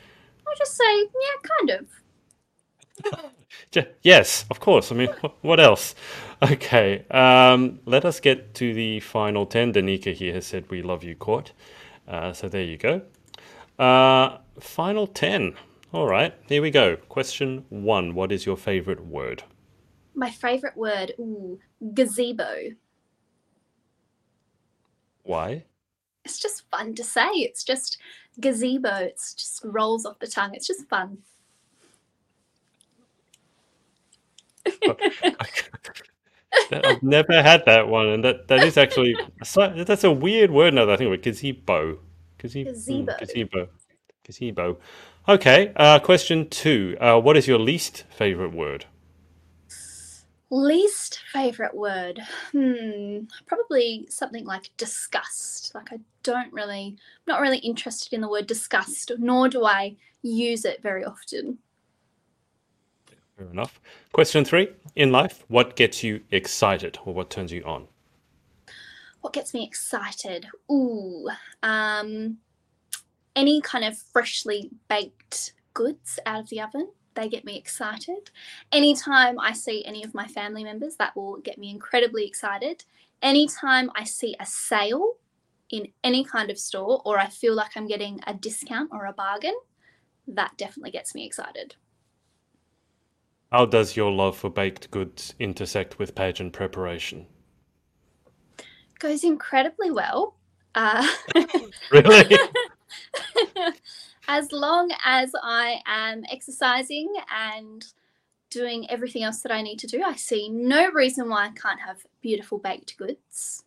I 0.46 0.54
just 0.58 0.76
say, 0.76 0.98
"Yeah, 0.98 1.48
kind 1.58 1.70
of." 1.70 3.30
Yes, 4.02 4.44
of 4.50 4.60
course. 4.60 4.90
I 4.90 4.96
mean, 4.96 5.10
what 5.42 5.60
else? 5.60 5.94
Okay, 6.42 7.04
um, 7.10 7.80
let 7.84 8.04
us 8.04 8.18
get 8.18 8.54
to 8.54 8.72
the 8.72 9.00
final 9.00 9.46
10. 9.46 9.74
Danica 9.74 10.12
here 10.14 10.34
has 10.34 10.46
said, 10.46 10.70
We 10.70 10.82
love 10.82 11.04
you, 11.04 11.14
Court. 11.14 11.52
Uh, 12.08 12.32
so 12.32 12.48
there 12.48 12.64
you 12.64 12.78
go. 12.78 13.02
Uh, 13.78 14.38
final 14.58 15.06
10. 15.06 15.54
All 15.92 16.06
right, 16.06 16.34
here 16.48 16.62
we 16.62 16.70
go. 16.70 16.96
Question 16.96 17.64
one 17.68 18.14
What 18.14 18.32
is 18.32 18.46
your 18.46 18.56
favorite 18.56 19.04
word? 19.04 19.42
My 20.14 20.30
favorite 20.30 20.76
word, 20.76 21.12
ooh, 21.18 21.58
gazebo. 21.94 22.70
Why? 25.22 25.64
It's 26.24 26.38
just 26.38 26.68
fun 26.70 26.94
to 26.94 27.04
say. 27.04 27.28
It's 27.28 27.64
just 27.64 27.98
gazebo. 28.40 28.94
It's 28.96 29.34
just 29.34 29.62
rolls 29.64 30.06
off 30.06 30.18
the 30.18 30.26
tongue. 30.26 30.54
It's 30.54 30.66
just 30.66 30.88
fun. 30.88 31.18
I've 36.72 37.02
never 37.02 37.42
had 37.42 37.64
that 37.66 37.88
one, 37.88 38.08
and 38.08 38.24
that, 38.24 38.48
that 38.48 38.64
is 38.64 38.76
actually 38.76 39.16
that's 39.54 40.04
a 40.04 40.10
weird 40.10 40.50
word. 40.50 40.74
Now 40.74 40.84
that 40.86 40.94
I 40.94 40.96
think 40.96 41.08
of 41.08 41.14
it, 41.14 41.22
gazebo, 41.22 41.98
gazebo, 42.38 42.70
gazebo, 42.70 43.16
gazebo, 43.18 43.68
gazebo. 44.24 44.78
Okay, 45.28 45.72
uh, 45.76 45.98
question 46.00 46.48
two. 46.48 46.96
Uh, 47.00 47.20
what 47.20 47.36
is 47.36 47.46
your 47.46 47.58
least 47.58 48.04
favorite 48.10 48.52
word? 48.52 48.86
Least 50.50 51.20
favorite 51.32 51.74
word? 51.74 52.20
Hmm, 52.50 53.20
probably 53.46 54.06
something 54.10 54.44
like 54.44 54.70
disgust. 54.76 55.72
Like 55.74 55.92
I 55.92 56.00
don't 56.24 56.52
really, 56.52 56.96
not 57.26 57.40
really 57.40 57.58
interested 57.58 58.12
in 58.12 58.20
the 58.20 58.28
word 58.28 58.48
disgust, 58.48 59.12
nor 59.18 59.48
do 59.48 59.64
I 59.64 59.96
use 60.22 60.64
it 60.64 60.82
very 60.82 61.04
often. 61.04 61.58
Fair 63.36 63.48
enough. 63.48 63.80
Question 64.12 64.44
three 64.44 64.68
in 64.96 65.12
life, 65.12 65.44
what 65.48 65.76
gets 65.76 66.02
you 66.02 66.20
excited 66.30 66.98
or 67.04 67.14
what 67.14 67.30
turns 67.30 67.52
you 67.52 67.62
on? 67.64 67.86
What 69.20 69.32
gets 69.32 69.54
me 69.54 69.64
excited? 69.64 70.46
Ooh, 70.70 71.28
um, 71.62 72.38
any 73.36 73.60
kind 73.60 73.84
of 73.84 73.96
freshly 73.96 74.70
baked 74.88 75.52
goods 75.74 76.18
out 76.26 76.40
of 76.40 76.48
the 76.48 76.60
oven. 76.60 76.90
They 77.20 77.28
get 77.28 77.44
me 77.44 77.58
excited. 77.58 78.30
Anytime 78.72 79.38
I 79.38 79.52
see 79.52 79.84
any 79.84 80.02
of 80.02 80.14
my 80.14 80.26
family 80.26 80.64
members, 80.64 80.96
that 80.96 81.14
will 81.14 81.36
get 81.36 81.58
me 81.58 81.68
incredibly 81.68 82.26
excited. 82.26 82.84
Anytime 83.20 83.90
I 83.94 84.04
see 84.04 84.34
a 84.40 84.46
sale 84.46 85.16
in 85.68 85.88
any 86.02 86.24
kind 86.24 86.50
of 86.50 86.58
store 86.58 87.02
or 87.04 87.18
I 87.18 87.26
feel 87.26 87.54
like 87.54 87.72
I'm 87.76 87.86
getting 87.86 88.20
a 88.26 88.32
discount 88.32 88.88
or 88.90 89.04
a 89.04 89.12
bargain, 89.12 89.54
that 90.28 90.56
definitely 90.56 90.92
gets 90.92 91.14
me 91.14 91.26
excited. 91.26 91.74
How 93.52 93.66
does 93.66 93.98
your 93.98 94.10
love 94.10 94.38
for 94.38 94.48
baked 94.48 94.90
goods 94.90 95.34
intersect 95.38 95.98
with 95.98 96.14
pageant 96.14 96.54
preparation? 96.54 97.26
Goes 98.98 99.24
incredibly 99.24 99.90
well. 99.90 100.36
Uh, 100.74 101.06
really? 101.90 102.38
as 104.30 104.52
long 104.52 104.92
as 105.04 105.32
I 105.42 105.80
am 105.86 106.22
exercising 106.30 107.12
and 107.34 107.84
doing 108.48 108.88
everything 108.88 109.24
else 109.24 109.40
that 109.40 109.50
I 109.50 109.60
need 109.60 109.80
to 109.80 109.88
do, 109.88 110.04
I 110.04 110.14
see 110.14 110.48
no 110.48 110.88
reason 110.92 111.28
why 111.28 111.46
I 111.46 111.50
can't 111.50 111.80
have 111.80 112.06
beautiful 112.22 112.58
baked 112.58 112.96
goods. 112.96 113.64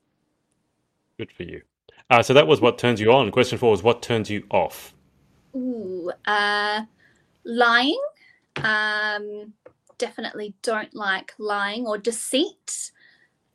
Good 1.18 1.34
for 1.34 1.44
you. 1.44 1.64
Uh, 2.10 2.24
so 2.24 2.34
that 2.34 2.48
was 2.48 2.62
what 2.62 2.78
turns 2.78 3.02
you 3.02 3.12
on. 3.12 3.30
Question 3.30 3.58
four 3.58 3.72
was 3.72 3.84
what 3.84 4.02
turns 4.02 4.30
you 4.30 4.46
off? 4.52 4.94
Ooh, 5.54 6.10
uh, 6.26 6.84
lying. 7.44 8.02
Um, 8.64 9.54
definitely 9.98 10.54
don't 10.62 10.96
like 10.96 11.34
lying 11.38 11.86
or 11.86 11.98
deceit. 11.98 12.92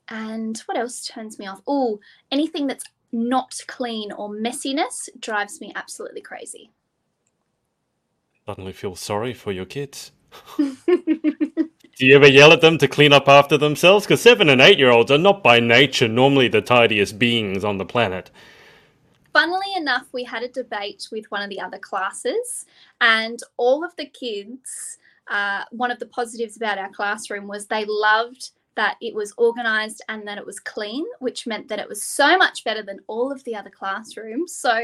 And 0.08 0.58
what 0.66 0.76
else 0.76 1.06
turns 1.06 1.38
me 1.38 1.46
off? 1.46 1.62
Oh, 1.66 2.00
anything 2.30 2.66
that's 2.66 2.84
not 3.12 3.58
clean 3.66 4.12
or 4.12 4.28
messiness 4.28 5.08
drives 5.18 5.58
me 5.62 5.72
absolutely 5.74 6.20
crazy. 6.20 6.70
Suddenly 8.48 8.72
feel 8.72 8.96
sorry 8.96 9.34
for 9.34 9.52
your 9.52 9.66
kids. 9.66 10.10
Do 10.56 10.78
you 11.98 12.16
ever 12.16 12.26
yell 12.26 12.50
at 12.50 12.62
them 12.62 12.78
to 12.78 12.88
clean 12.88 13.12
up 13.12 13.28
after 13.28 13.58
themselves? 13.58 14.06
Because 14.06 14.22
seven 14.22 14.48
and 14.48 14.62
eight 14.62 14.78
year 14.78 14.88
olds 14.90 15.10
are 15.10 15.18
not 15.18 15.42
by 15.42 15.60
nature 15.60 16.08
normally 16.08 16.48
the 16.48 16.62
tidiest 16.62 17.18
beings 17.18 17.62
on 17.62 17.76
the 17.76 17.84
planet. 17.84 18.30
Funnily 19.34 19.74
enough, 19.76 20.06
we 20.12 20.24
had 20.24 20.42
a 20.42 20.48
debate 20.48 21.08
with 21.12 21.30
one 21.30 21.42
of 21.42 21.50
the 21.50 21.60
other 21.60 21.76
classes, 21.76 22.64
and 23.02 23.38
all 23.58 23.84
of 23.84 23.94
the 23.96 24.06
kids 24.06 24.96
uh, 25.28 25.64
one 25.70 25.90
of 25.90 25.98
the 25.98 26.06
positives 26.06 26.56
about 26.56 26.78
our 26.78 26.88
classroom 26.88 27.48
was 27.48 27.66
they 27.66 27.84
loved 27.86 28.52
that 28.76 28.96
it 29.02 29.14
was 29.14 29.34
organized 29.36 30.00
and 30.08 30.26
that 30.26 30.38
it 30.38 30.46
was 30.46 30.58
clean, 30.58 31.04
which 31.18 31.46
meant 31.46 31.68
that 31.68 31.80
it 31.80 31.88
was 31.88 32.02
so 32.02 32.38
much 32.38 32.64
better 32.64 32.82
than 32.82 33.00
all 33.08 33.30
of 33.30 33.44
the 33.44 33.54
other 33.54 33.68
classrooms. 33.68 34.54
So 34.54 34.80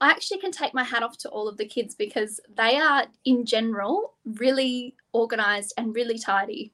I 0.00 0.10
actually 0.10 0.38
can 0.38 0.50
take 0.50 0.72
my 0.72 0.82
hat 0.82 1.02
off 1.02 1.18
to 1.18 1.28
all 1.28 1.46
of 1.48 1.58
the 1.58 1.66
kids 1.66 1.94
because 1.94 2.40
they 2.56 2.76
are, 2.76 3.04
in 3.24 3.44
general, 3.44 4.14
really 4.24 4.94
organized 5.12 5.74
and 5.76 5.94
really 5.94 6.18
tidy. 6.18 6.72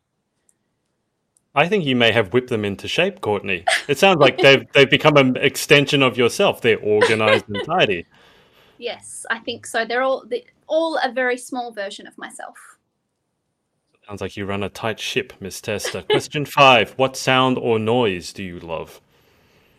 I 1.54 1.68
think 1.68 1.84
you 1.86 1.96
may 1.96 2.12
have 2.12 2.32
whipped 2.32 2.50
them 2.50 2.64
into 2.64 2.86
shape, 2.86 3.22
Courtney. 3.22 3.64
It 3.88 3.98
sounds 3.98 4.20
like 4.20 4.38
they've 4.38 4.70
they've 4.74 4.90
become 4.90 5.16
an 5.16 5.36
extension 5.36 6.02
of 6.02 6.16
yourself. 6.16 6.60
They're 6.60 6.78
organized 6.78 7.48
and 7.48 7.64
tidy. 7.64 8.06
Yes, 8.78 9.24
I 9.30 9.38
think 9.38 9.66
so. 9.66 9.86
They're 9.86 10.02
all 10.02 10.24
they're 10.28 10.42
all 10.66 10.98
a 11.02 11.10
very 11.10 11.38
small 11.38 11.72
version 11.72 12.06
of 12.06 12.18
myself. 12.18 12.76
Sounds 14.06 14.20
like 14.20 14.36
you 14.36 14.44
run 14.44 14.62
a 14.62 14.68
tight 14.68 15.00
ship, 15.00 15.32
Miss 15.40 15.62
Tester. 15.62 16.02
Question 16.02 16.44
five 16.58 16.90
What 16.98 17.16
sound 17.16 17.56
or 17.56 17.78
noise 17.78 18.34
do 18.34 18.42
you 18.42 18.60
love? 18.60 19.00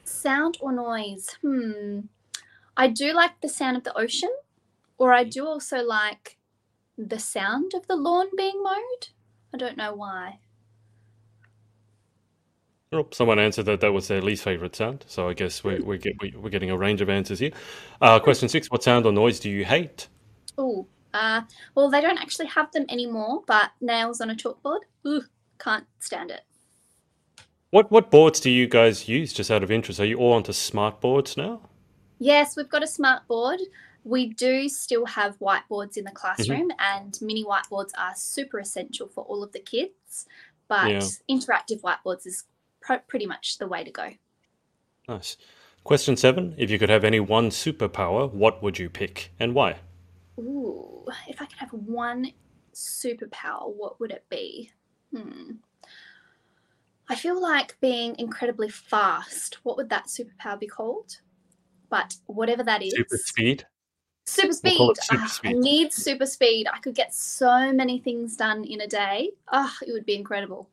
Sound 0.04 0.58
or 0.62 0.72
noise? 0.72 1.38
Hmm. 1.44 2.00
I 2.78 2.88
do 2.88 3.12
like 3.14 3.42
the 3.42 3.50
sound 3.50 3.76
of 3.76 3.84
the 3.84 3.98
ocean, 3.98 4.30
or 4.98 5.12
I 5.12 5.24
do 5.26 5.46
also 5.46 5.84
like 5.84 6.38
the 6.98 7.20
sound 7.20 7.74
of 7.74 7.88
the 7.88 7.96
lawn 7.96 8.28
being 8.38 8.62
mowed. 8.64 9.10
I 9.54 9.58
don't 9.58 9.78
know 9.78 9.94
why. 9.96 10.40
Oh, 12.94 13.08
someone 13.12 13.40
answered 13.40 13.66
that 13.66 13.82
that 13.82 13.92
was 13.92 14.08
their 14.08 14.22
least 14.22 14.44
favorite 14.44 14.76
sound. 14.76 15.04
So 15.08 15.28
I 15.28 15.34
guess 15.34 15.64
we're, 15.64 15.84
we're, 15.84 15.98
get, 15.98 16.16
we're 16.40 16.50
getting 16.50 16.72
a 16.72 16.78
range 16.78 17.02
of 17.02 17.10
answers 17.10 17.40
here. 17.40 17.52
Uh, 18.00 18.20
question 18.20 18.48
six 18.48 18.72
What 18.72 18.84
sound 18.84 19.06
or 19.06 19.12
noise 19.12 19.40
do 19.40 19.50
you 19.50 19.66
hate? 19.66 20.08
Oh, 20.58 20.88
Uh, 21.14 21.42
well, 21.76 21.90
they 21.90 22.02
don't 22.02 22.20
actually 22.20 22.48
have 22.48 22.72
them 22.72 22.86
anymore, 22.90 23.44
but 23.48 23.72
nails 23.82 24.22
on 24.22 24.30
a 24.30 24.36
chalkboard, 24.36 24.82
ooh, 25.08 25.24
can't 25.60 25.88
stand 26.00 26.32
it. 26.32 26.42
What 27.72 27.90
what 27.92 28.12
boards 28.12 28.42
do 28.42 28.50
you 28.50 28.68
guys 28.68 29.08
use? 29.08 29.32
Just 29.34 29.50
out 29.52 29.64
of 29.64 29.72
interest, 29.72 30.00
are 30.02 30.06
you 30.06 30.18
all 30.18 30.34
onto 30.34 30.52
smart 30.54 31.00
boards 31.00 31.38
now? 31.38 31.62
Yes, 32.20 32.56
we've 32.56 32.70
got 32.70 32.84
a 32.84 32.88
smart 32.88 33.28
board. 33.28 33.60
We 34.04 34.28
do 34.28 34.70
still 34.70 35.06
have 35.06 35.38
whiteboards 35.40 35.98
in 35.98 36.06
the 36.06 36.12
classroom, 36.12 36.70
mm-hmm. 36.70 36.96
and 36.98 37.18
mini 37.22 37.44
whiteboards 37.44 37.92
are 37.98 38.14
super 38.16 38.60
essential 38.60 39.08
for 39.08 39.24
all 39.26 39.44
of 39.44 39.52
the 39.52 39.60
kids. 39.60 40.26
But 40.68 40.90
yeah. 40.90 41.00
interactive 41.30 41.82
whiteboards 41.82 42.26
is 42.26 42.46
pr- 42.82 43.04
pretty 43.08 43.26
much 43.26 43.58
the 43.58 43.68
way 43.68 43.84
to 43.84 43.92
go. 43.92 44.10
Nice. 45.08 45.38
Question 45.84 46.18
seven: 46.18 46.56
If 46.58 46.70
you 46.70 46.80
could 46.80 46.90
have 46.90 47.04
any 47.04 47.20
one 47.20 47.50
superpower, 47.50 48.32
what 48.32 48.64
would 48.64 48.80
you 48.80 48.90
pick 48.90 49.32
and 49.40 49.54
why? 49.54 49.78
Ooh, 50.40 51.06
if 51.28 51.42
I 51.42 51.46
could 51.46 51.60
have 51.60 51.72
one 51.72 52.32
superpower, 52.74 53.74
what 53.74 54.00
would 54.00 54.12
it 54.12 54.26
be? 54.30 54.72
Hmm. 55.16 55.52
I 57.10 57.16
feel 57.16 57.42
like 57.42 57.80
being 57.80 58.16
incredibly 58.20 58.70
fast. 58.70 59.60
What 59.64 59.78
would 59.78 59.90
that 59.90 60.08
superpower 60.08 60.60
be 60.60 60.68
called? 60.68 61.18
But 61.90 62.16
whatever 62.26 62.64
that 62.64 62.84
is. 62.84 62.94
Super 62.94 63.18
speed. 63.18 63.66
Super 64.26 64.54
speed. 64.54 64.78
We'll 64.80 64.96
super 64.96 65.28
speed. 65.28 65.50
I 65.50 65.60
need 65.60 65.94
super 65.94 66.26
speed. 66.26 66.68
I 66.72 66.80
could 66.80 66.96
get 66.96 67.14
so 67.14 67.72
many 67.72 68.00
things 68.00 68.36
done 68.36 68.66
in 68.66 68.82
a 68.82 68.88
day. 68.88 69.32
Oh, 69.52 69.74
it 69.86 69.94
would 69.94 70.06
be 70.06 70.16
incredible. 70.16 70.70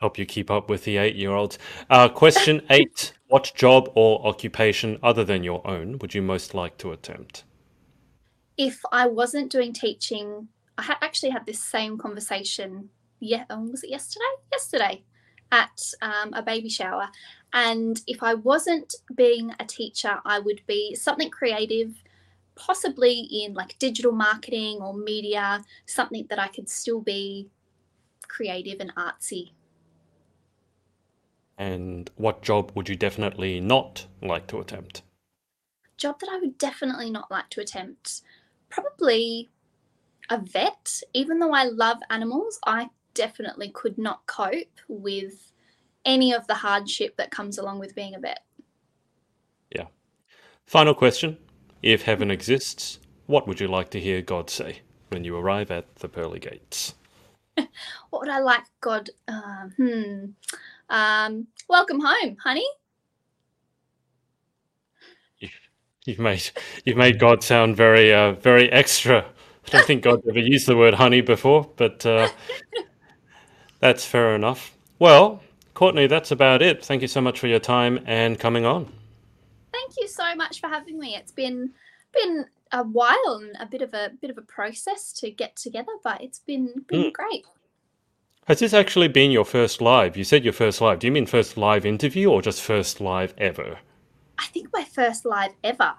Help 0.00 0.18
you 0.18 0.26
keep 0.26 0.50
up 0.50 0.68
with 0.68 0.84
the 0.84 0.98
eight 0.98 1.16
year 1.16 1.32
olds. 1.32 1.58
Uh, 1.88 2.08
question 2.08 2.60
eight 2.70 3.14
What 3.28 3.50
job 3.54 3.90
or 3.94 4.26
occupation 4.26 4.98
other 5.02 5.24
than 5.24 5.42
your 5.42 5.66
own 5.66 5.98
would 5.98 6.14
you 6.14 6.20
most 6.20 6.54
like 6.54 6.76
to 6.78 6.92
attempt? 6.92 7.44
If 8.58 8.80
I 8.92 9.06
wasn't 9.06 9.50
doing 9.50 9.72
teaching, 9.72 10.48
I 10.76 10.82
had 10.82 10.98
actually 11.00 11.30
had 11.30 11.46
this 11.46 11.64
same 11.64 11.96
conversation 11.96 12.90
yeah, 13.20 13.44
um, 13.48 13.70
was 13.70 13.82
it 13.82 13.90
yesterday? 13.90 14.24
Yesterday 14.52 15.04
at 15.52 15.92
um, 16.02 16.32
a 16.34 16.42
baby 16.42 16.68
shower. 16.68 17.08
And 17.52 18.00
if 18.06 18.22
I 18.22 18.34
wasn't 18.34 18.94
being 19.14 19.54
a 19.60 19.64
teacher, 19.64 20.18
I 20.24 20.38
would 20.40 20.60
be 20.66 20.94
something 20.94 21.30
creative, 21.30 21.94
possibly 22.54 23.20
in 23.20 23.54
like 23.54 23.78
digital 23.78 24.12
marketing 24.12 24.78
or 24.80 24.94
media, 24.94 25.64
something 25.86 26.26
that 26.28 26.38
I 26.38 26.48
could 26.48 26.68
still 26.68 27.00
be 27.00 27.48
creative 28.28 28.80
and 28.80 28.94
artsy. 28.96 29.52
And 31.58 32.10
what 32.16 32.42
job 32.42 32.72
would 32.74 32.88
you 32.88 32.96
definitely 32.96 33.60
not 33.60 34.06
like 34.20 34.46
to 34.48 34.60
attempt? 34.60 35.02
Job 35.96 36.20
that 36.20 36.28
I 36.30 36.38
would 36.38 36.58
definitely 36.58 37.10
not 37.10 37.30
like 37.30 37.48
to 37.50 37.60
attempt. 37.60 38.20
Probably 38.68 39.48
a 40.28 40.38
vet. 40.38 41.00
Even 41.14 41.38
though 41.38 41.54
I 41.54 41.64
love 41.64 41.98
animals, 42.10 42.58
I 42.66 42.90
definitely 43.16 43.70
could 43.70 43.98
not 43.98 44.24
cope 44.26 44.80
with 44.86 45.52
any 46.04 46.32
of 46.32 46.46
the 46.46 46.54
hardship 46.54 47.16
that 47.16 47.32
comes 47.32 47.58
along 47.58 47.80
with 47.80 47.96
being 47.96 48.14
a 48.14 48.20
vet. 48.20 48.44
Yeah. 49.74 49.86
Final 50.66 50.94
question 50.94 51.38
If 51.82 52.02
heaven 52.02 52.30
exists, 52.30 53.00
what 53.26 53.48
would 53.48 53.58
you 53.58 53.66
like 53.66 53.90
to 53.90 54.00
hear 54.00 54.22
God 54.22 54.48
say 54.48 54.82
when 55.08 55.24
you 55.24 55.36
arrive 55.36 55.72
at 55.72 55.96
the 55.96 56.08
pearly 56.08 56.38
gates? 56.38 56.94
what 57.56 58.20
would 58.20 58.28
I 58.28 58.38
like 58.38 58.62
God? 58.80 59.10
Uh, 59.26 59.68
hmm. 59.76 60.26
Um, 60.88 61.48
welcome 61.68 62.00
home, 62.00 62.36
honey. 62.42 62.66
You've 66.06 66.20
made 66.20 66.50
you've 66.84 66.96
made 66.96 67.18
God 67.18 67.42
sound 67.42 67.76
very 67.76 68.14
uh, 68.14 68.32
very 68.34 68.70
extra. 68.70 69.24
I 69.66 69.70
don't 69.70 69.86
think 69.86 70.04
God 70.04 70.22
ever 70.28 70.38
used 70.38 70.68
the 70.68 70.76
word 70.76 70.94
honey 70.94 71.20
before, 71.20 71.68
but 71.76 72.06
uh, 72.06 72.28
that's 73.86 74.04
fair 74.04 74.34
enough. 74.34 74.76
Well, 74.98 75.42
Courtney, 75.74 76.08
that's 76.08 76.32
about 76.32 76.60
it. 76.60 76.84
Thank 76.84 77.02
you 77.02 77.08
so 77.08 77.20
much 77.20 77.38
for 77.38 77.46
your 77.46 77.60
time 77.60 78.00
and 78.04 78.36
coming 78.36 78.64
on. 78.64 78.92
Thank 79.72 79.92
you 79.98 80.08
so 80.08 80.34
much 80.34 80.60
for 80.60 80.68
having 80.68 80.98
me. 80.98 81.14
It's 81.14 81.30
been 81.30 81.72
been 82.12 82.46
a 82.72 82.82
while 82.82 83.40
and 83.40 83.56
a 83.60 83.66
bit 83.66 83.82
of 83.82 83.94
a 83.94 84.10
bit 84.20 84.30
of 84.30 84.38
a 84.38 84.42
process 84.42 85.12
to 85.20 85.30
get 85.30 85.54
together, 85.54 85.92
but 86.02 86.20
it's 86.20 86.40
been 86.40 86.84
been 86.88 87.04
mm. 87.04 87.12
great. 87.12 87.44
Has 88.48 88.58
this 88.58 88.74
actually 88.74 89.08
been 89.08 89.30
your 89.30 89.44
first 89.44 89.80
live? 89.80 90.16
You 90.16 90.24
said 90.24 90.42
your 90.42 90.52
first 90.52 90.80
live. 90.80 90.98
Do 90.98 91.06
you 91.06 91.12
mean 91.12 91.26
first 91.26 91.56
live 91.56 91.86
interview 91.86 92.30
or 92.30 92.42
just 92.42 92.62
first 92.62 93.00
live 93.00 93.34
ever? 93.38 93.78
I 94.38 94.46
think 94.46 94.68
my 94.72 94.82
first 94.82 95.24
live 95.24 95.52
ever. 95.62 95.94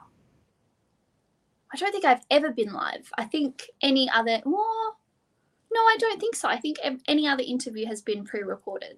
I 1.74 1.78
don't 1.78 1.92
think 1.92 2.06
I've 2.06 2.26
ever 2.32 2.52
been 2.52 2.74
live. 2.74 3.10
I 3.18 3.24
think 3.26 3.70
any 3.82 4.10
other. 4.10 4.42
Well, 4.46 4.98
no, 5.72 5.80
I 5.82 5.98
don't 6.00 6.20
think 6.20 6.36
so. 6.36 6.48
I 6.48 6.58
think 6.58 6.78
any 7.08 7.28
other 7.28 7.44
interview 7.46 7.86
has 7.88 8.02
been 8.02 8.24
pre-recorded. 8.24 8.98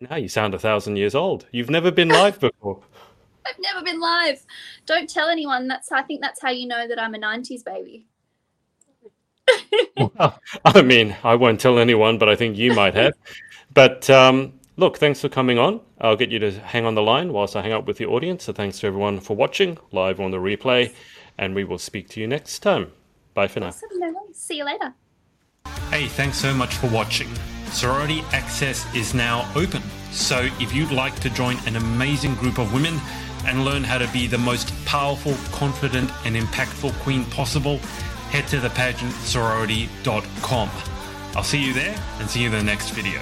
Now 0.00 0.16
you 0.16 0.28
sound 0.28 0.54
a 0.54 0.58
thousand 0.58 0.96
years 0.96 1.14
old. 1.14 1.46
You've 1.52 1.70
never 1.70 1.90
been 1.90 2.08
live 2.08 2.40
before. 2.40 2.82
I've 3.46 3.58
never 3.58 3.82
been 3.84 4.00
live. 4.00 4.44
Don't 4.86 5.08
tell 5.08 5.28
anyone. 5.28 5.68
That's 5.68 5.90
I 5.92 6.02
think 6.02 6.20
that's 6.20 6.40
how 6.40 6.50
you 6.50 6.66
know 6.66 6.88
that 6.88 7.00
I'm 7.00 7.14
a 7.14 7.18
'90s 7.18 7.64
baby. 7.64 8.06
well, 9.96 10.40
I 10.64 10.82
mean, 10.82 11.16
I 11.24 11.34
won't 11.34 11.60
tell 11.60 11.78
anyone, 11.78 12.18
but 12.18 12.28
I 12.28 12.36
think 12.36 12.56
you 12.56 12.74
might 12.74 12.94
have. 12.94 13.14
but 13.74 14.08
um, 14.10 14.54
look, 14.76 14.98
thanks 14.98 15.20
for 15.20 15.28
coming 15.28 15.58
on. 15.58 15.80
I'll 16.00 16.16
get 16.16 16.30
you 16.30 16.38
to 16.40 16.52
hang 16.52 16.86
on 16.86 16.94
the 16.94 17.02
line 17.02 17.32
whilst 17.32 17.56
I 17.56 17.62
hang 17.62 17.72
out 17.72 17.86
with 17.86 17.98
the 17.98 18.06
audience. 18.06 18.44
So 18.44 18.52
thanks 18.52 18.80
to 18.80 18.86
everyone 18.86 19.20
for 19.20 19.36
watching 19.36 19.78
live 19.90 20.20
on 20.20 20.30
the 20.30 20.38
replay, 20.38 20.94
and 21.38 21.54
we 21.54 21.64
will 21.64 21.78
speak 21.78 22.08
to 22.10 22.20
you 22.20 22.26
next 22.26 22.60
time. 22.60 22.92
Bye 23.34 23.48
for 23.48 23.60
now. 23.60 23.68
Awesome. 23.68 23.88
No 23.94 24.12
See 24.32 24.58
you 24.58 24.64
later. 24.64 24.94
Hey, 25.90 26.06
thanks 26.06 26.38
so 26.38 26.54
much 26.54 26.76
for 26.76 26.88
watching. 26.88 27.28
Sorority 27.70 28.22
Access 28.32 28.86
is 28.94 29.14
now 29.14 29.50
open. 29.54 29.82
So 30.10 30.48
if 30.60 30.74
you'd 30.74 30.90
like 30.90 31.18
to 31.20 31.30
join 31.30 31.56
an 31.66 31.76
amazing 31.76 32.34
group 32.34 32.58
of 32.58 32.74
women 32.74 33.00
and 33.46 33.64
learn 33.64 33.82
how 33.82 33.96
to 33.98 34.06
be 34.12 34.26
the 34.26 34.38
most 34.38 34.72
powerful, 34.84 35.34
confident, 35.50 36.10
and 36.24 36.36
impactful 36.36 36.92
queen 37.00 37.24
possible, 37.26 37.78
head 38.30 38.46
to 38.48 38.58
thepageantsorority.com. 38.58 40.70
I'll 41.34 41.42
see 41.42 41.64
you 41.64 41.72
there 41.72 41.96
and 42.18 42.28
see 42.28 42.40
you 42.40 42.46
in 42.46 42.52
the 42.52 42.62
next 42.62 42.90
video. 42.90 43.20